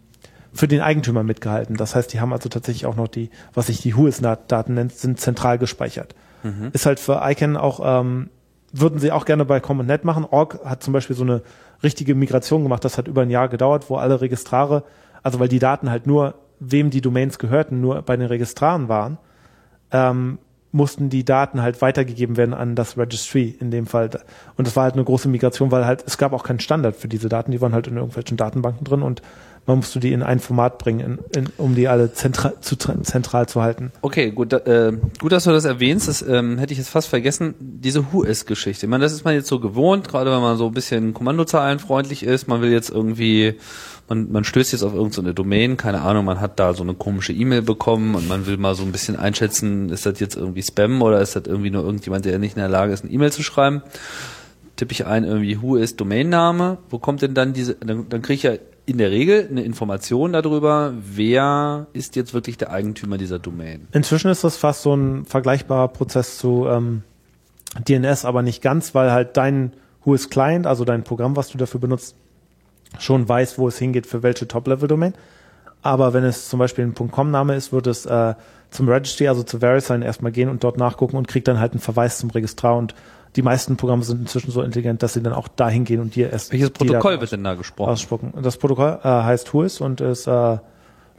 [0.53, 1.77] für den Eigentümer mitgehalten.
[1.77, 5.19] Das heißt, die haben also tatsächlich auch noch die, was sich die WHOIS-Daten nennt, sind
[5.19, 6.15] zentral gespeichert.
[6.41, 6.71] Mhm.
[6.73, 8.31] Ist halt für ICANN auch, ähm,
[8.71, 10.25] würden sie auch gerne bei Common.net machen.
[10.25, 11.41] Org hat zum Beispiel so eine
[11.83, 12.83] richtige Migration gemacht.
[12.83, 14.83] Das hat über ein Jahr gedauert, wo alle Registrare,
[15.23, 19.17] also weil die Daten halt nur, wem die Domains gehörten, nur bei den Registraren waren,
[19.91, 20.39] ähm,
[20.71, 24.09] mussten die Daten halt weitergegeben werden an das Registry in dem Fall.
[24.57, 27.07] Und das war halt eine große Migration, weil halt, es gab auch keinen Standard für
[27.07, 29.21] diese Daten, die waren halt in irgendwelchen Datenbanken drin und
[29.67, 33.49] man musste die in ein Format bringen, in, in, um die alle zentral zu, zentral
[33.49, 33.91] zu halten.
[34.01, 36.07] Okay, gut, äh, gut, dass du das erwähnst.
[36.07, 37.53] Das ähm, hätte ich jetzt fast vergessen.
[37.59, 38.85] Diese Who-Is-Geschichte.
[38.85, 42.23] Ich meine, das ist man jetzt so gewohnt, gerade wenn man so ein bisschen kommandozahlenfreundlich
[42.23, 42.47] ist.
[42.47, 43.55] Man will jetzt irgendwie,
[44.09, 47.33] man, man stößt jetzt auf irgendeine Domain, keine Ahnung, man hat da so eine komische
[47.33, 51.01] E-Mail bekommen und man will mal so ein bisschen einschätzen, ist das jetzt irgendwie Spam
[51.01, 53.43] oder ist das irgendwie nur irgendjemand, der nicht in der Lage ist, eine E-Mail zu
[53.43, 53.81] schreiben?
[54.77, 58.35] Tippe ich ein irgendwie Who is Domainname, wo kommt denn dann diese, dann, dann kriege
[58.35, 58.53] ich ja
[58.85, 63.87] in der Regel eine Information darüber, wer ist jetzt wirklich der Eigentümer dieser Domain.
[63.91, 67.03] Inzwischen ist das fast so ein vergleichbarer Prozess zu ähm,
[67.85, 69.73] DNS, aber nicht ganz, weil halt dein
[70.05, 72.15] Whois Client, also dein Programm, was du dafür benutzt,
[72.99, 75.13] schon weiß, wo es hingeht für welche Top-Level-Domain.
[75.81, 78.33] aber wenn es zum Beispiel ein .com-Name ist, wird es äh,
[78.71, 81.81] zum Registry, also zu VeriSign erstmal gehen und dort nachgucken und kriegt dann halt einen
[81.81, 82.93] Verweis zum Registrar und
[83.35, 86.31] die meisten Programme sind inzwischen so intelligent, dass sie dann auch dahin gehen und dir
[86.31, 87.89] erst Welches Protokoll wird denn da gesprochen?
[87.91, 88.33] ausspucken.
[88.41, 90.57] Das Protokoll äh, heißt Whois und es äh,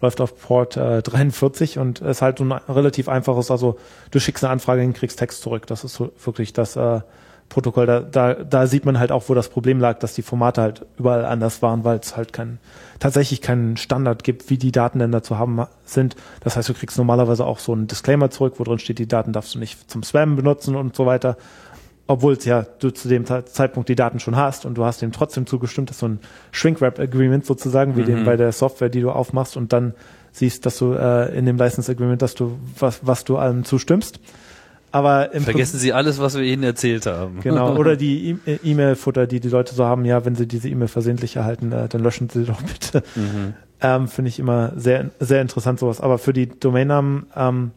[0.01, 3.79] läuft auf Port äh, 43 und ist halt so ein relativ einfaches, also
[4.11, 5.67] du schickst eine Anfrage hin, kriegst Text zurück.
[5.67, 7.01] Das ist so wirklich das äh,
[7.49, 7.87] Protokoll.
[7.87, 10.87] Da, da, da sieht man halt auch, wo das Problem lag, dass die Formate halt
[10.99, 12.59] überall anders waren, weil es halt kein,
[12.99, 16.17] tatsächlich keinen Standard gibt, wie die Daten denn da zu haben sind.
[16.41, 19.33] Das heißt, du kriegst normalerweise auch so einen Disclaimer zurück, wo drin steht, die Daten
[19.33, 21.37] darfst du nicht zum Spam benutzen und so weiter
[22.11, 25.03] obwohl es ja du zu dem Ze- Zeitpunkt die Daten schon hast und du hast
[25.03, 26.21] dem trotzdem zugestimmt, das ist so ein
[26.53, 29.93] Shrink-Wrap-Agreement sozusagen, wie dem bei der Software, die du aufmachst und dann
[30.33, 34.21] siehst, dass du äh, in dem License-Agreement, dass du was, was du allem zustimmst.
[34.91, 37.41] Aber im Vergessen Sie alles, was wir Ihnen erzählt haben.
[37.41, 40.69] Genau, oder die E- äh, E-Mail-Futter, die die Leute so haben, ja, wenn sie diese
[40.69, 43.03] E-Mail versehentlich erhalten, äh, dann löschen sie doch bitte.
[43.81, 46.01] Ähm, Finde ich immer sehr, sehr interessant sowas.
[46.01, 47.71] Aber für die Domainnamen ähm,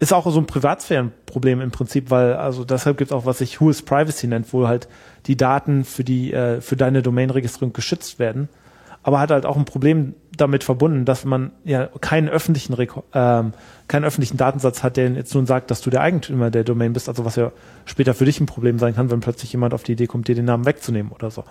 [0.00, 3.60] ist auch so ein Privatsphärenproblem im Prinzip, weil also deshalb gibt es auch, was sich
[3.60, 4.86] Who is Privacy nennt, wo halt
[5.26, 8.48] die Daten für die äh, für deine Domainregistrierung geschützt werden.
[9.02, 13.52] Aber hat halt auch ein Problem damit verbunden, dass man ja keinen öffentlichen Reko ähm,
[13.86, 17.08] keinen öffentlichen Datensatz hat, der jetzt nun sagt, dass du der Eigentümer der Domain bist,
[17.08, 17.52] also was ja
[17.84, 20.34] später für dich ein Problem sein kann, wenn plötzlich jemand auf die Idee kommt, dir
[20.34, 21.44] den Namen wegzunehmen oder so.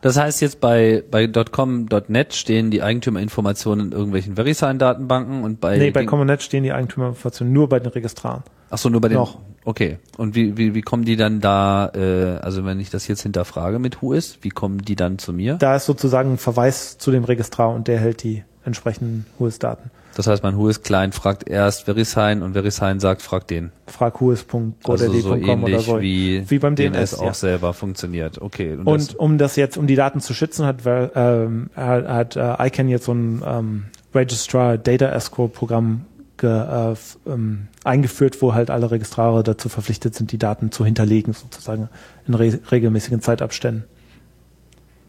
[0.00, 5.90] Das heißt jetzt bei, bei .com.net stehen die Eigentümerinformationen in irgendwelchen VeriSign-Datenbanken und bei, nee,
[5.90, 8.42] bei Commonet stehen die Eigentümerinformationen nur bei den Registraren.
[8.70, 9.18] Ach so, nur bei den.
[9.18, 9.38] Noch.
[9.64, 9.98] Okay.
[10.16, 13.78] Und wie, wie, wie kommen die dann da, äh, also wenn ich das jetzt hinterfrage
[13.78, 15.54] mit Who ist, wie kommen die dann zu mir?
[15.54, 19.90] Da ist sozusagen ein Verweis zu dem Registrar und der hält die entsprechenden Whois-Daten.
[20.14, 23.70] Das heißt, mein Who ist Client fragt erst VeriSign und VeriSign sagt, frag den.
[23.86, 26.00] Frag whois.godaddy.com Also so oder ähnlich so.
[26.00, 27.14] wie, wie beim DNS, DNS.
[27.14, 27.34] auch ja.
[27.34, 28.40] selber funktioniert.
[28.40, 28.72] Okay.
[28.72, 32.36] Und, Und das, um das jetzt, um die Daten zu schützen, hat, ähm, hat, hat
[32.36, 33.84] äh, ICANN jetzt so ein ähm,
[34.14, 36.06] Registrar Data Escrow Programm
[36.42, 41.88] äh, ähm, eingeführt, wo halt alle Registrare dazu verpflichtet sind, die Daten zu hinterlegen, sozusagen
[42.26, 43.84] in re regelmäßigen Zeitabständen.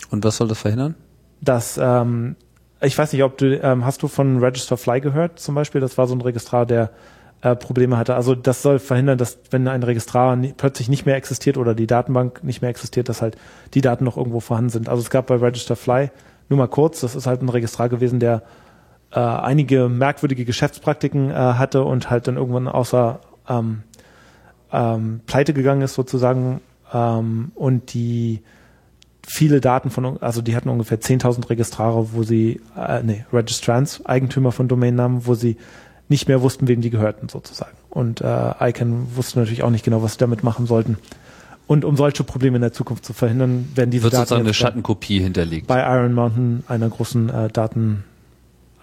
[0.09, 0.95] und was soll das verhindern?
[1.41, 2.35] Das, ähm,
[2.81, 5.81] ich weiß nicht, ob du, ähm, hast du von Register Fly gehört zum Beispiel?
[5.81, 6.91] Das war so ein Registrar, der
[7.41, 8.15] äh, Probleme hatte.
[8.15, 11.87] Also das soll verhindern, dass wenn ein Registrar nie, plötzlich nicht mehr existiert oder die
[11.87, 13.37] Datenbank nicht mehr existiert, dass halt
[13.73, 14.89] die Daten noch irgendwo vorhanden sind.
[14.89, 16.11] Also es gab bei Register Fly,
[16.49, 18.43] nur mal kurz, das ist halt ein Registrar gewesen, der
[19.11, 23.19] äh, einige merkwürdige Geschäftspraktiken äh, hatte und halt dann irgendwann außer
[23.49, 23.83] ähm,
[24.71, 26.61] ähm, pleite gegangen ist sozusagen
[26.93, 28.41] ähm, und die
[29.27, 34.51] viele Daten von, also die hatten ungefähr 10.000 Registrare, wo sie, äh, nee, Registrants, Eigentümer
[34.51, 35.57] von Domainnamen, wo sie
[36.09, 37.77] nicht mehr wussten, wem die gehörten sozusagen.
[37.89, 40.97] Und äh, ICANN wusste natürlich auch nicht genau, was sie damit machen sollten.
[41.67, 44.53] Und um solche Probleme in der Zukunft zu verhindern, werden diese Wird Daten sozusagen eine
[44.53, 45.67] Schattenkopie hinterlegt.
[45.67, 48.03] bei Iron Mountain, einer großen äh, Daten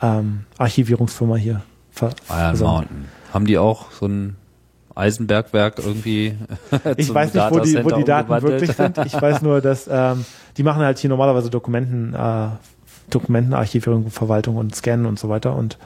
[0.02, 1.62] ähm, Archivierungsfirma hier.
[1.90, 2.90] Ver Iron versammelt.
[2.90, 3.04] Mountain.
[3.32, 4.36] Haben die auch so ein
[4.94, 6.36] Eisenbergwerk irgendwie?
[6.96, 8.98] Ich weiß nicht, wo die, wo die Daten wirklich sind.
[8.98, 10.24] Ich weiß nur, dass ähm,
[10.56, 12.48] die machen halt hier normalerweise Dokumenten, äh,
[13.10, 15.54] Dokumentenarchivierung, Verwaltung und Scannen und so weiter.
[15.54, 15.78] Und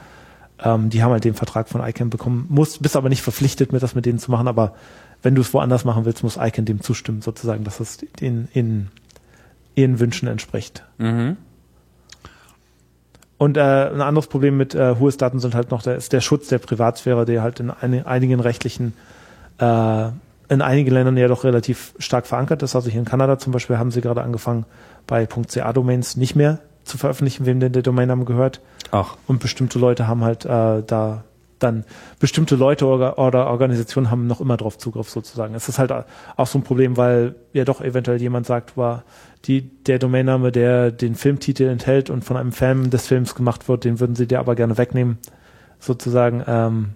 [0.65, 2.47] ähm, die haben halt den Vertrag von ICANN bekommen.
[2.49, 4.49] Muss, bist aber nicht verpflichtet, mit das mit denen zu machen.
[4.49, 4.75] Aber
[5.23, 8.89] wenn du es woanders machen willst, muss ICANN dem zustimmen, sozusagen, dass es in, in
[9.75, 10.85] ihren Wünschen entspricht.
[10.99, 11.37] Mhm.
[13.43, 16.47] Und äh, ein anderes Problem mit äh, Whois-Daten sind halt noch der, ist der Schutz
[16.47, 18.95] der Privatsphäre, der halt in ein, einigen rechtlichen,
[19.59, 20.11] äh,
[20.49, 22.77] in einigen Ländern ja doch relativ stark verankert ist.
[22.77, 24.65] Also hier in Kanada zum Beispiel haben sie gerade angefangen,
[25.09, 28.61] bei .ca-Domains nicht mehr zu veröffentlichen, wem denn der Domainname gehört.
[28.93, 31.25] Ach, Und bestimmte Leute haben halt äh, da
[31.63, 31.85] dann
[32.19, 35.55] bestimmte Leute oder, oder Organisationen haben noch immer drauf Zugriff sozusagen.
[35.55, 35.93] Es ist halt
[36.37, 39.05] auch so ein Problem, weil ja doch eventuell jemand sagt, war
[39.45, 43.85] die der Domainname, der den Filmtitel enthält und von einem Fan des Films gemacht wird,
[43.85, 45.19] den würden sie dir aber gerne wegnehmen,
[45.79, 46.45] sozusagen.
[46.47, 46.91] Ähm,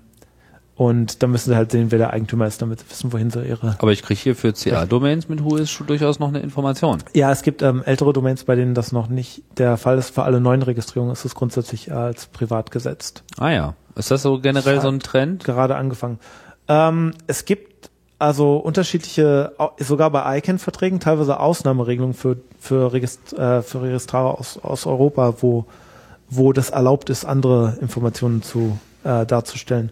[0.76, 3.43] und dann müssen sie halt sehen, wer der Eigentümer ist, damit sie wissen, wohin sie
[3.43, 3.76] ihre.
[3.78, 7.02] aber ich kriege hier für CA-Domains mit Who ist schon durchaus noch eine Information.
[7.14, 10.10] Ja, es gibt ähm, ältere Domains, bei denen das noch nicht der Fall ist.
[10.14, 13.24] Für alle neuen Registrierungen ist es grundsätzlich als privat gesetzt.
[13.38, 13.74] Ah ja.
[13.97, 15.44] Ist das so generell so ein Trend?
[15.44, 16.18] gerade angefangen.
[16.68, 23.82] Ähm, es gibt also unterschiedliche, sogar bei ICANN-Verträgen teilweise Ausnahmeregelungen für, für, Regist, äh, für
[23.82, 25.66] Registrare aus, aus Europa, wo,
[26.28, 29.90] wo das erlaubt ist, andere Informationen zu äh, darzustellen.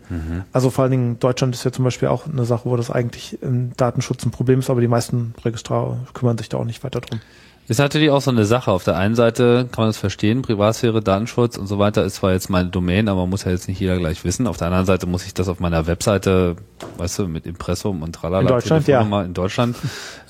[0.52, 3.42] Also vor allen Dingen Deutschland ist ja zum Beispiel auch eine Sache, wo das eigentlich
[3.42, 7.00] im Datenschutz ein Problem ist, aber die meisten Registrare kümmern sich da auch nicht weiter
[7.00, 7.20] drum.
[7.66, 8.70] Ist natürlich auch so eine Sache.
[8.70, 12.32] Auf der einen Seite kann man das verstehen, Privatsphäre, Datenschutz und so weiter ist zwar
[12.32, 14.46] jetzt meine Domain, aber muss ja jetzt nicht jeder gleich wissen.
[14.46, 16.56] Auf der anderen Seite muss ich das auf meiner Webseite,
[16.98, 19.76] weißt du, mit Impressum und tralala, In Deutschland, Telefonnummer in Deutschland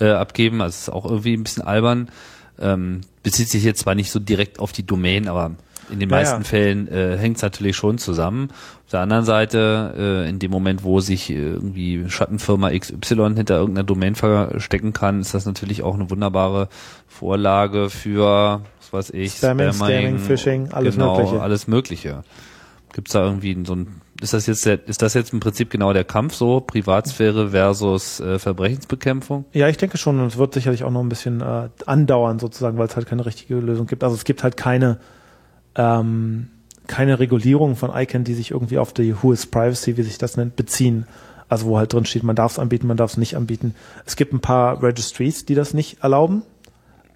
[0.00, 0.62] äh, abgeben.
[0.62, 2.08] Also ist auch irgendwie ein bisschen albern.
[2.60, 5.52] Ähm, bezieht sich jetzt zwar nicht so direkt auf die Domain, aber
[5.90, 6.44] in den Ja, meisten ja.
[6.44, 8.48] Fällen äh, hängt es natürlich schon zusammen.
[8.84, 9.94] Auf der anderen Seite,
[10.26, 15.20] äh, in dem Moment, wo sich äh, irgendwie Schattenfirma XY hinter irgendeiner Domain verstecken kann,
[15.20, 16.68] ist das natürlich auch eine wunderbare
[17.08, 21.42] Vorlage für, was weiß ich, Spamming, Scamming, Phishing, alles genau, Mögliche.
[21.42, 22.24] alles Mögliche.
[22.92, 25.92] Gibt's da irgendwie so ein, ist das jetzt der, ist das jetzt im Prinzip genau
[25.92, 29.46] der Kampf so, Privatsphäre versus äh, Verbrechensbekämpfung?
[29.52, 32.78] Ja, ich denke schon, und es wird sicherlich auch noch ein bisschen äh, andauern, sozusagen,
[32.78, 34.04] weil es halt keine richtige Lösung gibt.
[34.04, 34.98] Also es gibt halt keine,
[35.76, 36.48] ähm,
[36.86, 40.36] keine Regulierung von ICANN, die sich irgendwie auf die Who is Privacy, wie sich das
[40.36, 41.06] nennt, beziehen.
[41.48, 43.74] Also wo halt drin steht, man darf es anbieten, man darf es nicht anbieten.
[44.06, 46.42] Es gibt ein paar Registries, die das nicht erlauben,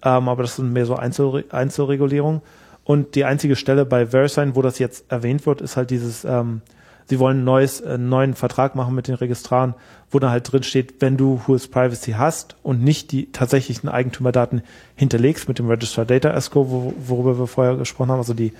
[0.03, 2.41] ähm, aber das sind mehr so Einzel Einzelregulierungen.
[2.83, 6.61] Und die einzige Stelle bei VeriSign, wo das jetzt erwähnt wird, ist halt dieses, ähm,
[7.09, 9.73] sie wollen ein neues, äh, einen neuen Vertrag machen mit den Registraren,
[10.11, 13.89] wo da halt drin steht, wenn du Who is Privacy hast und nicht die tatsächlichen
[13.89, 14.61] Eigentümerdaten
[14.95, 18.53] hinterlegst mit dem Registrar Data ESCO, wo, worüber wir vorher gesprochen haben, also die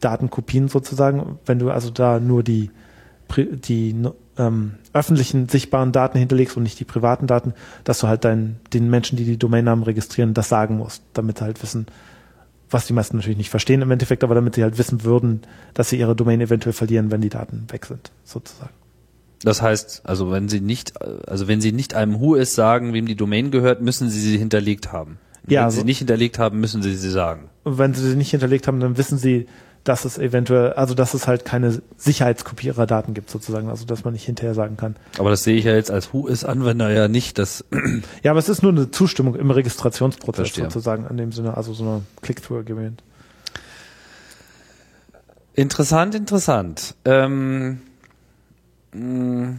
[0.00, 2.70] Datenkopien sozusagen, wenn du also da nur die,
[3.38, 3.94] die
[4.38, 7.54] ähm, öffentlichen sichtbaren Daten hinterlegst und nicht die privaten Daten,
[7.84, 11.44] dass du halt dein, den Menschen, die die Domainnamen registrieren, das sagen musst, damit sie
[11.44, 11.86] halt wissen,
[12.70, 15.42] was die meisten natürlich nicht verstehen im Endeffekt, aber damit sie halt wissen würden,
[15.74, 18.72] dass sie ihre Domain eventuell verlieren, wenn die Daten weg sind, sozusagen.
[19.42, 23.16] Das heißt, also wenn Sie nicht, also wenn Sie nicht einem Whois sagen, wem die
[23.16, 25.18] Domain gehört, müssen Sie sie hinterlegt haben.
[25.44, 27.50] Und Ja, wenn also- Sie nicht hinterlegt haben, müssen Sie sie sagen.
[27.62, 29.46] Und wenn sie sie nicht hinterlegt haben, dann wissen sie,
[29.88, 34.04] dass es eventuell, also dass es halt keine Sicherheitskopie ihrer Daten gibt, sozusagen, also dass
[34.04, 34.96] man nicht hinterher sagen kann.
[35.18, 37.38] Aber das sehe ich ja jetzt als Whois-Anwender ja nicht.
[37.38, 37.64] Das
[38.22, 40.64] Ja, aber es ist nur eine Zustimmung im Registrationsprozess Verstehe.
[40.64, 43.02] sozusagen, in dem Sinne, also so eine Click-Through-Agreement.
[45.54, 46.94] interessant, interessant.
[47.04, 47.80] Ähm,
[48.92, 49.58] Wollen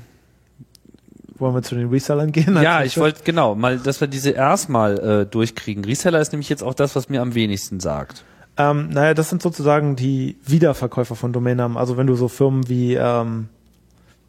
[1.40, 2.60] wir zu den Resellern gehen?
[2.62, 5.86] ja, ich wollte genau mal, dass wir diese erstmal äh, durchkriegen.
[5.86, 8.24] Reseller ist nämlich jetzt auch das, was mir am wenigsten sagt.
[8.58, 11.78] Ähm, naja, das sind sozusagen die Wiederverkäufer von Domainnamen.
[11.78, 13.50] Also wenn du so Firmen wie, ähm,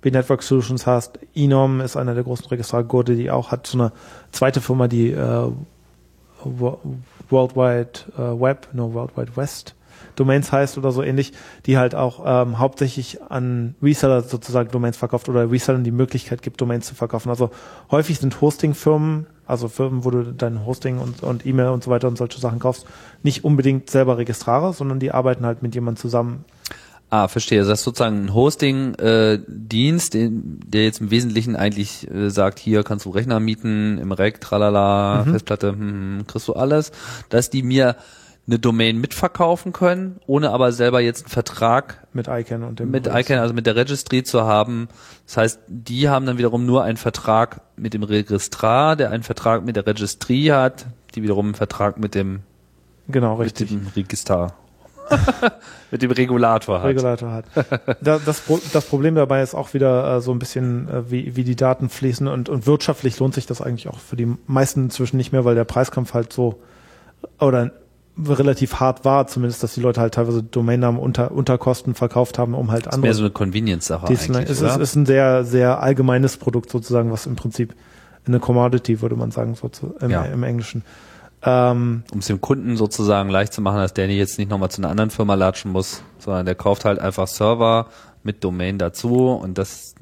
[0.03, 3.93] wie Network Solutions hast, Enom ist einer der großen Registrare, GoDaddy auch, hat so eine
[4.33, 5.51] zweite Firma, die äh,
[6.45, 6.79] Wo-
[7.31, 9.75] Worldwide äh, Web, no World Wide West
[10.15, 11.33] Domains heißt oder so ähnlich,
[11.67, 16.61] die halt auch ähm, hauptsächlich an Reseller sozusagen Domains verkauft oder Resellern die Möglichkeit gibt,
[16.61, 17.31] Domains zu verkaufen.
[17.31, 17.51] Also
[17.91, 22.07] häufig sind Hosting-Firmen, also Firmen, wo du dein Hosting und, und E-Mail und so weiter
[22.07, 22.87] und solche Sachen kaufst,
[23.23, 26.45] nicht unbedingt selber Registrare, sondern die arbeiten halt mit jemandem zusammen.
[27.11, 27.61] Ah, verstehe.
[27.65, 33.07] Das ist sozusagen ein Hosting-Dienst, den- der jetzt im Wesentlichen eigentlich äh, sagt, hier kannst
[33.07, 35.79] du Rechner mieten, im Rack, tralala, Festplatte, hm,
[36.19, 36.93] hm, kriegst du alles,
[37.31, 37.97] dass die mir
[38.49, 43.07] eine Domain mitverkaufen können, ohne aber selber jetzt einen Vertrag Mit ICANN und dem mit
[43.07, 44.89] ICANN, also mit der Registry zu haben.
[45.27, 49.65] Das heißt, die haben dann wiederum nur einen Vertrag mit dem Registrar, der einen Vertrag
[49.67, 52.41] mit der Registry hat, die wiederum einen Vertrag mit dem,
[53.09, 53.69] Genau, mit richtig.
[53.69, 54.55] dem Register,
[55.91, 56.87] mit dem Regulator hat.
[56.87, 57.45] Regulator hat.
[58.01, 58.43] Da, das,
[58.73, 61.91] das Problem dabei ist auch wieder äh, so ein bisschen, äh, wie, wie die Daten
[61.91, 65.45] fließen und, und wirtschaftlich lohnt sich das eigentlich auch für die meisten inzwischen nicht mehr,
[65.45, 66.63] weil der Preiskampf halt so
[67.39, 67.73] oder
[68.27, 72.55] relativ hart war, zumindest, dass die Leute halt teilweise Domainnamen unter, unter Kosten verkauft haben,
[72.55, 73.15] um halt Mehr andere.
[73.15, 77.27] so eine Convenience-Sache ist, eigentlich, es ist, ist ein sehr, sehr allgemeines Produkt sozusagen, was
[77.27, 77.75] im Prinzip
[78.27, 80.25] eine Commodity, würde man sagen, so zu, im, Ja.
[80.25, 80.83] im Englischen.
[81.43, 84.81] Ähm, um es dem Kunden sozusagen leicht zu machen, dass der jetzt nicht nochmal zu
[84.83, 87.87] einer anderen Firma latschen muss, sondern der kauft halt einfach Server
[88.23, 89.95] mit Domain dazu und das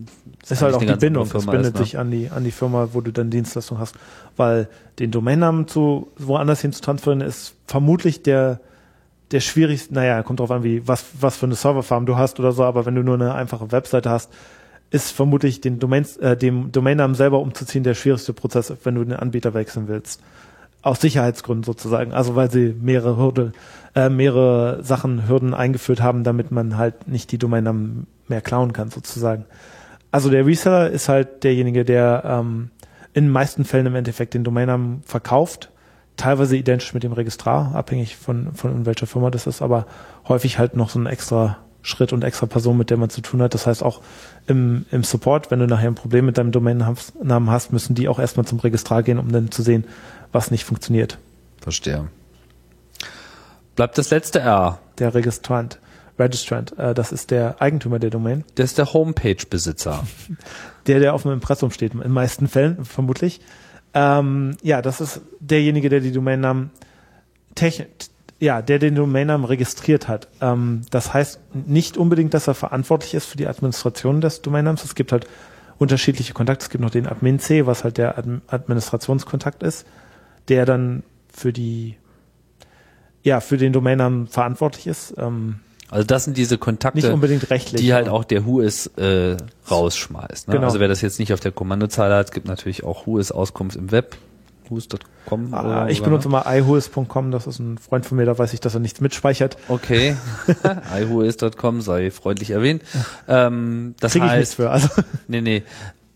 [0.48, 1.26] ist halt auch die Bindung.
[1.26, 1.80] Firma bindet ne?
[1.80, 3.94] sich an die, an die Firma, wo du dann Dienstleistung hast.
[4.36, 4.68] Weil
[4.98, 8.60] den Domainnamen zu woanders hin zu transferieren, ist vermutlich der,
[9.30, 12.52] der schwierigste, naja, kommt drauf an, wie, was, was für eine Serverfarm du hast oder
[12.52, 14.30] so, aber wenn du nur eine einfache Webseite hast,
[14.90, 19.16] ist vermutlich den Domains, äh, dem Domainnamen selber umzuziehen der schwierigste Prozess, wenn du den
[19.16, 20.22] Anbieter wechseln willst.
[20.82, 22.12] Aus Sicherheitsgründen sozusagen.
[22.12, 23.52] Also weil sie mehrere Hürde,
[23.96, 28.90] äh, mehrere Sachen, Hürden eingeführt haben, damit man halt nicht die Domainnamen mehr klauen kann
[28.90, 29.46] sozusagen.
[30.12, 32.70] Also der Reseller ist halt derjenige, der ähm,
[33.14, 35.70] in den meisten Fällen im Endeffekt den Domainnamen verkauft,
[36.16, 39.86] teilweise identisch mit dem Registrar, abhängig von, von welcher Firma das ist, aber
[40.28, 43.40] häufig halt noch so ein extra Schritt und extra Person, mit der man zu tun
[43.40, 43.54] hat.
[43.54, 44.02] Das heißt auch
[44.46, 48.18] im, im Support, wenn du nachher ein Problem mit deinem Domainnamen hast, müssen die auch
[48.18, 49.84] erstmal zum Registrar gehen, um dann zu sehen,
[50.32, 51.18] was nicht funktioniert.
[51.60, 52.08] Verstehe.
[53.76, 54.78] Bleibt das letzte R.
[54.98, 55.78] Der Registrant,
[56.18, 58.42] Registrant, äh, das ist der Eigentümer der Domain.
[58.54, 60.04] Das ist der Homepage-Besitzer.
[60.86, 63.40] Der, der auf dem Impressum steht, in meisten Fällen, vermutlich.
[63.92, 66.70] Ähm, ja, das ist derjenige, der die Domainnamen
[67.56, 67.88] technisch,
[68.38, 70.28] ja, der den Domainnamen registriert hat.
[70.40, 74.84] Ähm, das heißt nicht unbedingt, dass er verantwortlich ist für die Administration des Domainnamens.
[74.84, 75.26] Es gibt halt
[75.78, 76.62] unterschiedliche Kontakte.
[76.62, 79.86] Es gibt noch den Admin C, was halt der Adm Administrationskontakt ist,
[80.46, 81.96] der dann für die
[83.26, 85.14] ja, für den Domainnamen verantwortlich ist.
[85.18, 85.56] Ähm,
[85.90, 89.36] Also das sind diese Kontakte, die halt auch der Whois äh,
[89.68, 90.48] rausschmeißt.
[90.48, 90.54] Ne?
[90.54, 90.66] Genau.
[90.68, 93.90] Also wer das jetzt nicht auf der Kommandozeile hat, gibt natürlich auch Whois Auskunft im
[93.90, 94.16] Web.
[94.68, 95.54] Whois.com.
[95.54, 96.36] Ah, ich benutze ne?
[96.36, 99.56] immer iWhois.com, das ist ein Freund von mir, da weiß ich, dass er nichts mitspeichert.
[99.68, 100.16] Okay.
[100.96, 102.82] iWhois.com sei freundlich erwähnt.
[103.26, 104.70] Ähm, das Kriege ich nichts heißt, für.
[104.70, 104.88] Also
[105.28, 105.62] nee, nee.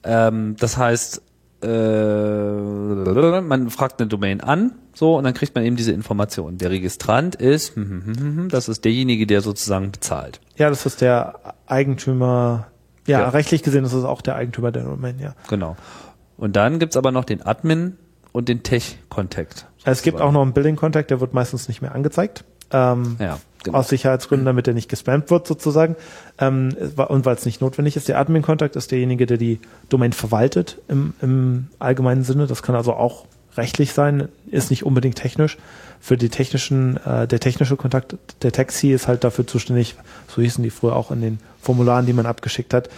[0.04, 1.22] Ähm, das heißt,
[1.62, 6.58] äh, man fragt eine Domain an, so, und dann kriegt man eben diese Information.
[6.58, 10.40] Der Registrant ist, hm, hm, hm, hm, hm, das ist derjenige, der sozusagen bezahlt.
[10.56, 12.66] ja, das ist der Eigentümer.
[13.06, 13.28] Ja, Ja.
[13.30, 15.34] rechtlich gesehen ist es auch der Eigentümer der Domain, ja.
[15.48, 15.76] Genau.
[16.36, 17.96] Und dann gibt's aber noch den Admin
[18.32, 19.66] und den Tech-Contact.
[19.84, 22.44] Es gibt auch noch einen Billing-Contact, der wird meistens nicht mehr angezeigt.
[22.72, 23.78] Ähm, Ja, genau.
[23.78, 25.96] Aus Sicherheitsgründen, damit er nicht gespammt wird sozusagen.
[26.38, 26.74] Ähm,
[27.08, 28.08] und weil es nicht notwendig ist.
[28.08, 32.46] Der Admin-Kontakt ist derjenige, der die Domain verwaltet im, im allgemeinen Sinne.
[32.46, 33.26] Das kann also auch
[33.56, 35.58] rechtlich sein, ist nicht unbedingt technisch.
[36.00, 39.96] Für die technischen, äh, der technische Kontakt, der Taxi ist halt dafür zuständig,
[40.28, 42.88] so hießen die früher auch in den Formularen, die man abgeschickt hat.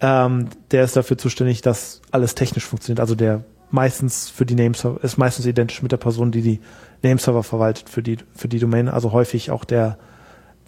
[0.00, 3.00] Ähm, der ist dafür zuständig, dass alles technisch funktioniert.
[3.00, 6.60] Also der meistens für die Nameserver, ist meistens identisch mit der Person, die die
[7.02, 8.88] Nameserver verwaltet für die, für die Domain.
[8.88, 9.98] Also häufig auch der,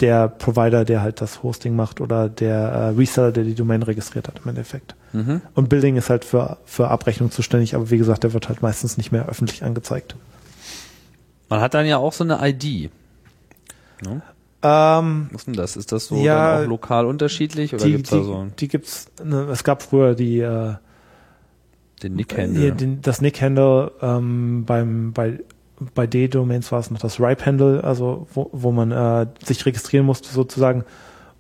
[0.01, 4.29] der Provider, der halt das Hosting macht oder der äh, Reseller, der die Domain registriert
[4.29, 4.95] hat im Endeffekt.
[5.13, 5.43] Mhm.
[5.55, 8.97] Und Building ist halt für, für Abrechnung zuständig, aber wie gesagt, der wird halt meistens
[8.97, 10.17] nicht mehr öffentlich angezeigt.
[11.49, 12.91] Man hat dann ja auch so eine ID.
[14.03, 14.23] Ne?
[14.63, 15.77] Ähm, Was ist denn das?
[15.77, 19.07] Ist das so Ja, dann auch lokal unterschiedlich oder die, gibt's da so die gibt's,
[19.23, 20.75] ne, es gab früher die, äh,
[22.03, 22.73] den hier, Nick-Handle?
[22.73, 25.41] den, das Nick-Handle ähm, beim, bei,
[25.95, 30.29] bei D-Domains war es noch das Ripe-Handle, also wo, wo man äh, sich registrieren musste
[30.31, 30.85] sozusagen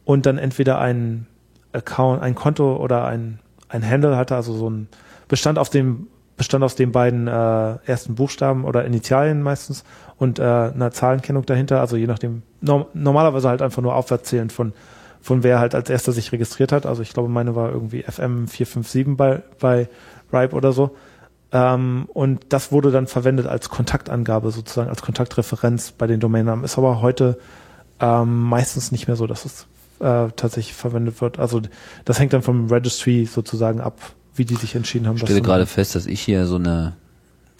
[0.04, 1.26] und dann entweder ein
[1.72, 3.38] Account, ein Konto oder ein,
[3.68, 4.88] ein Handle hatte, also so ein
[5.28, 9.84] bestand auf dem bestand aus den beiden äh, ersten Buchstaben oder Initialien meistens
[10.16, 14.72] und äh, einer Zahlenkennung dahinter, also je nachdem norm normalerweise halt einfach nur aufwärtszählend von
[15.20, 16.84] von wer halt als erster sich registriert hat.
[16.84, 19.88] Also ich glaube, meine war irgendwie FM 457 bei bei
[20.32, 20.96] Ripe oder so.
[21.52, 26.64] Ähm, und das wurde dann verwendet als Kontaktangabe sozusagen, als Kontaktreferenz bei den Domainnamen.
[26.64, 27.38] Ist aber heute
[28.00, 29.66] ähm, meistens nicht mehr so, dass es
[30.00, 31.38] äh, tatsächlich verwendet wird.
[31.38, 31.60] Also
[32.04, 34.00] das hängt dann vom Registry sozusagen ab,
[34.34, 35.16] wie die sich entschieden haben.
[35.16, 36.96] Ich stelle gerade fest, dass ich hier so eine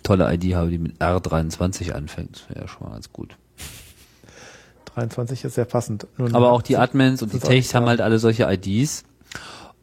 [0.02, 2.46] tolle ID habe, die mit R23 anfängt.
[2.48, 3.36] Wäre schon mal ganz gut.
[4.94, 6.06] 23 ist sehr passend.
[6.18, 9.04] Nun, Aber auch die Admins und die Techs haben halt alle solche IDs.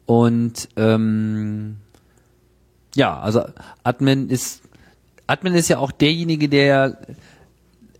[0.06, 1.76] Und ähm,
[3.00, 3.44] ja, also
[3.82, 4.62] Admin ist
[5.26, 6.98] Admin ist ja auch derjenige, der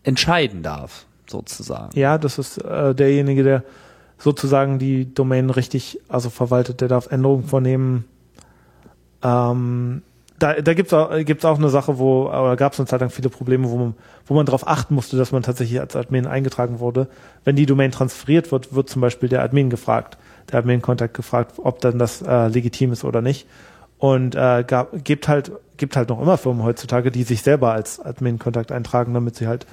[0.03, 1.99] entscheiden darf, sozusagen.
[1.99, 3.65] Ja, das ist äh, derjenige, der
[4.19, 8.05] sozusagen die Domain richtig, also verwaltet, der darf Änderungen vornehmen.
[9.23, 10.03] Ähm,
[10.39, 13.09] da da gibt's auch, gibt's auch eine Sache, wo, oder gab es eine Zeit lang
[13.09, 13.95] viele Probleme, wo man,
[14.27, 17.09] wo man darauf achten musste, dass man tatsächlich als Admin eingetragen wurde.
[17.45, 20.19] Wenn die Domain transferiert wird, wird zum Beispiel der Admin gefragt,
[20.53, 23.47] der Admin-Kontakt gefragt, ob dann das äh, legitim ist oder nicht.
[24.01, 27.99] Und äh, gab, gibt halt gibt halt noch immer Firmen heutzutage, die sich selber als
[28.01, 29.67] Admin-Kontakt eintragen, damit sie halt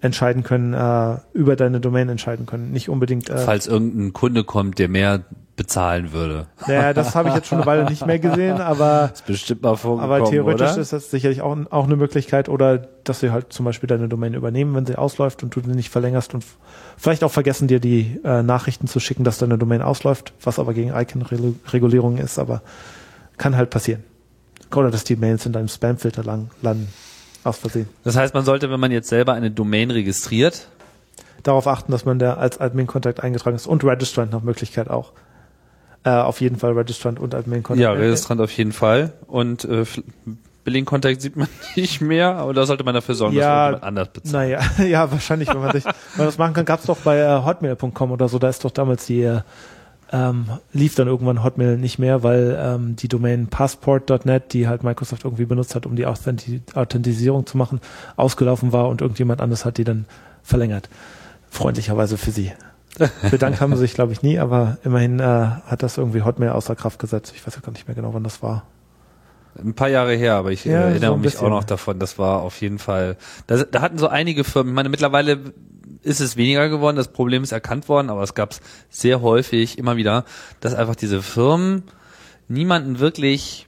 [0.00, 2.70] entscheiden können, äh, über deine Domain entscheiden können.
[2.70, 3.30] Nicht unbedingt.
[3.30, 5.22] Äh, Falls irgendein Kunde kommt, der mehr
[5.56, 6.48] bezahlen würde.
[6.66, 9.76] naja, das habe ich jetzt schon eine Weile nicht mehr gesehen, aber Ist bestimmt mal
[9.76, 10.80] vorgekommen, aber theoretisch oder?
[10.80, 14.34] ist das sicherlich auch, auch eine Möglichkeit oder dass sie halt zum Beispiel deine Domain
[14.34, 16.44] übernehmen, wenn sie ausläuft und du die nicht verlängerst und
[16.98, 20.74] vielleicht auch vergessen dir die äh, Nachrichten zu schicken, dass deine Domain ausläuft, was aber
[20.74, 22.60] gegen Icon-Regulierung ist, aber
[23.36, 24.04] kann halt passieren.
[24.74, 26.88] Oder dass die Mails in deinem Spamfilter lang landen.
[27.44, 27.88] Aus Versehen.
[28.04, 30.68] Das heißt, man sollte, wenn man jetzt selber eine Domain registriert,
[31.44, 35.12] Darauf achten, dass man da als Admin-Kontakt eingetragen ist und Registrant nach Möglichkeit auch.
[36.02, 37.82] Äh, auf jeden Fall Registrant und Admin-Kontakt.
[37.82, 39.84] ja, Registrant auf jeden Fall und äh,
[40.64, 43.88] Billing Contact sieht man nicht mehr, aber da sollte man dafür sorgen, Ja, dass man
[43.88, 44.32] anders bezahlt.
[44.32, 47.44] Naja, ja, wahrscheinlich, wenn man sich, wenn man das machen kann, gab's doch bei äh,
[47.44, 49.40] hotmail.com oder so, da ist doch damals die, äh,
[50.14, 55.24] ähm, lief dann irgendwann Hotmail nicht mehr, weil ähm, die Domain passport.net, die halt Microsoft
[55.24, 57.80] irgendwie benutzt hat, um die Authenti Authentisierung zu machen,
[58.14, 60.06] ausgelaufen war und irgendjemand anders hat die dann
[60.44, 60.88] verlängert.
[61.50, 62.52] Freundlicherweise für sie.
[63.30, 66.76] Bedankt haben sie sich, glaube ich, nie, aber immerhin äh, hat das irgendwie Hotmail außer
[66.76, 67.32] Kraft gesetzt.
[67.34, 68.62] Ich weiß ja gar nicht mehr genau, wann das war.
[69.62, 71.46] Ein paar Jahre her, aber ich äh, Ja, so erinnere ein mich bisschen.
[71.46, 71.98] auch noch davon.
[71.98, 73.16] Das war auf jeden Fall.
[73.46, 74.72] Da, da hatten so einige Firmen.
[74.72, 75.38] Ich meine, mittlerweile
[76.02, 76.96] ist es weniger geworden.
[76.96, 78.60] Das Problem ist erkannt worden, aber es gab es
[78.90, 80.24] sehr häufig immer wieder,
[80.60, 81.84] dass einfach diese Firmen
[82.48, 83.66] niemanden wirklich,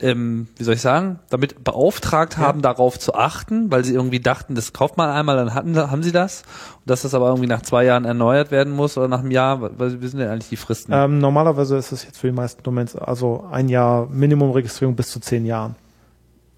[0.00, 4.54] ähm, wie soll ich sagen, damit beauftragt haben, darauf zu achten, weil sie irgendwie dachten,
[4.54, 6.42] das kauft man einmal, dann hatten, haben sie das.
[6.76, 9.60] Und dass das aber irgendwie nach zwei Jahren erneuert werden muss oder nach einem Jahr.
[9.60, 10.92] Weil wir sind ja eigentlich die Fristen.
[10.92, 15.20] Ähm, normalerweise ist es jetzt für die meisten Domains also ein Jahr Minimumregistrierung bis zu
[15.20, 15.74] zehn Jahren.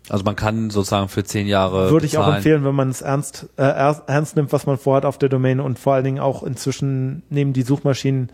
[0.08, 1.90] Also man kann sozusagen für zehn Jahre.
[1.90, 2.36] Würde ich auch bezahlen.
[2.36, 5.60] empfehlen, wenn man es ernst, äh, ernst, ernst nimmt, was man vorhat auf der Domain
[5.60, 8.30] und vor allen Dingen auch inzwischen nehmen die Suchmaschinen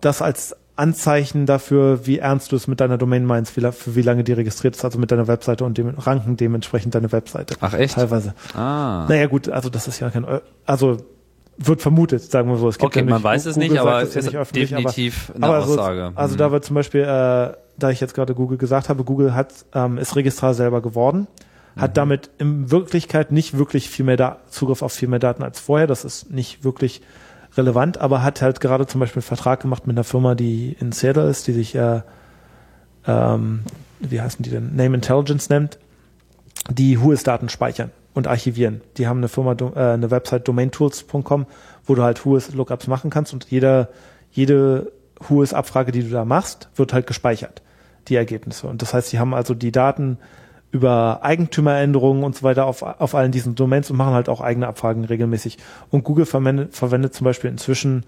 [0.00, 4.02] das als Anzeichen dafür, wie ernst du es mit deiner Domain meinst, wie, für wie
[4.02, 7.54] lange die registriert ist, also mit deiner Webseite und dem ranken dementsprechend deine Webseite.
[7.60, 7.94] Ach, echt?
[7.94, 8.34] Teilweise.
[8.54, 9.06] Ah.
[9.08, 10.26] Naja gut, also das ist ja kein,
[10.66, 10.96] also
[11.58, 12.68] wird vermutet, sagen wir so.
[12.68, 14.56] Es gibt Okay, ja man nicht- weiß es Google nicht, aber es ja ist nicht
[14.56, 16.12] definitiv aber, eine aber Aussage.
[16.16, 16.38] Also Mhm.
[16.38, 17.04] da wird zum Beispiel, äh,
[17.78, 21.26] da ich jetzt gerade Google gesagt habe, Google hat ähm, ist Registrar selber geworden,
[21.76, 21.80] Mhm.
[21.82, 25.60] hat damit in Wirklichkeit nicht wirklich viel mehr da Zugriff auf viel mehr Daten als
[25.60, 25.86] vorher.
[25.86, 27.02] Das ist nicht wirklich
[27.56, 30.92] relevant, aber hat halt gerade zum Beispiel einen Vertrag gemacht mit einer Firma, die in
[30.92, 32.02] Seattle ist, die sich äh,
[33.06, 33.62] ähm,
[34.00, 34.74] wie heißen die denn?
[34.74, 35.78] Name Intelligence nennt,
[36.70, 38.80] die Whois-Daten speichern und archivieren.
[38.96, 41.46] Die haben eine Firma, äh, eine Website domaintools.com,
[41.84, 43.88] wo du halt Whois-Lookups machen kannst und jeder,
[44.30, 47.62] jede Whois-Abfrage, die du da machst, wird halt gespeichert,
[48.08, 48.66] die Ergebnisse.
[48.66, 50.18] Und das heißt, sie haben also die Daten
[50.72, 54.68] über Eigentümeränderungen und so weiter auf, auf allen diesen Domains und machen halt auch eigene
[54.68, 55.58] Abfragen regelmäßig.
[55.90, 58.04] Und Google verwendet, verwendet zum Beispiel inzwischen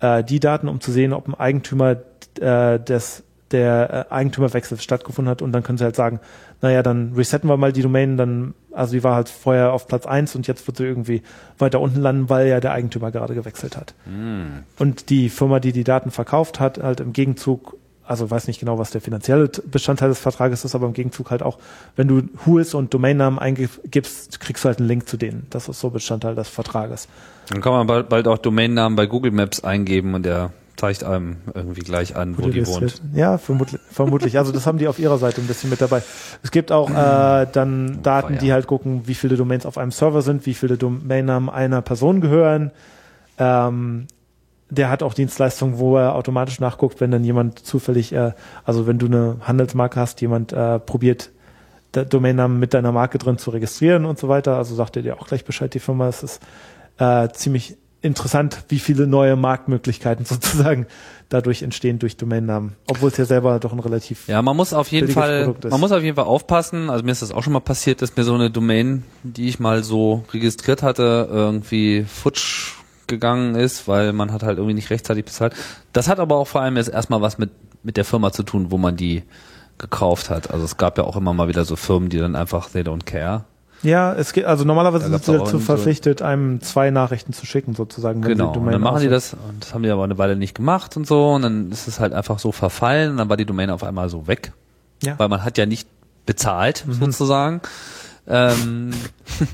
[0.00, 1.96] äh, die Daten, um zu sehen, ob ein Eigentümer
[2.40, 6.20] äh, des der äh, Eigentümerwechsel stattgefunden hat und dann können sie halt sagen,
[6.60, 10.06] naja, dann resetten wir mal die Domain, dann, also die war halt vorher auf Platz
[10.06, 11.22] eins und jetzt wird sie irgendwie
[11.58, 13.94] weiter unten landen, weil ja der Eigentümer gerade gewechselt hat.
[14.78, 17.76] Und die Firma, die die Daten verkauft hat, halt im Gegenzug,
[18.10, 21.44] also weiß nicht genau, was der finanzielle Bestandteil des Vertrages ist, aber im Gegenzug halt
[21.44, 21.58] auch,
[21.94, 25.46] wenn du Whois und Domainnamen eingibst, kriegst du halt einen Link zu denen.
[25.50, 27.06] Das ist so Bestandteil des Vertrages.
[27.50, 31.36] Dann kann man bald, bald auch Domainnamen bei Google Maps eingeben und der zeigt einem
[31.54, 33.00] irgendwie gleich an, wo die wohnt.
[33.14, 34.38] Ja, vermutlich, vermutlich.
[34.38, 36.02] Also das haben die auf ihrer Seite ein bisschen mit dabei.
[36.42, 38.54] Es gibt auch äh, dann Daten, die ja.
[38.54, 42.72] halt gucken, wie viele Domains auf einem Server sind, wie viele Domainnamen einer Person gehören.
[43.38, 44.08] Ähm,
[44.70, 48.32] der hat auch Dienstleistungen, wo er automatisch nachguckt, wenn dann jemand zufällig, äh,
[48.64, 51.30] also wenn du eine Handelsmarke hast, jemand äh, probiert,
[51.94, 54.56] der Domainnamen mit deiner Marke drin zu registrieren und so weiter.
[54.56, 56.08] Also sagt er dir auch gleich Bescheid, die Firma.
[56.08, 56.40] Es ist
[56.98, 60.86] äh, ziemlich interessant, wie viele neue Marktmöglichkeiten sozusagen
[61.28, 62.76] dadurch entstehen durch Domainnamen.
[62.86, 65.92] Obwohl es ja selber doch ein relativ Ja, man muss auf jeden Fall, man muss
[65.92, 66.90] auf jeden Fall aufpassen.
[66.90, 69.58] Also mir ist das auch schon mal passiert, dass mir so eine Domain, die ich
[69.60, 72.79] mal so registriert hatte, irgendwie futsch
[73.10, 75.54] gegangen ist, weil man hat halt irgendwie nicht rechtzeitig bezahlt.
[75.92, 77.50] Das hat aber auch vor allem jetzt erstmal was mit,
[77.82, 79.22] mit der Firma zu tun, wo man die
[79.76, 80.50] gekauft hat.
[80.50, 83.04] Also es gab ja auch immer mal wieder so Firmen, die dann einfach they don't
[83.04, 83.44] care.
[83.82, 87.74] Ja, es geht, also normalerweise sind sie dazu so- verpflichtet, einem zwei Nachrichten zu schicken,
[87.74, 88.22] sozusagen.
[88.22, 88.52] wenn Genau.
[88.52, 91.06] Und dann machen die das, und das haben die aber eine Weile nicht gemacht und
[91.06, 93.82] so, und dann ist es halt einfach so verfallen, und dann war die Domain auf
[93.82, 94.52] einmal so weg.
[95.02, 95.14] Ja.
[95.14, 95.18] Mhm.
[95.18, 95.88] Weil man hat ja nicht
[96.26, 97.62] bezahlt, sozusagen.
[98.28, 98.90] Ähm,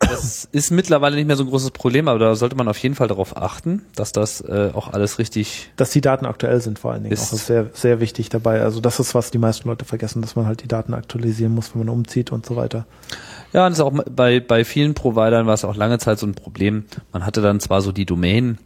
[0.00, 2.94] das ist mittlerweile nicht mehr so ein großes Problem, aber da sollte man auf jeden
[2.94, 6.92] Fall darauf achten, dass das äh, auch alles richtig Dass die Daten aktuell sind, vor
[6.92, 7.12] allen Dingen.
[7.12, 8.62] Ist- auch ist sehr, sehr wichtig dabei.
[8.62, 11.74] Also das ist, was die meisten Leute vergessen, dass man halt die Daten aktualisieren muss,
[11.74, 12.86] wenn man umzieht und so weiter.
[13.52, 16.26] Ja, und das ist auch bei, bei vielen Providern war es auch lange Zeit so
[16.26, 16.84] ein Problem.
[17.12, 18.58] Man hatte dann zwar so die Domain,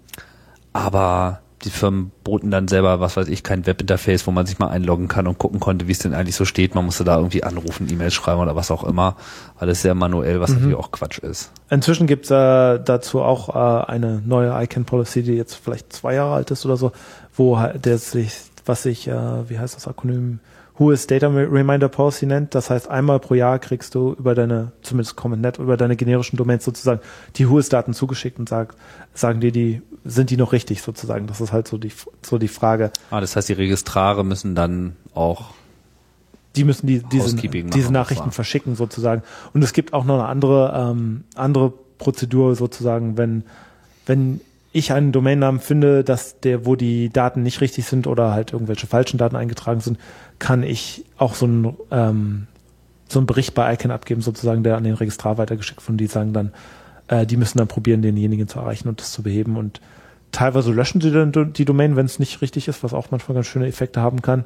[0.72, 4.68] aber die Firmen boten dann selber, was weiß ich, kein Webinterface, wo man sich mal
[4.68, 6.74] einloggen kann und gucken konnte, wie es denn eigentlich so steht.
[6.74, 9.16] Man musste da irgendwie anrufen, E-Mails schreiben oder was auch immer.
[9.58, 11.52] Alles sehr manuell, was natürlich auch Quatsch ist.
[11.70, 16.34] Inzwischen gibt's äh, dazu auch äh, eine neue ICANN Policy, die jetzt vielleicht zwei Jahre
[16.34, 16.92] alt ist oder so,
[17.36, 18.32] wo der sich,
[18.66, 20.40] was sich, äh, wie heißt das Akronym,
[20.78, 22.54] Who is Data Reminder Policy nennt.
[22.54, 26.64] Das heißt, einmal pro Jahr kriegst du über deine, zumindest CommonNet, über deine generischen Domains
[26.64, 27.00] sozusagen
[27.36, 28.74] die Whois-Daten zugeschickt und sag,
[29.12, 31.26] sagen dir die, sind die noch richtig sozusagen?
[31.26, 31.92] Das ist halt so die,
[32.22, 32.90] so die Frage.
[33.10, 35.50] Ah, das heißt, die Registrare müssen dann auch
[36.56, 38.32] die müssen die, diese, Housekeeping machen, diese Nachrichten sozusagen.
[38.32, 39.22] verschicken sozusagen.
[39.54, 43.44] Und es gibt auch noch eine andere, ähm, andere Prozedur sozusagen, wenn,
[44.06, 44.40] wenn
[44.72, 48.86] ich einen Domainnamen finde, dass der, wo die Daten nicht richtig sind oder halt irgendwelche
[48.86, 49.98] falschen Daten eingetragen sind,
[50.38, 52.46] kann ich auch so einen, ähm,
[53.08, 56.32] so einen Bericht bei ICANN abgeben, sozusagen, der an den Registrar weitergeschickt von die sagen
[56.32, 56.52] dann,
[57.12, 59.56] äh, die müssen dann probieren, denjenigen zu erreichen und das zu beheben.
[59.56, 59.80] Und
[60.32, 63.46] teilweise löschen sie dann die Domain, wenn es nicht richtig ist, was auch manchmal ganz
[63.46, 64.44] schöne Effekte haben kann.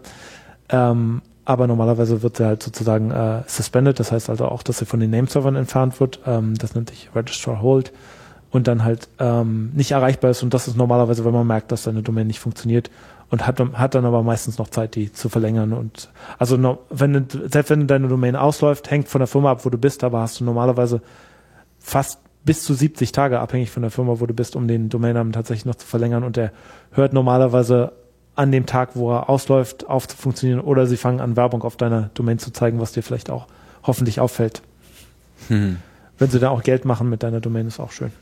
[0.68, 4.84] Ähm, aber normalerweise wird sie halt sozusagen äh, suspended, das heißt also auch, dass sie
[4.84, 6.18] von den Nameservern entfernt wird.
[6.26, 7.92] Ähm, das nennt sich Registrar Hold
[8.50, 10.42] und dann halt ähm, nicht erreichbar ist.
[10.42, 12.90] Und das ist normalerweise, wenn man merkt, dass deine Domain nicht funktioniert
[13.30, 15.72] und hat, dann- hat dann aber meistens noch Zeit, die zu verlängern.
[15.72, 19.70] Und also no, wenn selbst wenn deine Domain ausläuft, hängt von der Firma ab, wo
[19.70, 21.00] du bist, aber hast du normalerweise
[21.78, 25.32] fast bis zu 70 Tage abhängig von der Firma, wo du bist, um den Domainnamen
[25.34, 26.24] tatsächlich noch zu verlängern.
[26.24, 26.52] Und der
[26.92, 27.92] hört normalerweise
[28.36, 30.60] an dem Tag, wo er ausläuft, auf zu funktionieren.
[30.60, 33.46] Oder sie fangen an, Werbung auf deiner Domain zu zeigen, was dir vielleicht auch
[33.82, 34.62] hoffentlich auffällt.
[35.48, 35.78] Hm.
[36.18, 38.12] Wenn sie da auch Geld machen mit deiner Domain, ist auch schön.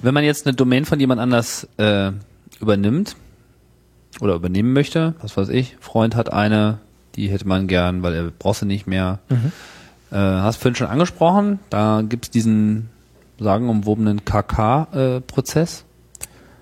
[0.00, 2.12] Wenn man jetzt eine Domain von jemand anders äh,
[2.60, 3.16] übernimmt
[4.20, 6.78] oder übernehmen möchte, was weiß ich, Freund hat eine,
[7.16, 9.20] Die hätte man gern, weil er brauchst du nicht mehr.
[9.28, 9.52] Mhm.
[10.14, 12.88] Äh, hast vorhin schon angesprochen, da gibt's diesen
[13.40, 15.84] sagenumwobenen KK-Prozess.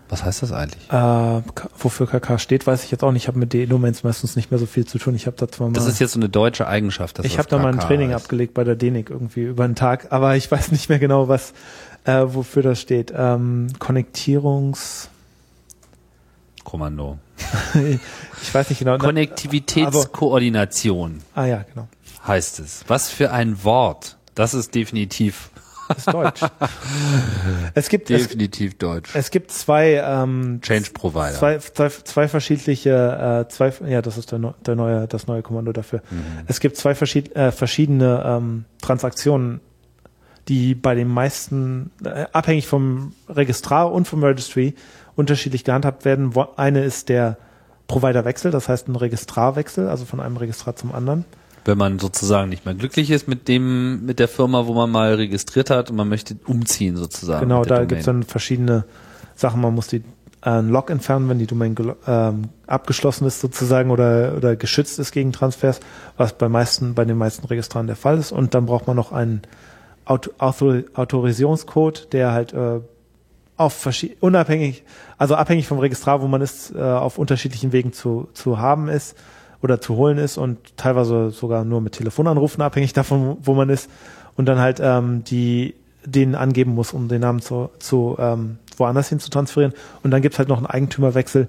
[0.09, 0.91] Was heißt das eigentlich?
[0.91, 1.43] Äh,
[1.79, 3.23] wofür KK steht, weiß ich jetzt auch nicht.
[3.25, 5.15] Ich habe mit DE-Domains meistens nicht mehr so viel zu tun.
[5.15, 7.19] Ich habe da zwar mal, Das ist jetzt so eine deutsche Eigenschaft.
[7.19, 8.25] Dass ich habe da mal ein Training heißt.
[8.25, 11.53] abgelegt bei der DENIC irgendwie über einen Tag, aber ich weiß nicht mehr genau, was,
[12.05, 13.13] äh, wofür das steht.
[13.17, 15.09] Ähm, Konnektierungs,
[16.65, 17.19] Kommando.
[18.43, 18.97] ich weiß nicht genau.
[18.99, 21.89] Na- Konnektivitätskoordination ah ja, genau.
[22.27, 22.85] Heißt es.
[22.87, 24.19] Was für ein Wort.
[24.35, 25.51] Das ist definitiv,
[25.89, 26.41] Das ist Deutsch.
[27.75, 29.15] es gibt es, definitiv deutsch.
[29.15, 31.35] es gibt zwei ähm, Change Provider.
[31.35, 35.73] zwei, zwei, zwei verschiedene, äh, zwei, ja, das ist der, der neue, das neue Kommando
[35.73, 36.03] dafür.
[36.47, 39.61] Es gibt zwei verschied, äh, verschiedene ähm, Transaktionen,
[40.49, 44.75] die bei den meisten, äh, abhängig vom Registrar und vom Registry,
[45.15, 46.33] unterschiedlich gehandhabt werden.
[46.57, 47.37] Eine ist der
[47.87, 51.27] Providerwechsel, das heißt ein Registrarwechsel, also von einem Registrar zum anderen.
[51.65, 55.15] Wenn man sozusagen nicht mehr glücklich ist mit dem, mit der Firma, wo man mal
[55.15, 57.43] registriert hat und man möchte umziehen sozusagen.
[57.43, 57.89] Genau, da Domain.
[57.89, 58.85] gibt's dann verschiedene
[59.37, 59.61] Sachen.
[59.61, 60.03] Man muss die
[60.43, 61.77] äh, ein Log entfernen, wenn die Domain
[62.07, 65.81] ähm, abgeschlossen ist sozusagen oder, oder geschützt ist gegen Transfers,
[66.17, 68.33] was bei meisten, bei den meisten Registraren der Fall ist.
[68.33, 69.43] Und dann braucht man noch einen
[70.05, 72.81] Auto Autor Autorisierungscode, der halt äh,
[73.57, 73.89] auf
[74.21, 74.83] unabhängig,
[75.19, 79.17] also abhängig vom Registrar, wo man ist, äh, auf unterschiedlichen Wegen zu, zu haben ist
[79.63, 83.89] oder zu holen ist und teilweise sogar nur mit Telefonanrufen abhängig davon, wo man ist
[84.37, 85.75] und dann halt ähm, die
[86.05, 89.73] den angeben muss, um den Namen zu, zu ähm, woanders hin zu transferieren.
[90.03, 91.49] Und dann gibt's halt noch einen Eigentümerwechsel,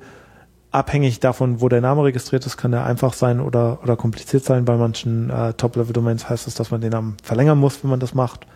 [0.74, 4.66] abhängig davon, wo der Name registriert ist, kann der einfach sein oder, oder kompliziert sein.
[4.66, 8.16] Bei manchen äh, Top-Level-Domains heißt es, dass man den Namen verlängern muss, wenn man das
[8.16, 8.48] macht.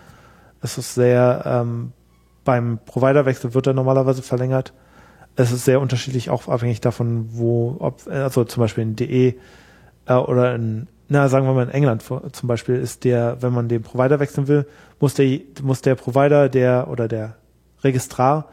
[0.62, 1.94] Es ist sehr, ähm,
[2.44, 4.74] beim Providerwechsel wird er normalerweise verlängert.
[5.38, 9.36] Es ist sehr unterschiedlich, auch abhängig davon, wo, ob, also zum Beispiel in DE
[10.08, 13.70] äh, oder in, na, sagen wir mal in England zum Beispiel ist der, wenn man
[13.70, 14.66] den Provider wechseln will,
[15.00, 17.36] muss der, muss der Provider, der oder der
[17.84, 18.50] Registrar,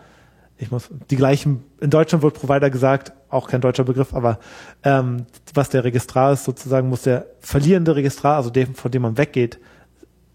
[0.59, 4.39] ich muss die gleichen, in Deutschland wird Provider gesagt, auch kein deutscher Begriff, aber
[4.85, 9.19] ähm, was der Registrar ist, sozusagen muss der verlierende Registrar, also dem, von dem man
[9.19, 9.59] weggeht,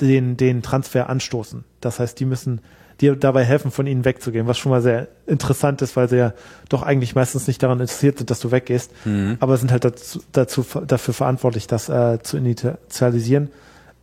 [0.01, 1.63] den, den Transfer anstoßen.
[1.80, 2.61] Das heißt, die müssen
[3.01, 6.34] dir dabei helfen, von ihnen wegzugehen, was schon mal sehr interessant ist, weil sie ja
[6.67, 8.91] doch eigentlich meistens nicht daran interessiert sind, dass du weggehst,
[9.39, 13.49] aber sind halt dazu, dazu dafür verantwortlich, das äh, zu initialisieren.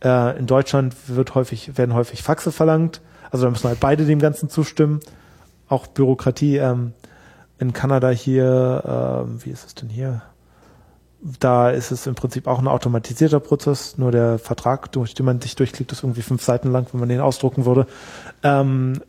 [0.03, 3.01] Äh, in Deutschland wird häufig, werden häufig Faxe verlangt,
[3.31, 4.99] also da müssen halt beide dem Ganzen zustimmen.
[5.69, 6.93] Auch Bürokratie ähm,
[7.59, 10.21] in Kanada hier, ähm, wie ist es denn hier?
[11.21, 15.41] Da ist es im Prinzip auch ein automatisierter Prozess, nur der Vertrag, durch den man
[15.41, 17.87] sich durchklickt, ist irgendwie fünf Seiten lang, wenn man den ausdrucken würde.
[18.43, 19.01] Ähm,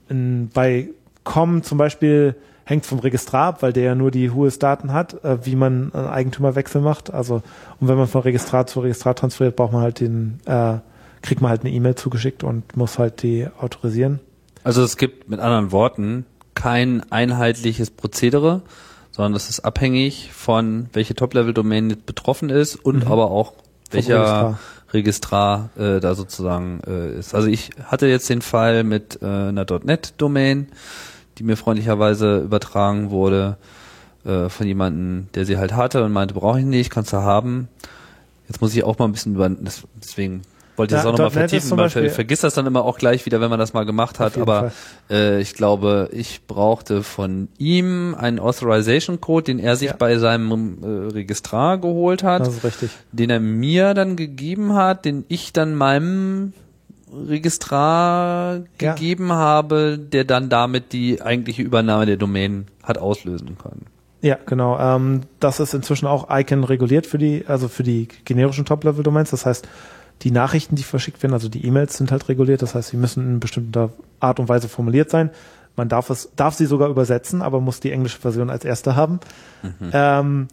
[0.55, 0.89] bei
[1.24, 5.44] Com zum Beispiel hängt vom Registrar ab, weil der ja nur die Whois-Daten hat, äh,
[5.44, 7.12] wie man einen Eigentümerwechsel macht.
[7.12, 7.43] Also
[7.80, 10.74] und wenn man von Registrar zu Registrar transferiert, braucht man halt den, äh,
[11.22, 14.20] kriegt man halt eine E-Mail zugeschickt und muss halt die autorisieren.
[14.64, 18.62] Also es gibt mit anderen Worten kein einheitliches Prozedere,
[19.19, 23.11] sondern das ist abhängig von welche Top-Level-Domain betroffen ist und Mhm.
[23.11, 23.53] aber auch
[23.90, 24.59] welcher Registrar.
[24.93, 27.35] Registrar, äh, da sozusagen äh, ist.
[27.35, 30.69] Also ich hatte jetzt den Fall mit äh, einer .NET-Domain,
[31.36, 33.57] die mir freundlicherweise übertragen wurde
[34.24, 37.66] äh, von jemandem, der sie halt hatte und meinte, brauche ich nicht, kannst du haben.
[38.47, 39.51] Jetzt muss ich auch mal ein bisschen über,
[40.01, 40.43] deswegen
[40.78, 41.68] wollte ich Ja, das auch nochmal vertiefen.
[41.70, 44.18] Man Beispiel- ver vergisst das dann immer auch gleich wieder, wenn man das mal gemacht
[44.20, 44.38] hat.
[44.38, 44.72] Aber
[45.10, 49.96] äh, ich glaube, ich brauchte von ihm einen Authorization Code, den er sich Ja.
[49.98, 52.90] bei seinem äh, Registrar geholt hat Das ist richtig.
[53.12, 56.52] den er mir dann gegeben hat, den ich dann meinem
[57.42, 58.92] Registrar Ja.
[58.94, 63.86] gegeben habe, der dann damit die eigentliche Übernahme der Domain hat auslösen können.
[64.20, 64.78] Ja, genau.
[64.78, 69.30] Ähm, das ist inzwischen auch Icon reguliert für die, also für die generischen Top-Level-Domains.
[69.30, 69.68] Das heißt,
[70.23, 72.62] die Nachrichten, die verschickt werden, also die E-Mails sind halt reguliert.
[72.62, 73.90] Das heißt, sie müssen in bestimmter
[74.20, 75.31] Art und Weise formuliert sein.
[75.77, 79.20] Man darf es, darf sie sogar übersetzen, aber muss die englische Version als erste haben.
[79.93, 80.49] Ähm,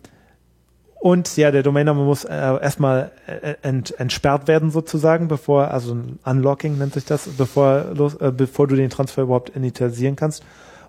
[1.06, 6.20] und ja, der Domainname muss äh, erstmal äh, ent, entsperrt werden sozusagen, bevor, also ein
[6.24, 10.44] Unlocking nennt sich das, bevor, los, äh, bevor du den Transfer überhaupt initialisieren kannst.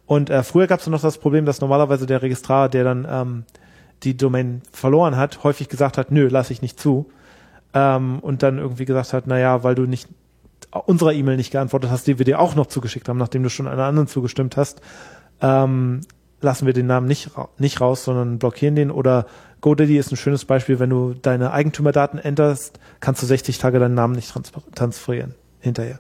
[0.06, 3.44] Und äh, früher gab es noch das Problem, dass normalerweise der Registrar, der dann ähm,
[4.04, 7.10] die Domain verloren hat, häufig gesagt hat, nö, lass ich nicht zu.
[7.76, 10.08] Ähm, und dann irgendwie gesagt hat, na ja, weil du nicht
[10.86, 13.68] unserer E-Mail nicht geantwortet hast, die wir dir auch noch zugeschickt haben, nachdem du schon
[13.68, 14.80] einer anderen zugestimmt hast,
[15.42, 16.00] ähm,
[16.40, 18.90] lassen wir den Namen nicht, ra nicht raus, sondern blockieren den.
[18.90, 19.26] Oder
[19.60, 23.94] GoDaddy ist ein schönes Beispiel, wenn du deine Eigentümerdaten änderst, kannst du 60 Tage deinen
[23.94, 25.98] Namen nicht trans transferieren hinterher.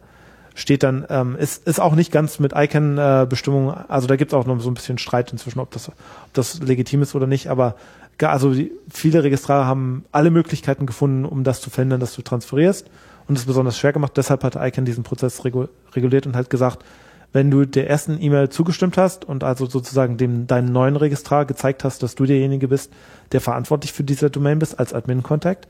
[0.54, 4.46] Steht dann, ähm, ist, ist auch nicht ganz mit Icon-Bestimmungen, also da gibt es auch
[4.46, 5.94] noch so ein bisschen Streit inzwischen, ob das, ob
[6.32, 7.76] das legitim ist oder nicht, aber
[8.22, 12.90] Also die, viele Registrare haben alle Möglichkeiten gefunden, um das zu verhindern, dass du transferierst
[13.28, 14.12] und es besonders schwer gemacht.
[14.16, 16.84] Deshalb hat ICANN diesen Prozess regu reguliert und hat gesagt,
[17.32, 21.84] wenn du der ersten E-Mail zugestimmt hast und also sozusagen dem deinem neuen Registrar gezeigt
[21.84, 22.92] hast, dass du derjenige bist,
[23.32, 25.68] der verantwortlich für diese Domain bist als Admin-Contact,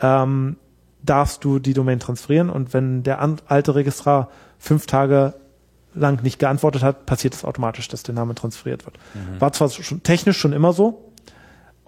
[0.00, 0.56] ähm,
[1.02, 5.34] darfst du die Domain transferieren und wenn der alte Registrar fünf Tage
[5.94, 8.96] lang nicht geantwortet hat, passiert es automatisch, dass der Name transferiert wird.
[9.40, 11.09] War zwar schon technisch schon immer so,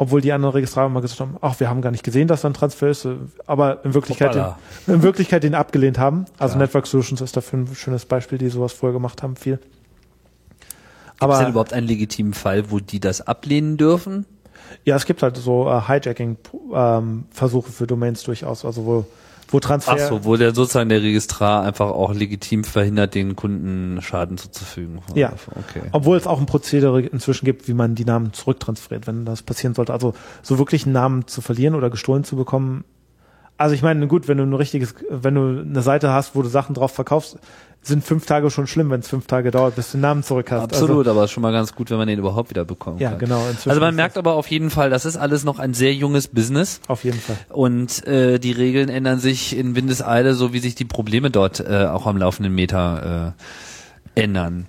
[0.02, 2.48] obwohl die anderen Registrare immer gesagt haben, ach, wir haben gar nicht gesehen, dass da
[2.48, 3.06] ein Transfer ist,
[3.46, 4.44] aber in Wirklichkeit, den,
[4.86, 6.26] in Wirklichkeit den abgelehnt haben.
[6.38, 6.60] Also Ja.
[6.60, 9.58] Network Solutions ist dafür ein schönes Beispiel, die sowas vorher gemacht haben, viel.
[11.18, 14.26] Gibt es denn überhaupt einen legitimen Fall, wo die das ablehnen dürfen?
[14.84, 19.06] ja, es gibt halt so äh, Hijacking-Versuche für Domains durchaus, also wo,
[19.52, 19.92] wo Transfer.
[19.92, 25.00] Ach so, wo der sozusagen der Registrar einfach auch legitim verhindert, den Kunden Schaden zuzufügen.
[25.14, 25.32] Ja.
[25.50, 25.82] Okay.
[25.92, 29.74] Obwohl es auch ein Prozedere inzwischen gibt, wie man die Namen zurücktransferiert, wenn das passieren
[29.74, 29.92] sollte.
[29.92, 32.84] Also so wirklich einen Namen zu verlieren oder gestohlen zu bekommen.
[33.58, 36.48] Also ich meine, gut, wenn du ein richtiges, wenn du eine Seite hast, wo du
[36.48, 37.38] Sachen drauf verkaufst,
[37.82, 40.50] sind fünf Tage schon schlimm, wenn es fünf Tage dauert, bis du den Namen zurück
[40.52, 40.62] hast.
[40.62, 43.18] Absolut, aber ist schon mal ganz gut, wenn man den überhaupt wieder bekommen Ja, kann.
[43.18, 45.92] genau, inzwischen Also man merkt aber auf jeden Fall, das ist alles noch ein sehr
[45.92, 46.80] junges Business.
[46.82, 47.36] Also auf jeden Fall.
[47.48, 51.86] Und äh, die Regeln ändern sich in Windeseile, so wie sich die Probleme dort äh,
[51.86, 53.34] auch am laufenden Meter
[54.16, 54.66] äh, ändern.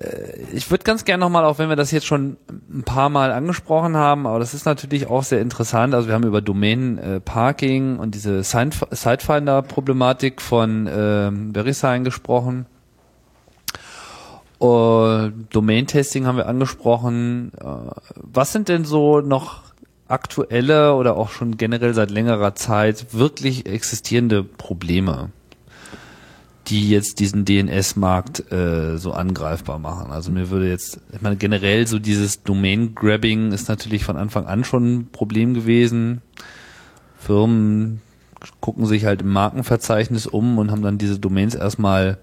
[0.00, 2.36] Äh, ich würde ganz gerne nochmal, auch wenn wir das jetzt schon
[2.70, 5.94] ein paar Mal angesprochen haben, aber das ist natürlich auch sehr interessant.
[5.94, 12.66] Also wir haben über Domain äh, Parking und diese Side- Sidefinder-Problematik von ähm, VeriSign gesprochen.
[14.60, 17.52] Uh, Domain-Testing haben wir angesprochen.
[17.62, 19.62] Uh, was sind denn so noch
[20.08, 25.30] aktuelle oder auch schon generell seit längerer Zeit wirklich existierende Probleme,
[26.70, 30.10] die jetzt diesen DNS-Markt äh, so angreifbar machen?
[30.10, 34.64] Also mir würde jetzt, ich meine generell so dieses Domain-Grabbing ist natürlich von Anfang an
[34.64, 36.22] schon ein Problem gewesen.
[37.18, 38.00] Firmen
[38.60, 42.18] gucken sich halt im Markenverzeichnis um und haben dann diese Domains erstmal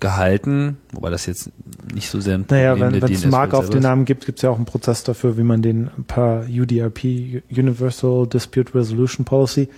[0.00, 1.50] gehalten, wobei das jetzt
[1.92, 3.82] nicht so sehr ein Problem Naja, wenn es eine Marke DNS-Welt auf den.
[3.82, 8.26] Namen gibt, gibt es ja auch einen Prozess dafür, wie man den per UDRP, Universal
[8.26, 9.68] Dispute Resolution Policy,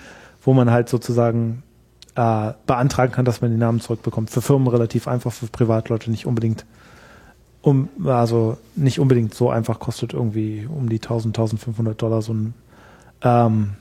[0.43, 1.65] wo man halt sozusagen
[2.15, 4.31] äh, beantragen kann, dass man den Namen zurückbekommt.
[4.31, 6.65] Für Firmen relativ einfach, für Privatleute nicht unbedingt.
[7.63, 12.55] Um, also nicht unbedingt so einfach kostet irgendwie um die 1000, 1500 Dollar so ein
[13.23, 13.75] ähm,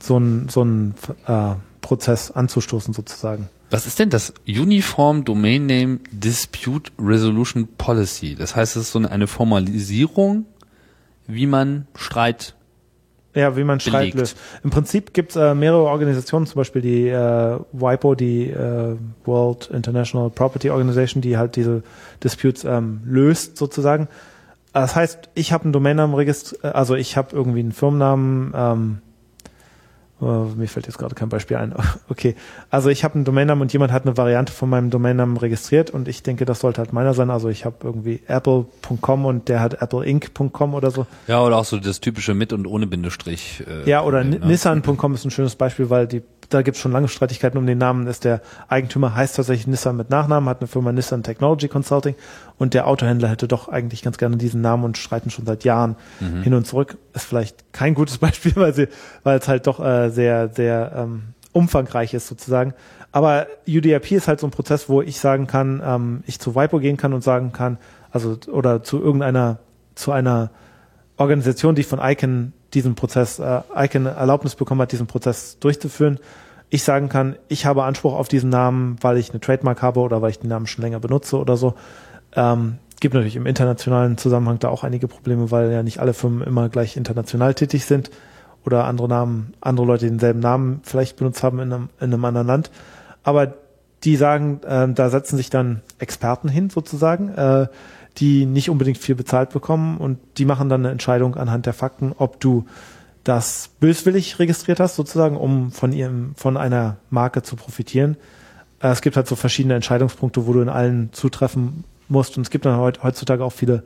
[0.00, 0.94] so ein, so ein
[1.26, 3.48] äh, Prozess anzustoßen sozusagen.
[3.70, 8.36] Was ist denn das Uniform Domain Name Dispute Resolution Policy?
[8.36, 10.46] Das heißt, es ist so eine Formalisierung,
[11.26, 12.54] wie man Streit.
[13.36, 14.16] Ja, wie man Streit belegt.
[14.16, 14.38] löst.
[14.64, 18.96] Im Prinzip gibt es äh, mehrere Organisationen, zum Beispiel die äh, WIPO, die äh,
[19.26, 21.82] World International Property Organization, die halt diese
[22.24, 24.08] Disputes ähm, löst sozusagen.
[24.72, 28.98] Das heißt, ich habe einen Domainnamen registriert, also ich habe irgendwie einen Firmennamen, ähm,
[30.20, 31.74] äh, mir fällt jetzt gerade kein Beispiel ein.
[32.08, 32.36] Okay,
[32.70, 36.08] also ich habe einen Domainnamen und jemand hat eine Variante von meinem Domainnamen registriert und
[36.08, 37.30] ich denke, das sollte halt meiner sein.
[37.30, 41.06] Also ich habe irgendwie apple.com und der hat appleinc.com oder so.
[41.26, 43.64] Ja, oder auch so das typische mit und ohne Bindestrich.
[43.66, 47.08] Äh, Ja, oder Nissan.com ist ein schönes Beispiel, weil die, da gibt es schon lange
[47.08, 48.06] Streitigkeiten um den Namen.
[48.06, 52.14] Ist der Eigentümer heißt tatsächlich Nissan mit Nachnamen, hat eine Firma Nissan Technology Consulting
[52.58, 55.96] und der Autohändler hätte doch eigentlich ganz gerne diesen Namen und streiten schon seit Jahren
[56.42, 56.98] hin und zurück.
[57.14, 58.88] Ist vielleicht kein gutes Beispiel, weil sie,
[59.22, 62.74] weil es halt doch äh, sehr, sehr ähm, umfangreich ist sozusagen.
[63.12, 66.80] Aber UDRP ist halt so ein Prozess, wo ich sagen kann, ähm, ich zu WIPO
[66.80, 67.78] gehen kann und sagen kann,
[68.10, 69.58] also oder zu irgendeiner,
[69.94, 70.50] zu einer
[71.16, 76.20] Organisation, die von ICANN diesen Prozess, äh, ICANN Erlaubnis bekommen hat, diesen Prozess durchzuführen,
[76.68, 80.20] ich sagen kann, ich habe Anspruch auf diesen Namen, weil ich eine Trademark habe oder
[80.20, 81.74] weil ich den Namen schon länger benutze oder so.
[82.34, 86.42] Ähm, gibt natürlich im internationalen Zusammenhang da auch einige Probleme, weil ja nicht alle Firmen
[86.42, 88.10] immer gleich international tätig sind
[88.64, 92.46] oder andere Namen, andere Leute denselben Namen vielleicht benutzt haben in einem, in einem anderen
[92.46, 92.70] Land.
[93.22, 93.54] Aber
[94.04, 97.68] die sagen, äh, da setzen sich dann Experten hin sozusagen, äh,
[98.18, 102.12] die nicht unbedingt viel bezahlt bekommen und die machen dann eine Entscheidung anhand der Fakten,
[102.16, 102.64] ob du
[103.24, 108.16] das böswillig registriert hast, sozusagen, um von ihrem, von einer Marke zu profitieren.
[108.80, 112.36] Äh, es gibt halt so verschiedene Entscheidungspunkte, wo du in allen zutreffen musst.
[112.36, 113.82] Und es gibt dann heut, heutzutage auch viele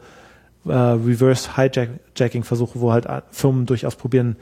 [0.66, 4.36] äh, Reverse-Hijacking-Versuche, wo halt äh, Firmen durchaus probieren,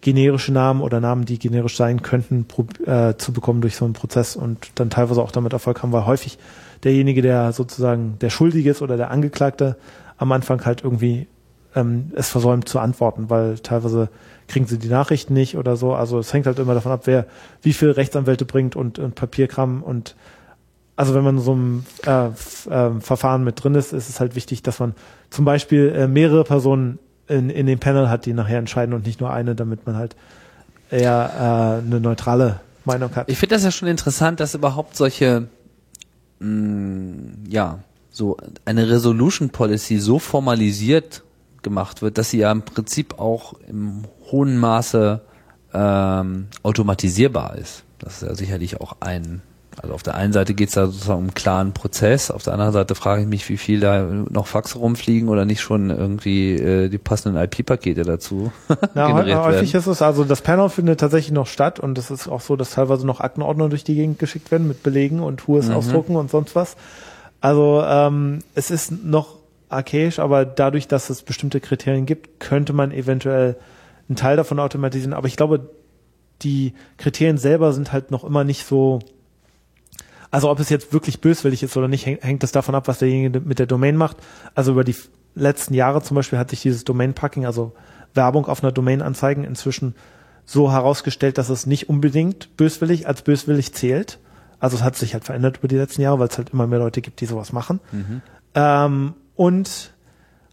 [0.00, 2.46] generische Namen oder Namen, die generisch sein könnten,
[2.86, 6.06] äh, zu bekommen durch so einen Prozess und dann teilweise auch damit Erfolg haben, weil
[6.06, 6.38] häufig
[6.84, 9.76] derjenige, der sozusagen der Schuldige ist oder der Angeklagte
[10.16, 11.26] am Anfang halt irgendwie
[11.74, 14.08] ähm, es versäumt zu antworten, weil teilweise
[14.48, 15.94] kriegen sie die Nachrichten nicht oder so.
[15.94, 17.26] Also es hängt halt immer davon ab, wer
[17.62, 20.16] wie viel Rechtsanwälte bringt und, und Papierkram und
[20.96, 22.28] also wenn man in so einem äh,
[22.70, 24.94] ähm, Verfahren mit drin ist, ist es halt wichtig, dass man
[25.30, 26.98] zum Beispiel äh, mehrere Personen
[27.30, 30.16] in, in dem Panel hat, die nachher entscheiden und nicht nur eine, damit man halt
[30.90, 33.30] eher äh, eine neutrale Meinung hat.
[33.30, 35.48] Ich finde das ja schon interessant, dass überhaupt solche,
[36.40, 37.78] mh, ja,
[38.10, 41.22] so eine Resolution Policy so formalisiert
[41.62, 45.20] gemacht wird, dass sie ja im Prinzip auch im hohen Maße
[45.72, 47.84] ähm, automatisierbar ist.
[48.00, 49.42] Das ist ja sicherlich auch ein
[49.82, 52.52] also auf der einen Seite geht es da sozusagen um einen klaren Prozess, auf der
[52.52, 56.54] anderen Seite frage ich mich, wie viel da noch Fax rumfliegen oder nicht schon irgendwie
[56.54, 58.52] äh, die passenden IP-Pakete dazu
[58.94, 59.80] ja, generiert häufig werden.
[59.80, 62.70] ist es, also das Panel findet tatsächlich noch statt und es ist auch so, dass
[62.72, 65.74] teilweise noch Aktenordner durch die Gegend geschickt werden mit Belegen und hohes Mhm.
[65.74, 66.76] ausdrucken und sonst was.
[67.40, 69.36] Also ähm, es ist noch
[69.70, 73.56] archaisch, aber dadurch, dass es bestimmte Kriterien gibt, könnte man eventuell
[74.08, 75.14] einen Teil davon automatisieren.
[75.14, 75.70] Aber ich glaube,
[76.42, 78.98] die Kriterien selber sind halt noch immer nicht so
[80.30, 82.98] also ob es jetzt wirklich böswillig ist oder nicht, häng- hängt es davon ab, was
[82.98, 84.16] derjenige mit der Domain macht.
[84.54, 84.94] Also über die
[85.34, 87.72] letzten Jahre zum Beispiel hat sich dieses Domain-Packing, also
[88.14, 89.94] Werbung auf einer Domain anzeigen, inzwischen
[90.44, 94.18] so herausgestellt, dass es nicht unbedingt böswillig als böswillig zählt.
[94.58, 96.80] Also es hat sich halt verändert über die letzten Jahre, weil es halt immer mehr
[96.80, 97.80] Leute gibt, die sowas machen.
[98.54, 99.92] Ähm, und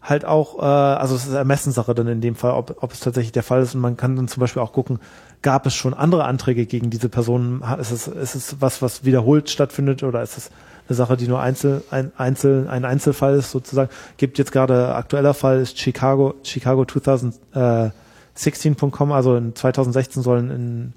[0.01, 3.31] halt auch, äh, also es ist Ermessenssache dann in dem Fall, ob, ob es tatsächlich
[3.33, 3.75] der Fall ist.
[3.75, 4.99] Und man kann dann zum Beispiel auch gucken,
[5.47, 7.63] gab es schon andere Anträge gegen diese Personen?
[7.79, 10.51] Ist es, ist es was, was wiederholt stattfindet oder ist es
[10.89, 13.89] eine Sache, die nur einzel, ein, einzel, ein Einzelfall ist sozusagen?
[14.17, 20.91] Gibt jetzt gerade aktueller Fall ist Chicago, Chicago 2016.com, also in 2016 sollen in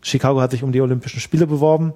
[0.00, 1.92] Chicago hat sich um die Olympischen Spiele beworben.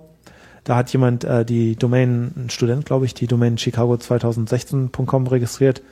[0.63, 5.83] Da hat jemand äh, die Domain, ein Student, glaube ich, die Domain Chicago 2016.com registriert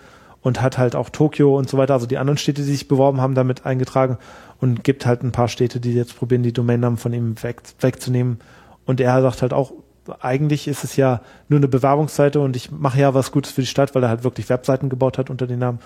[0.44, 3.20] und hat halt auch Tokio und so weiter, also die anderen Städte, die sich beworben
[3.20, 4.18] haben, damit eingetragen
[4.60, 8.38] und gibt halt ein paar Städte, die jetzt probieren, die Domainnamen von ihm weg, wegzunehmen.
[8.84, 9.72] Und er sagt halt auch,
[10.20, 13.66] eigentlich ist es ja nur eine Bewerbungsseite und ich mache ja was Gutes für die
[13.66, 15.78] Stadt, weil er halt wirklich Webseiten gebaut hat unter den Namen.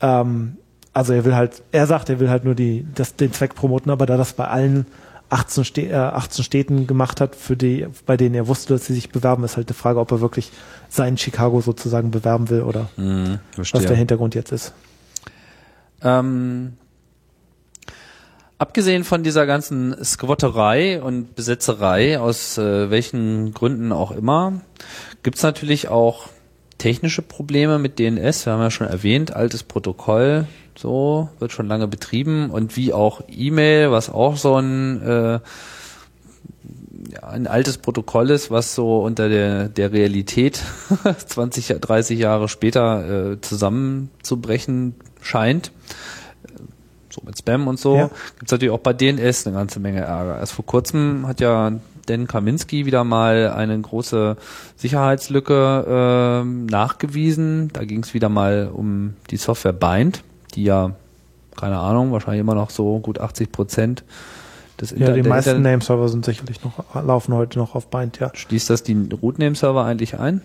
[0.00, 0.56] Ähm,
[0.92, 3.92] also er will halt, er sagt, er will halt nur die, das, den Zweck promoten,
[3.92, 4.86] aber da das bei allen
[5.30, 8.94] 18, Stä äh, 18 Städten gemacht hat, für die, bei denen er wusste, dass sie
[8.94, 10.52] sich bewerben, ist halt die Frage, ob er wirklich
[10.88, 13.96] seinen Chicago sozusagen bewerben will oder Mhm, was der.
[13.96, 14.74] Hintergrund jetzt ist.
[16.02, 16.74] Ähm,
[18.58, 24.60] abgesehen von dieser ganzen Squatterei und Besetzerei, aus äh, welchen Gründen auch immer,
[25.22, 26.28] gibt's natürlich auch
[26.78, 28.46] technische Probleme mit DNS.
[28.46, 30.46] Wir haben ja schon erwähnt, altes Protokoll,
[30.76, 35.40] so wird schon lange betrieben und wie auch E-Mail, was auch so ein äh,
[37.22, 40.62] ein altes Protokoll ist, was so unter der, der Realität
[41.26, 45.72] 20, 30 Jahre später äh, zusammenzubrechen scheint.
[47.10, 47.96] So mit Spam und so.
[47.96, 48.10] Ja.
[48.38, 50.38] Gibt's natürlich auch bei DNS eine ganze Menge Ärger.
[50.38, 51.72] Erst vor kurzem hat ja
[52.06, 54.36] Dan Kaminski wieder mal eine große
[54.76, 57.70] Sicherheitslücke ähm, nachgewiesen.
[57.72, 60.24] Da ging es wieder mal um die Software Bind,
[60.54, 60.92] die ja,
[61.56, 64.04] keine Ahnung, wahrscheinlich immer noch so gut 80 Prozent
[64.80, 68.30] des Ja, Inter- die meisten Nameserver sind sicherlich noch, laufen heute noch auf Bind, ja.
[68.34, 70.40] Schließt das die Rootname-Server eigentlich ein?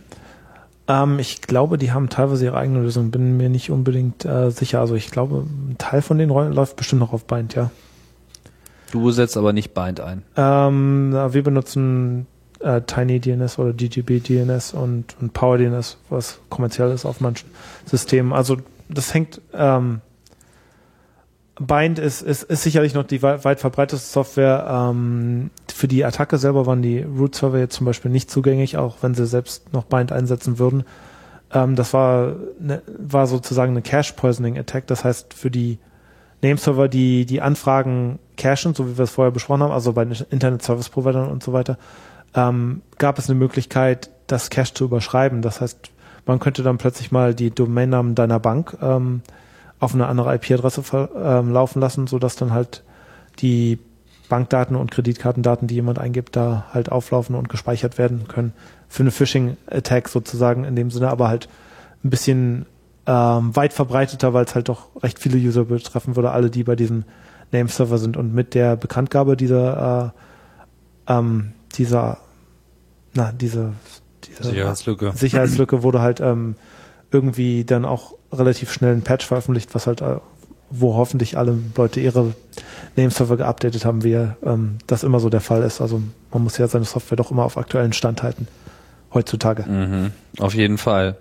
[0.87, 4.79] Ähm, ich glaube, die haben teilweise ihre eigene Lösung, bin mir nicht unbedingt äh, sicher.
[4.81, 7.69] Also ich glaube, ein Teil von den Rollen läuft bestimmt noch auf Bind, ja.
[8.91, 10.23] Du setzt aber nicht Bind ein.
[10.35, 12.25] Ähm, wir benutzen
[12.59, 17.49] äh, TinyDNS oder DGB DNS und, und PowerDNS, was kommerziell ist auf manchen
[17.85, 18.33] Systemen.
[18.33, 18.57] Also
[18.89, 20.01] das hängt, ähm,
[21.59, 24.65] Bind ist, ist, ist sicherlich noch die wei- weit verbreitete Software.
[24.69, 29.13] Ähm, für die Attacke selber waren die Root-Server jetzt zum Beispiel nicht zugänglich, auch wenn
[29.13, 30.85] sie selbst noch Bind einsetzen würden.
[31.53, 34.87] Ähm, das war, ne, war sozusagen eine Cache-Poisoning-Attack.
[34.87, 35.79] Das heißt, für die
[36.41, 41.29] Nameserver, die die Anfragen cachen, so wie wir es vorher besprochen haben, also bei Internet-Service-Providern
[41.29, 41.77] und so weiter,
[42.35, 45.41] ähm, gab es eine Möglichkeit, das Cache zu überschreiben.
[45.41, 45.91] Das heißt,
[46.25, 49.21] man könnte dann plötzlich mal die Domainnamen deiner Bank ähm,
[49.79, 52.83] auf eine andere IP-Adresse ähm, laufen lassen, sodass dann halt
[53.39, 53.79] die
[54.27, 58.53] Bankdaten und Kreditkartendaten, die jemand eingibt, da halt auflaufen und gespeichert werden können.
[58.87, 61.49] Für eine Phishing-Attack sozusagen in dem Sinne, aber halt
[62.03, 62.65] ein bisschen
[63.07, 66.75] ähm, weit verbreiteter, weil es halt doch recht viele User betreffen würde, alle, die bei
[66.75, 67.05] diesem
[67.51, 68.17] Nameserver sind.
[68.17, 70.13] Und mit der Bekanntgabe dieser,
[71.07, 72.17] äh, ähm, dieser,
[73.13, 73.73] na, diese,
[74.27, 75.11] diese Sicherheitslücke.
[75.15, 76.55] Sicherheitslücke wurde halt ähm,
[77.11, 80.17] irgendwie dann auch relativ schnell ein Patch veröffentlicht, was halt, äh,
[80.69, 82.33] wo hoffentlich alle Leute ihre
[82.95, 85.81] Nameserver geupdatet haben, wie ähm, das immer so der Fall ist.
[85.81, 86.01] Also
[86.31, 88.47] man muss ja seine Software doch immer auf aktuellen Stand halten.
[89.13, 89.63] Heutzutage.
[89.63, 91.17] Mhm, auf jeden Fall.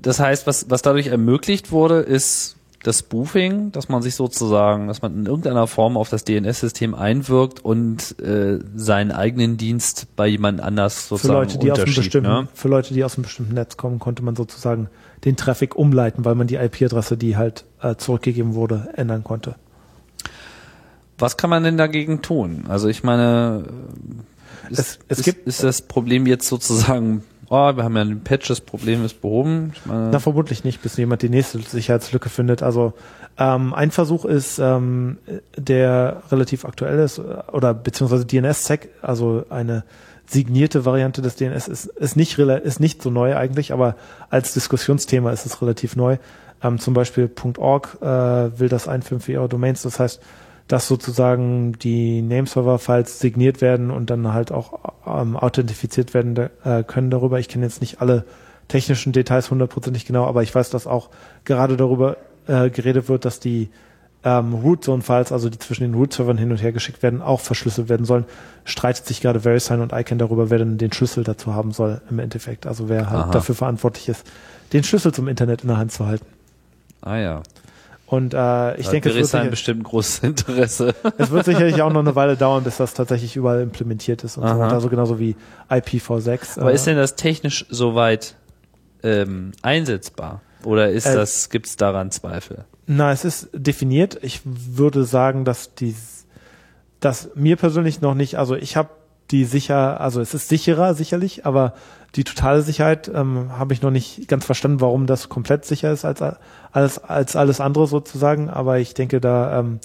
[0.00, 5.02] Das heißt, was, was dadurch ermöglicht wurde, ist das Spoofing, dass man sich sozusagen, dass
[5.02, 10.60] man in irgendeiner Form auf das DNS-System einwirkt und äh, seinen eigenen Dienst bei jemand
[10.62, 12.04] anders Für sozusagen Leute, die aus einem unterschiebt.
[12.06, 12.48] bestimmten, Ne?
[12.54, 14.88] für Leute, die aus einem bestimmten Netz kommen, konnte man sozusagen
[15.26, 19.56] den Traffic umleiten, weil man die IP-Adresse, die halt äh, zurückgegeben wurde, ändern konnte.
[21.18, 22.64] Was kann man denn dagegen tun?
[22.68, 23.64] Also ich meine,
[24.70, 28.20] ist, Es- es ist, gibt- ist das Problem jetzt sozusagen, oh, wir haben ja ein
[28.20, 29.72] Patch, das Problem ist behoben.
[29.84, 32.62] Na, vermutlich nicht, bis jemand die nächste Sicherheitslücke findet.
[32.62, 32.94] Also
[33.38, 35.18] ähm, ein Versuch ist, ähm,
[35.56, 37.22] der relativ aktuell ist, äh,
[37.52, 39.84] oder beziehungsweise DNS-Sec, also eine
[40.26, 43.96] signierte Variante des DNS ist, ist, nicht, ist nicht so neu eigentlich, aber
[44.30, 46.18] als Diskussionsthema ist es relativ neu.
[46.62, 47.28] Ähm, zum Beispiel
[47.58, 48.06] .org äh,
[48.60, 49.82] will das einführen für ihre Domains.
[49.82, 50.20] Das heißt,
[50.70, 57.10] dass sozusagen die Nameserver-Files signiert werden und dann halt auch ähm, authentifiziert werden äh, können
[57.10, 57.40] darüber.
[57.40, 58.24] Ich kenne jetzt nicht alle
[58.68, 61.10] technischen Details hundertprozentig genau, aber ich weiß, dass auch
[61.44, 63.68] gerade darüber äh, geredet wird, dass die
[64.22, 68.06] ähm, Root-Zone-Files, also die zwischen den Root-Servern hin und her geschickt werden, auch verschlüsselt werden
[68.06, 68.24] sollen.
[68.64, 72.20] Streitet sich gerade VeriSign und ICANN darüber, wer denn den Schlüssel dazu haben soll im
[72.20, 72.68] Endeffekt.
[72.68, 73.30] Also wer halt Aha.
[73.32, 74.24] dafür verantwortlich ist,
[74.72, 76.26] den Schlüssel zum Internet in der Hand zu halten.
[77.00, 77.42] ah ja.
[78.10, 80.96] Und äh, ich Da denke, es wird, sicher, bestimmt großes Interesse.
[81.16, 84.48] es wird sicherlich auch noch eine Weile dauern, bis das tatsächlich überall implementiert ist und
[84.48, 84.74] so weiter.
[84.74, 85.36] Also genauso wie
[85.68, 86.58] IPv6.
[86.60, 88.34] Aber äh, ist denn das technisch soweit
[89.04, 90.40] ähm, einsetzbar?
[90.64, 92.64] Oder ist Äh, das, gibt's daran Zweifel?
[92.88, 94.18] Na, es ist definiert.
[94.22, 95.94] Ich würde sagen, dass die,
[96.98, 98.88] dass mir persönlich noch nicht, also ich habe
[99.30, 101.74] die sicher, also es ist sicherer sicherlich, aber
[102.16, 106.04] die totale Sicherheit ähm, habe ich noch nicht ganz verstanden, warum das komplett sicher ist
[106.04, 106.22] als
[106.72, 108.50] als als alles andere sozusagen.
[108.50, 109.80] Aber ich denke da, ähm,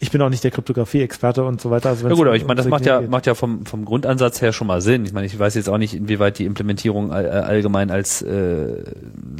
[0.00, 1.88] ich bin auch nicht der Kryptographie-Experte und so weiter.
[1.88, 3.10] Also Ja gut, aber ich meine, das macht ja, geht.
[3.10, 5.04] macht ja vom, vom Grundansatz her schon mal Sinn.
[5.04, 8.84] Ich meine, ich weiß jetzt auch nicht, inwieweit die Implementierung all, allgemein als äh,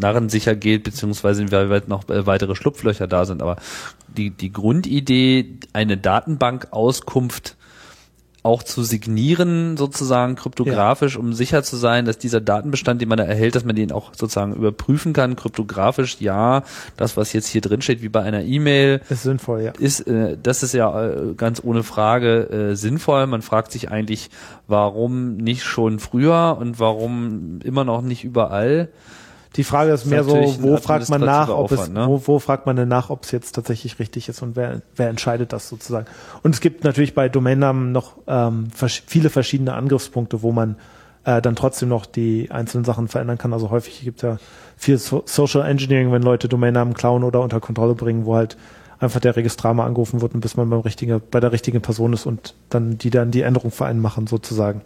[0.01, 3.41] narrensicher gilt, beziehungsweise inwieweit noch äh, weitere Schlupflöcher da sind.
[3.41, 3.57] Aber
[4.09, 7.57] die, die Grundidee, eine Datenbankauskunft
[8.43, 13.25] auch zu signieren, sozusagen kryptografisch, um sicher zu sein, dass dieser Datenbestand, den man da
[13.25, 16.63] erhält, dass man den auch sozusagen überprüfen kann, kryptografisch, ja,
[16.97, 19.73] das, was jetzt hier drin steht, wie bei einer E-Mail, ist sinnvoll, ja.
[19.79, 23.27] ist, äh, das ist ja äh, ganz ohne Frage äh, sinnvoll.
[23.27, 24.31] Man fragt sich eigentlich,
[24.69, 28.89] warum nicht schon früher und warum immer noch nicht überall.
[29.59, 32.07] Die Frage ist mehr so, wo fragt man nach, ob es, Aufwand, ne?
[32.07, 35.09] wo, wo fragt man denn nach, ob es jetzt tatsächlich richtig ist und wer, wer
[35.09, 36.07] entscheidet das sozusagen.
[36.45, 40.77] Und es gibt natürlich bei Domainnamen noch ähm, vers viele verschiedene Angriffspunkte, wo man
[41.25, 43.53] äh, dann trotzdem noch die einzelnen Sachen verändern kann.
[43.53, 44.39] Also häufig gibt es ja
[44.77, 48.57] viel so Social Engineering, wenn Leute Domainnamen klauen oder unter Kontrolle bringen, wo halt
[49.01, 52.13] einfach der Registrar mal angerufen wird und bis man beim richtigen, bei der richtigen Person
[52.13, 54.83] ist und dann die dann die Änderung für einen machen sozusagen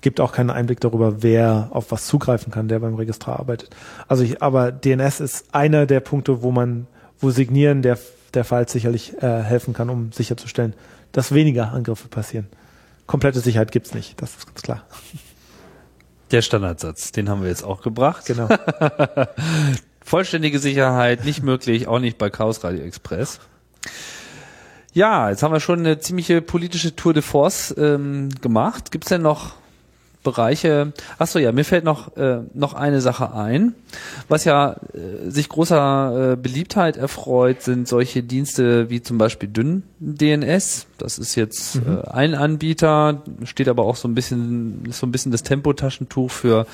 [0.00, 3.70] gibt auch keinen Einblick darüber, wer auf was zugreifen kann, der beim Registrar arbeitet.
[4.06, 6.86] Also ich, aber DNS ist einer der Punkte, wo man,
[7.18, 7.98] wo Signieren der,
[8.34, 10.74] der Fall sicherlich äh, helfen kann, um sicherzustellen,
[11.12, 12.46] dass weniger Angriffe passieren.
[13.06, 14.84] Komplette Sicherheit gibt's nicht, das ist ganz klar.
[16.30, 18.26] Der Standardsatz, den haben wir jetzt auch gebracht.
[18.26, 18.48] Genau.
[20.02, 23.40] Vollständige Sicherheit, nicht möglich, auch nicht bei Chaos Radio Express.
[24.92, 28.90] Ja, jetzt haben wir schon eine ziemliche politische Tour de Force ähm, gemacht.
[28.90, 29.54] Gibt's denn noch
[30.22, 30.92] Bereiche?
[31.18, 33.74] Ach so, ja, mir fällt noch äh, noch eine Sache ein,
[34.28, 39.84] was ja äh, sich großer äh, Beliebtheit erfreut, sind solche Dienste wie zum Beispiel Dünn
[40.00, 40.86] DNS.
[40.98, 45.32] Das ist jetzt äh, ein Anbieter, steht aber auch so ein bisschen so ein bisschen
[45.32, 46.66] das Tempotaschentuch für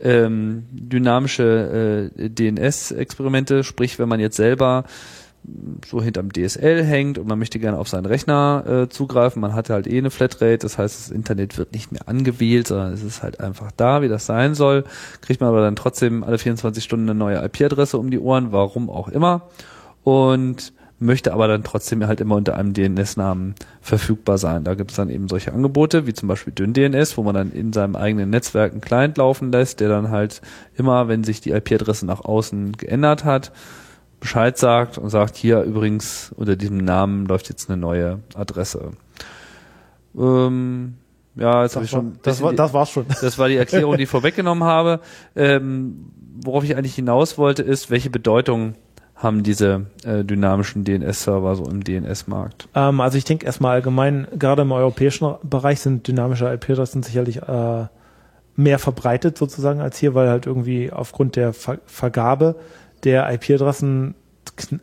[0.00, 3.64] ähm, dynamische äh, DNS-Experimente.
[3.64, 4.84] Sprich, wenn man jetzt selber
[5.86, 9.40] so hinterm DSL hängt und man möchte gerne auf seinen Rechner äh, zugreifen.
[9.40, 12.92] Man hat halt eh eine Flatrate, das heißt, das Internet wird nicht mehr angewählt, sondern
[12.92, 14.84] es ist halt einfach da, wie das sein soll.
[15.20, 18.88] Kriegt man aber dann trotzdem alle 24 Stunden eine neue IP-Adresse um die Ohren, warum
[18.88, 19.42] auch immer.
[20.02, 24.64] Und möchte aber dann trotzdem halt immer unter einem DNS-Namen verfügbar sein.
[24.64, 27.72] Da gibt es dann eben solche Angebote, wie zum Beispiel Dünn-DNS, wo man dann in
[27.72, 30.40] seinem eigenen Netzwerk einen Client laufen lässt, der dann halt
[30.76, 33.52] immer, wenn sich die IP-Adresse nach außen geändert hat,
[34.24, 38.92] Bescheid sagt und sagt, hier übrigens unter diesem Namen läuft jetzt eine neue Adresse.
[40.18, 40.94] Ähm,
[41.36, 42.18] ja, jetzt habe ich Das, war, schon.
[42.22, 43.04] das, war, die- das war's schon.
[43.20, 45.00] das war die Erklärung, die ich vorweggenommen habe.
[45.36, 46.06] Ähm,
[46.42, 48.76] worauf ich eigentlich hinaus wollte, ist, welche Bedeutung
[49.14, 52.68] haben diese äh, dynamischen DNS-Server so im DNS-Markt?
[52.74, 57.86] Ähm, also ich denke erstmal allgemein, gerade im europäischen Bereich sind dynamische IP-Adressen sicherlich äh,
[58.56, 62.54] mehr verbreitet sozusagen als hier, weil halt irgendwie aufgrund der Ver Vergabe
[63.04, 64.14] der IP-Adressen,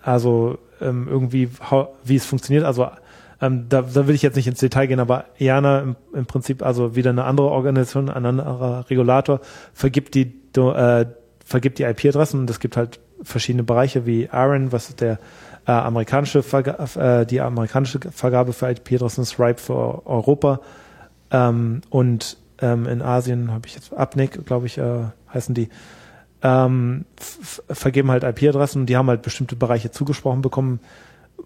[0.02, 1.50] also ähm, irgendwie,
[2.04, 2.90] wie es funktioniert, also
[3.42, 6.64] ähm, da, da will ich jetzt nicht ins Detail gehen, aber IANA im, im Prinzip,
[6.64, 9.42] also wieder eine andere Organisation, ein anderer Regulator,
[9.74, 11.06] vergibt die, äh,
[11.44, 15.20] vergibt die IP-Adressen und es gibt halt verschiedene Bereiche wie ARIN, was ist der
[15.68, 20.62] äh, amerikanische Verga äh, die amerikanische Vergabe für IP-Adressen ist RIPE für Europa
[21.32, 25.70] ähm, und ähm, in Asien habe ich jetzt Abnick, glaube ich, äh, heißen die,
[26.44, 27.06] ähm,
[27.70, 30.80] vergeben halt IP-Adressen und die haben halt bestimmte Bereiche zugesprochen bekommen.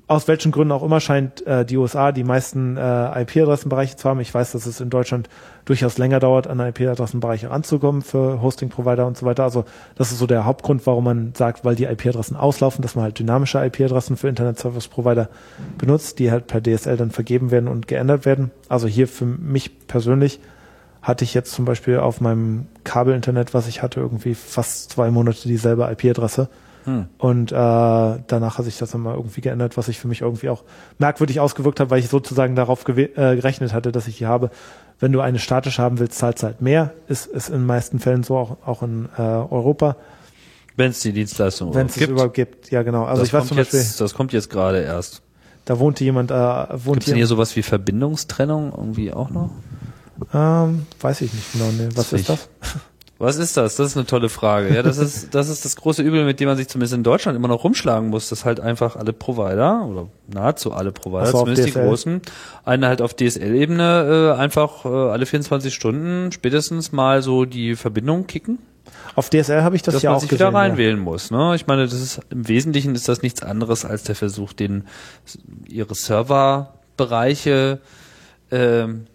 [0.07, 4.19] Aus welchen Gründen auch immer scheint äh, die USA die meisten äh, IP-Adressenbereiche zu haben.
[4.19, 5.29] Ich weiß, dass es in Deutschland
[5.63, 9.43] durchaus länger dauert, an IP-Adressenbereiche ranzukommen für Hosting-Provider und so weiter.
[9.43, 9.65] Also
[9.95, 13.17] das ist so der Hauptgrund, warum man sagt, weil die IP-Adressen auslaufen, dass man halt
[13.17, 15.29] dynamische IP-Adressen für Internet-Service-Provider
[15.77, 18.51] benutzt, die halt per DSL dann vergeben werden und geändert werden.
[18.69, 20.39] Also hier für mich persönlich
[21.05, 25.47] hatte ich jetzt zum Beispiel auf meinem Kabelinternet, was ich hatte, irgendwie fast zwei Monate
[25.47, 26.49] dieselbe IP-Adresse.
[26.85, 27.05] Hm.
[27.19, 30.49] Und äh, danach hat sich das dann mal irgendwie geändert, was sich für mich irgendwie
[30.49, 30.63] auch
[30.97, 34.49] merkwürdig ausgewirkt hat, weil ich sozusagen darauf äh, gerechnet hatte, dass ich die habe.
[34.99, 36.93] Wenn du eine statisch haben willst, zahlst halt mehr.
[37.07, 39.97] Ist, ist in den meisten Fällen so, auch, auch in äh, Europa.
[40.75, 43.03] Wenn es die Dienstleistung Wenn es überhaupt gibt, ja genau.
[43.05, 45.21] Also das ich weiß zum Beispiel, jetzt, das kommt jetzt gerade erst.
[45.65, 49.51] Da wohnte jemand, äh, wohnt Gibt's denn hier sowas wie Verbindungstrennung irgendwie auch noch?
[50.33, 51.71] Ähm, weiß ich nicht genau.
[51.71, 51.89] Nee.
[51.95, 52.49] Was ist das?
[53.17, 53.77] Was ist das?
[53.77, 54.75] Das ist eine tolle Frage.
[54.75, 57.37] Ja, das ist, das ist das große Übel, mit dem man sich zumindest in Deutschland
[57.37, 61.67] immer noch rumschlagen muss, dass halt einfach alle Provider oder nahezu alle Provider, so, zumindest
[61.67, 62.21] die großen,
[62.65, 68.27] eine halt auf DSL-Ebene äh, einfach äh, alle 24 Stunden spätestens mal so die Verbindung
[68.27, 68.59] kicken.
[69.15, 70.49] Auf DSL habe ich das dass ja man auch sich gesehen.
[70.49, 71.31] wieder reinwählen muss.
[71.31, 71.53] Ne?
[71.55, 74.83] Ich meine, das ist im Wesentlichen ist das nichts anderes als der Versuch, den
[75.69, 77.79] ihre Serverbereiche
[78.51, 79.07] ähm,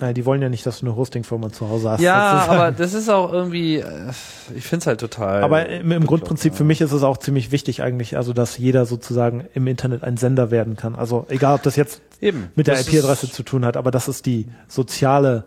[0.00, 2.00] Nein, die wollen ja nicht, dass du eine Hosting-Firma zu Hause hast.
[2.00, 2.60] Ja, sozusagen.
[2.60, 4.10] aber das ist auch irgendwie, äh,
[4.54, 5.42] ich finde es halt total.
[5.42, 8.86] Aber im, im Grundprinzip für mich ist es auch ziemlich wichtig eigentlich, also dass jeder
[8.86, 10.94] sozusagen im Internet ein Sender werden kann.
[10.94, 12.48] Also egal, ob das jetzt Eben.
[12.54, 15.44] mit der IP-Adresse zu tun hat, aber das ist die soziale,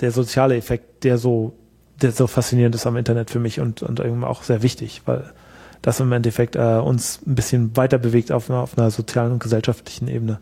[0.00, 1.54] der soziale Effekt, der so,
[2.02, 5.32] der so faszinierend ist am Internet für mich und, und irgendwie auch sehr wichtig, weil
[5.82, 10.08] das im Endeffekt äh, uns ein bisschen weiter bewegt auf auf einer sozialen und gesellschaftlichen
[10.08, 10.40] Ebene.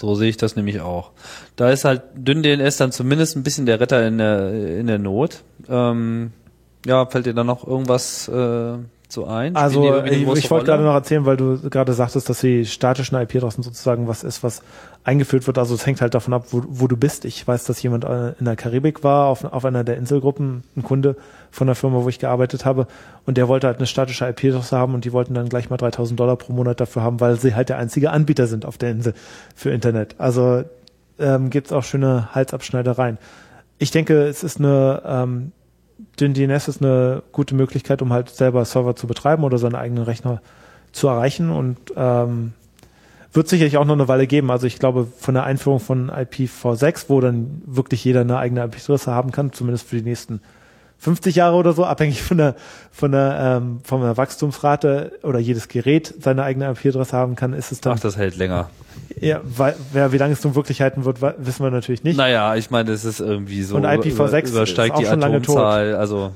[0.00, 1.10] So sehe ich das nämlich auch.
[1.56, 4.98] Da ist halt dünn DNS dann zumindest ein bisschen der Retter in der, in der
[4.98, 5.42] Not.
[5.68, 6.32] Ähm,
[6.84, 8.78] ja, fällt dir da noch irgendwas äh,
[9.16, 9.54] so ein?
[9.54, 13.18] Die Also ich, ich wollte gerade noch erzählen, weil du gerade sagtest, dass die statischen
[13.18, 14.62] IP-Adressen sozusagen was ist, was
[15.02, 15.58] eingeführt wird.
[15.58, 17.24] Also es hängt halt davon ab, wo, wo du bist.
[17.24, 20.82] Ich weiß, dass jemand äh, in der Karibik war, auf, auf einer der Inselgruppen, ein
[20.84, 21.16] Kunde
[21.50, 22.86] von der Firma, wo ich gearbeitet habe,
[23.24, 26.20] und der wollte halt eine statische IP-Adresse haben und die wollten dann gleich mal 3000
[26.20, 29.14] Dollar pro Monat dafür haben, weil sie halt der einzige Anbieter sind auf der Insel
[29.54, 30.14] für Internet.
[30.18, 30.62] Also
[31.18, 33.18] ähm, gibt es auch schöne Halsabschneidereien.
[33.78, 35.52] Ich denke, es ist eine ähm,
[36.20, 40.04] dünn DNS ist eine gute Möglichkeit, um halt selber Server zu betreiben oder seine eigenen
[40.04, 40.40] Rechner
[40.92, 42.52] zu erreichen und ähm,
[43.32, 44.50] wird sicherlich auch noch eine Weile geben.
[44.50, 49.12] Also ich glaube, von der Einführung von IPv6, wo dann wirklich jeder eine eigene IP-Adresse
[49.12, 50.40] haben kann, zumindest für die nächsten
[50.98, 52.54] 50 Jahre oder so, abhängig von der
[52.90, 57.72] von der ähm, von der Wachstumsrate oder jedes Gerät seine eigene IP-Adresse haben kann, ist
[57.72, 58.70] es dann Ach, das hält länger.
[59.20, 62.16] ja, weil, wer, wie lange es nun wirklich halten wird, wissen wir natürlich nicht.
[62.16, 63.76] Naja, ich meine, das ist irgendwie so.
[63.76, 65.56] Und IPv6 über, übersteigt die schon lange tot.
[65.56, 65.94] Atomzahl.
[65.96, 66.32] Also,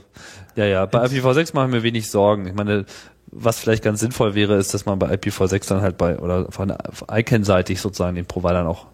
[0.57, 0.87] ja, ja.
[0.87, 2.47] Bei IPv6 mache ich mir wenig Sorgen.
[2.47, 2.85] Ich meine,
[3.33, 6.73] was vielleicht ganz sinnvoll wäre, ist, dass man bei IPv6 dann halt bei, oder von
[7.11, 8.87] ICANN-seitig sozusagen den Providern auch,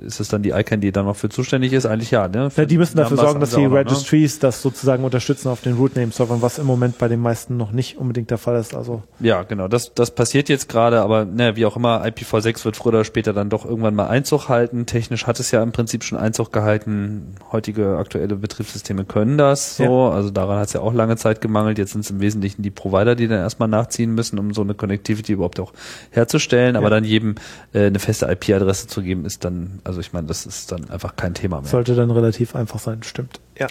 [0.00, 1.86] ist es dann die ICANN, die dann noch für zuständig ist?
[1.86, 2.48] Eigentlich ja, ne?
[2.56, 3.72] Ja, die müssen dafür sorgen, dass die ne?
[3.72, 7.98] Registries das sozusagen unterstützen auf den Rootname-Servern, was im Moment bei den meisten noch nicht
[7.98, 8.74] unbedingt der Fall ist.
[8.74, 9.68] Also Ja, genau.
[9.68, 13.32] Das, das passiert jetzt gerade, aber ne, wie auch immer, IPv6 wird früher oder später
[13.32, 14.86] dann doch irgendwann mal Einzug halten.
[14.86, 17.34] Technisch hat es ja im Prinzip schon Einzug gehalten.
[17.52, 20.04] Heutige aktuelle Betriebssysteme können das so.
[20.04, 21.78] Also daran hat es ja auch lange Zeit gemangelt.
[21.78, 24.74] Jetzt sind es im Wesentlichen die Provider, die dann erstmal nachziehen müssen, um so eine
[24.74, 25.72] Connectivity überhaupt auch
[26.10, 26.76] herzustellen.
[26.76, 26.90] Aber Ja.
[26.90, 27.34] dann jedem
[27.72, 31.16] äh, eine feste IP-Adresse zu geben, ist dann, also ich meine, das ist dann einfach
[31.16, 31.70] kein Thema mehr.
[31.70, 33.40] sollte dann relativ einfach sein, stimmt.
[33.58, 33.66] Ja.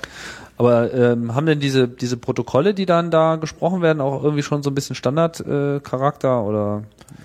[0.58, 4.62] Aber ähm, haben denn diese diese Protokolle, die dann da gesprochen werden, auch irgendwie schon
[4.62, 6.84] so ein bisschen Standardcharakter äh, oder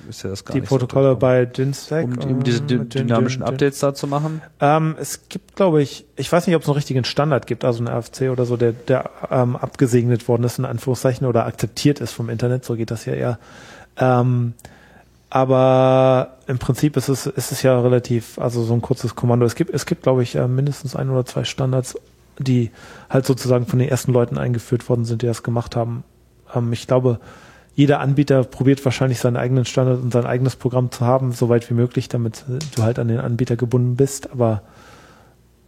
[0.09, 2.05] ist ja das gar Die nicht Protokolle so bei DINSEC.
[2.07, 4.41] um, um diese dy mit den- dynamischen den- Updates da zu machen?
[4.61, 7.85] Ähm, es gibt, glaube ich, ich weiß nicht, ob es einen richtigen Standard gibt, also
[7.85, 12.13] einen RFC oder so, der, der ähm, abgesegnet worden ist, in Anführungszeichen, oder akzeptiert ist
[12.13, 13.39] vom Internet, so geht das ja eher.
[13.99, 14.55] Ähm,
[15.31, 19.45] aber im Prinzip ist es, ist es ja relativ, also so ein kurzes Kommando.
[19.45, 21.99] Es gibt, es gibt, glaube ich, äh, mindestens ein oder zwei Standards,
[22.39, 22.71] die
[23.11, 26.05] halt sozusagen von den ersten Leuten eingeführt worden sind, die das gemacht haben.
[26.55, 27.21] Ähm, ich glaube,
[27.75, 31.69] jeder Anbieter probiert wahrscheinlich seinen eigenen Standard und sein eigenes Programm zu haben, so weit
[31.69, 34.31] wie möglich, damit äh, du halt an den Anbieter gebunden bist.
[34.31, 34.63] Aber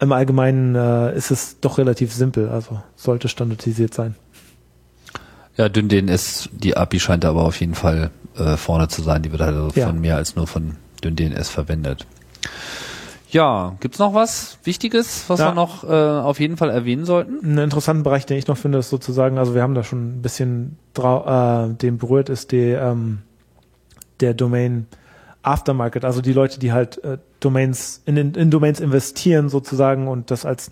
[0.01, 4.15] im Allgemeinen äh, ist es doch relativ simpel, also sollte standardisiert sein.
[5.56, 9.22] Ja, dünn DNS, die API scheint aber auf jeden Fall äh, vorne zu sein.
[9.22, 9.86] Die wird halt also Ja.
[9.89, 12.06] von mehr als nur von dünn DNS verwendet.
[13.31, 15.51] Ja, gibt's noch was Wichtiges, was Ja.
[15.51, 17.44] wir noch äh, auf jeden Fall erwähnen sollten?
[17.44, 20.22] Einen interessanten Bereich, den ich noch finde, ist sozusagen, also wir haben da schon ein
[20.22, 23.18] bisschen äh, den berührt, ist die, ähm,
[24.18, 24.86] der Domain
[25.43, 30.31] Aftermarket, also die Leute, die halt äh, Domains in, in, in Domains investieren sozusagen und
[30.31, 30.70] das als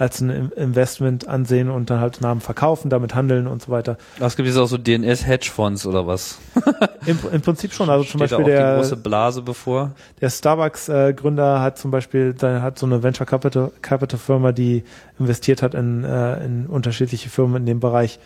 [0.00, 3.98] als ein Investment ansehen und dann halt Namen verkaufen, damit handeln und so weiter.
[4.18, 6.38] Es gibt jetzt auch so DNS-Hedgefonds oder was?
[7.06, 9.92] Im, Im Prinzip schon, also zum Steht da Beispiel der, große Blase bevor?
[10.22, 14.84] Der Starbucks-Gründer hat zum Beispiel, der hat so eine Venture Capital, Capital Firma, die
[15.18, 18.20] investiert hat in, äh, in unterschiedliche Firmen in dem Bereich.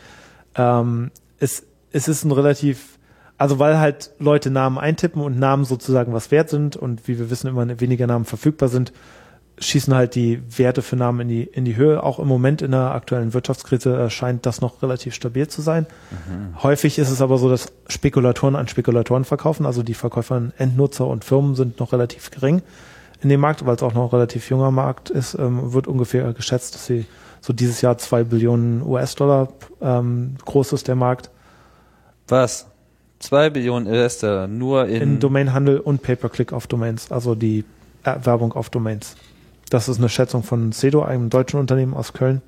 [0.55, 1.11] Ähm,
[1.41, 3.01] es, es ist ein relativ,
[3.37, 7.31] also weil halt Leute Namen eintippen und Namen sozusagen was wert sind und wie wir
[7.31, 8.93] wissen immer weniger Namen verfügbar sind,
[9.59, 12.03] schießen halt die Werte für Namen in die, in die Höhe.
[12.03, 15.87] Auch im Moment in der aktuellen Wirtschaftskrise äh, scheint das noch relativ stabil zu sein.
[16.63, 19.67] Häufig ist es aber so, dass Spekulatoren an Spekulatoren verkaufen.
[19.67, 22.63] Also die Verkäufer an Endnutzer und Firmen sind noch relativ gering
[23.23, 25.35] in dem Markt, weil es auch noch ein relativ junger Markt ist.
[25.35, 27.07] Ähm, wird ungefähr geschätzt, dass sie
[27.41, 29.49] so dieses Jahr zwei Billionen US-Dollar
[29.81, 31.31] ähm, groß ist, der Markt.
[32.29, 32.67] Was?
[33.19, 37.65] Zwei Billionen US-Dollar nur in, in Domainhandel und Pay-per-Click auf Domains, also die
[38.03, 39.17] Werbung auf Domains.
[39.71, 42.43] Das ist eine Schätzung von Cedo, einem deutschen Unternehmen aus Köln.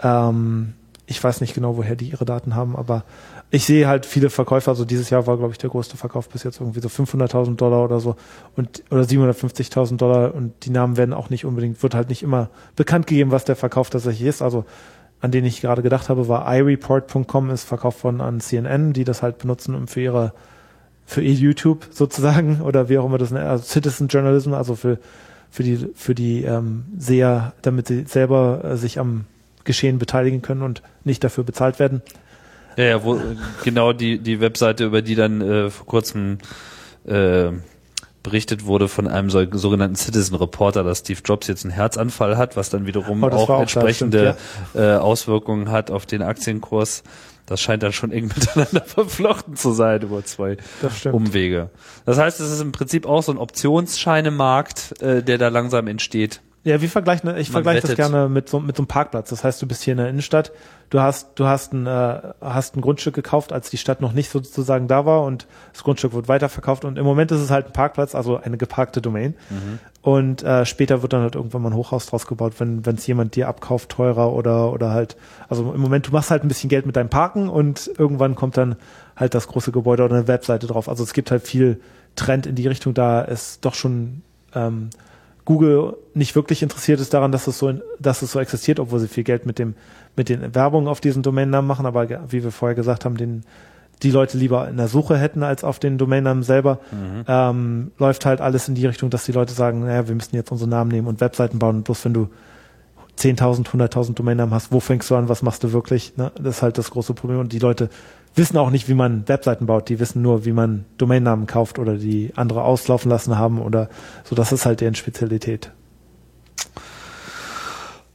[0.00, 0.74] Ähm,
[1.06, 3.04] ich weiß nicht genau, woher die ihre Daten haben, aber
[3.50, 4.72] ich sehe halt viele Verkäufer.
[4.72, 7.82] Also dieses Jahr war, glaube ich, der größte Verkauf bis jetzt irgendwie so 500.000 Dollar
[7.82, 8.16] oder so
[8.56, 12.50] und oder 750.000 Dollar und die Namen werden auch nicht unbedingt, wird halt nicht immer
[12.76, 14.42] bekannt gegeben, was der Verkauf tatsächlich ist.
[14.42, 14.66] Also
[15.20, 19.22] an den ich gerade gedacht habe, war iReport.com ist verkauft worden an CNN, die das
[19.22, 20.34] halt benutzen, um für ihre
[21.06, 24.98] für ihr YouTube sozusagen oder wie auch immer das also Citizen Journalism, also für
[25.50, 29.24] für die für die ähm, Seher, damit sie selber äh, sich am
[29.64, 32.02] Geschehen beteiligen können und nicht dafür bezahlt werden.
[32.76, 33.20] Ja, ja, wo,
[33.64, 36.38] genau die, die Webseite, über die dann äh, vor kurzem
[37.06, 37.50] äh,
[38.22, 42.56] berichtet wurde von einem so, sogenannten Citizen Reporter, dass Steve Jobs jetzt einen Herzanfall hat,
[42.56, 44.36] was dann wiederum Oh, auch auch entsprechende
[44.74, 47.02] äh, Auswirkungen hat auf den Aktienkurs.
[47.48, 51.06] Das scheint dann schon eng miteinander verflochten zu sein über zwei Das.
[51.06, 51.70] Umwege.
[52.04, 56.40] Das heißt, es ist im Prinzip auch so ein Optionsscheinemarkt, äh, der da langsam entsteht.
[56.64, 59.30] Ja, wir vergleichen, ich vergleiche das gerne mit so, mit so einem Parkplatz.
[59.30, 60.52] Das heißt, du bist hier in der Innenstadt,
[60.90, 64.30] du hast, du hast ein, äh, hast ein Grundstück gekauft, als die Stadt noch nicht
[64.30, 67.72] sozusagen da war und das Grundstück wird weiterverkauft und im Moment ist es halt ein
[67.72, 69.34] Parkplatz, also eine geparkte Domain.
[70.02, 73.06] Und äh, später wird dann halt irgendwann mal ein Hochhaus draus gebaut, wenn wenn es
[73.06, 75.16] jemand dir abkauft, teurer oder oder halt,
[75.48, 78.56] also im Moment, du machst halt ein bisschen Geld mit deinem Parken und irgendwann kommt
[78.56, 78.76] dann
[79.16, 80.88] halt das große Gebäude oder eine Webseite drauf.
[80.88, 81.80] Also es gibt halt viel
[82.16, 84.22] Trend in die Richtung, da es doch schon
[84.54, 84.90] ähm,
[85.48, 89.08] Google nicht wirklich interessiert ist daran, dass es so, dass es so existiert, obwohl sie
[89.08, 89.76] viel Geld mit dem,
[90.18, 93.44] mit den Werbungen auf diesen Domainnamen machen, aber wie wir vorher gesagt haben, den,
[94.02, 96.80] die Leute lieber in der Suche hätten als auf den Domainnamen selber,
[97.26, 100.52] ähm, läuft halt alles in die Richtung, dass die Leute sagen, naja, wir müssen jetzt
[100.52, 101.76] unsere Namen nehmen und Webseiten bauen.
[101.76, 102.28] Und bloß wenn du
[103.18, 106.16] 10.000, 100.000 Domainnamen hast, wo fängst du an, was machst du wirklich?
[106.16, 106.30] Ne?
[106.36, 107.40] Das ist halt das große Problem.
[107.40, 107.88] Und die Leute
[108.34, 111.96] wissen auch nicht, wie man Webseiten baut, die wissen nur, wie man Domainnamen kauft oder
[111.96, 113.88] die andere auslaufen lassen haben oder
[114.24, 115.72] so, das ist halt deren Spezialität.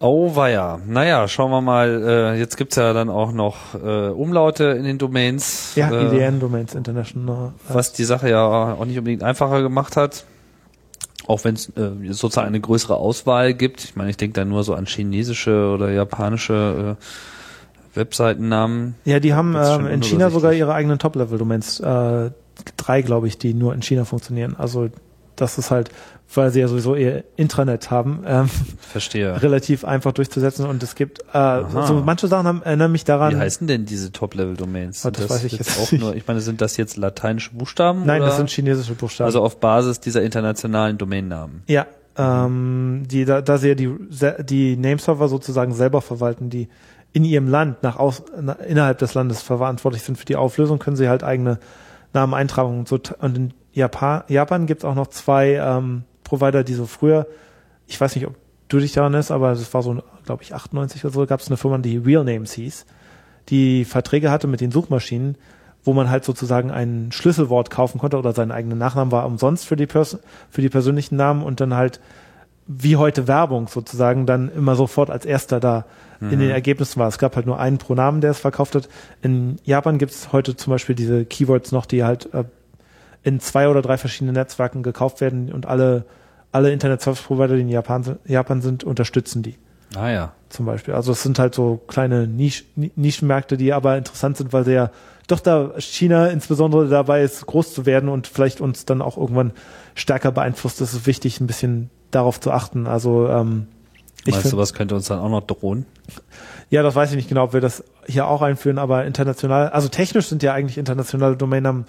[0.05, 0.81] Oh weia.
[0.85, 2.33] Naja, schauen wir mal.
[2.35, 5.75] Äh, jetzt gibt's ja dann auch noch äh, Umlaute in den Domains.
[5.75, 7.53] Ja, äh, IDN Domains International.
[7.69, 10.25] was die Sache ja auch nicht unbedingt einfacher gemacht hat.
[11.25, 13.85] Auch wenn es äh, sozusagen eine größere Auswahl gibt.
[13.85, 18.95] Ich meine, ich denke da nur so an chinesische oder japanische äh, Webseitennamen.
[19.05, 21.79] Ja, die haben ähm, in China sogar ihre eigenen Top-Level-Domains.
[21.79, 22.31] Äh,
[22.75, 24.57] drei, glaube ich, die nur in China funktionieren.
[24.57, 24.89] Also
[25.35, 25.89] das ist halt,
[26.33, 28.49] weil sie ja sowieso ihr Intranet haben, ähm,
[28.79, 29.41] Verstehe.
[29.41, 30.65] relativ einfach durchzusetzen.
[30.65, 33.35] Und es gibt äh, so manche Sachen haben, erinnern mich daran.
[33.35, 35.05] Wie heißen denn diese Top-Level-Domains?
[35.05, 36.01] Ah, das weiß ich jetzt auch nicht.
[36.01, 36.15] nur.
[36.15, 38.05] Ich meine, sind das jetzt lateinische Buchstaben?
[38.05, 38.29] Nein, oder?
[38.29, 39.25] das sind chinesische Buchstaben.
[39.25, 41.63] also auf Basis dieser internationalen Domainnamen.
[41.67, 41.87] Ja,
[42.17, 43.89] ähm, die, da, da sie ja die,
[44.39, 46.69] die Nameserver sozusagen selber verwalten, die
[47.11, 48.23] in ihrem Land nach aus,
[48.67, 51.59] innerhalb des Landes verantwortlich sind für die Auflösung, können sie halt eigene
[52.13, 52.79] Namen eintragen.
[52.79, 56.85] Und, so, und in Japan, Japan gibt es auch noch zwei ähm, Provider, die so
[56.85, 57.27] früher,
[57.87, 58.35] ich weiß nicht, ob
[58.69, 61.47] du dich daran erinnerst, aber das war so, glaube ich, 98 oder so, gab es
[61.47, 62.85] eine Firma, die Real Names hieß,
[63.49, 65.37] die Verträge hatte mit den Suchmaschinen,
[65.83, 69.75] wo man halt sozusagen ein Schlüsselwort kaufen konnte oder seinen eigenen Nachnamen war umsonst für
[69.75, 70.17] die, Pers
[70.49, 71.99] für die persönlichen Namen und dann halt
[72.67, 75.85] wie heute Werbung sozusagen dann immer sofort als erster da
[76.21, 77.09] in den Ergebnissen war.
[77.09, 78.87] Es gab halt nur einen pro Namen, der es verkauft hat.
[79.21, 82.45] In Japan gibt es heute zum Beispiel diese Keywords noch, die halt äh,
[83.23, 86.05] in zwei oder drei verschiedenen Netzwerken gekauft werden und alle,
[86.53, 89.57] alle Internet Service Provider, die in Japan, Japan sind, unterstützen die.
[89.95, 90.31] Ah ja.
[90.47, 90.93] zum Beispiel.
[90.93, 94.73] Also es sind halt so kleine Nisch, Ni- Nischenmärkte, die aber interessant sind, weil sie
[94.73, 94.91] ja
[95.27, 99.51] doch da China insbesondere dabei ist, groß zu werden und vielleicht uns dann auch irgendwann
[99.93, 100.79] stärker beeinflusst.
[100.79, 102.87] Es ist wichtig, ein bisschen darauf zu achten.
[102.87, 103.67] Also ähm,
[104.25, 105.85] ich Meinst du, was könnte uns dann auch noch drohen?
[106.69, 109.89] ja, das weiß ich nicht genau, ob wir das hier auch einführen, aber international, also
[109.89, 111.85] technisch sind ja eigentlich internationale Domainnamen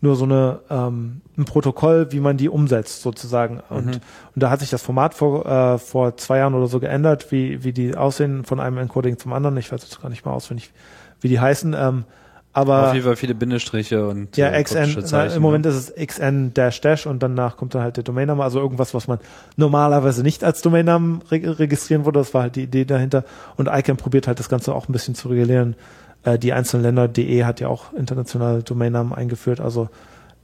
[0.00, 3.60] nur so eine ähm, ein Protokoll, wie man die umsetzt sozusagen.
[3.70, 4.02] Und, und
[4.34, 7.72] da hat sich das Format vor, äh, vor zwei Jahren oder so geändert, wie, wie
[7.72, 9.56] die aussehen von einem Encoding zum anderen.
[9.56, 10.72] Ich weiß jetzt gar nicht mal auswendig,
[11.20, 11.74] wie die heißen.
[11.78, 12.04] Ähm,
[12.56, 16.06] aber Auf jeden Fall viele Bindestriche und ja, äh, XN, na, im Moment ist es
[16.06, 19.18] XN dash dash und danach kommt dann halt der Domainname, also irgendwas, was man
[19.56, 22.18] normalerweise nicht als Domainnamen re registrieren würde.
[22.18, 23.24] Das war halt die Idee dahinter.
[23.56, 25.76] Und ICANN probiert halt das Ganze auch ein bisschen zu regulieren.
[26.24, 29.60] Äh, die einzelnen Länder, DE hat ja auch internationale Domainnamen eingeführt.
[29.60, 29.90] Also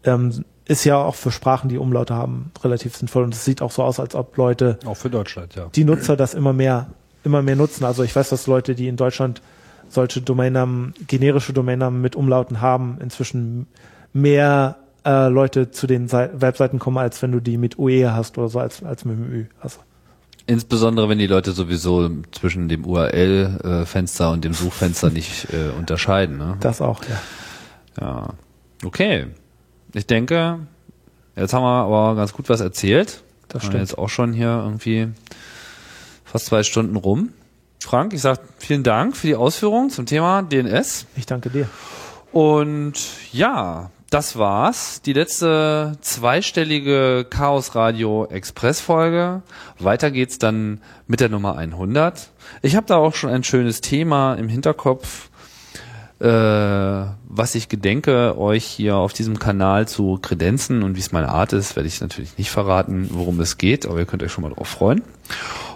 [0.05, 3.25] ähm, ist ja auch für Sprachen, die Umlaute haben, relativ sinnvoll.
[3.25, 5.71] Und es sieht auch so aus, als ob Leute Auch für Deutschland, ja.
[5.75, 6.89] die Nutzer das immer mehr,
[7.25, 7.87] immer mehr nutzen.
[7.87, 9.41] Also ich weiß, dass Leute, die in Deutschland
[9.93, 13.67] solche Domainnamen, generische Domainnamen mit Umlauten haben, inzwischen
[14.13, 18.39] mehr äh, Leute zu den Sei Webseiten kommen, als wenn du die mit UE hast
[18.39, 19.47] oder so, als, als mit dem Ü.
[19.61, 19.81] Also
[20.47, 26.37] Insbesondere wenn die Leute sowieso zwischen dem URL-Fenster und dem Suchfenster nicht äh, unterscheiden.
[26.37, 26.57] Ne?
[26.61, 27.21] das auch, ja.
[28.01, 28.29] Ja.
[28.85, 29.27] Okay.
[29.95, 30.59] Ich denke,
[31.37, 33.23] jetzt haben wir aber ganz gut was erzählt.
[33.49, 33.81] Das stimmt.
[33.81, 35.09] Jetzt auch schon hier irgendwie
[36.25, 37.31] fast zwei Stunden rum.
[37.83, 41.07] Frank, ich sag vielen Dank für die Ausführungen zum Thema DNS.
[41.17, 41.69] Ich danke dir.
[42.33, 42.95] Und
[43.33, 45.01] ja, das war's.
[45.03, 49.43] Die letzte zweistellige Chaos Radio Express Folge.
[49.79, 52.31] Weiter geht's dann mit der Nummer 100.
[52.61, 55.31] Ich habe da auch schon ein schönes Thema im Hinterkopf,
[56.21, 61.31] äh, was ich gedenke, euch hier auf diesem Kanal zu kredenzen und wie es meine
[61.31, 64.43] Art ist, werde ich natürlich nicht verraten, worum es geht, aber ihr könnt euch schon
[64.43, 65.03] mal drauf freuen.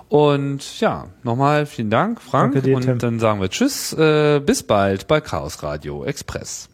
[0.08, 2.54] Und ja, nochmal vielen Dank, Frank.
[2.54, 6.68] Danke dir, und dann sagen wir Tschüss, äh, bis bald bei Chaos Radio Express.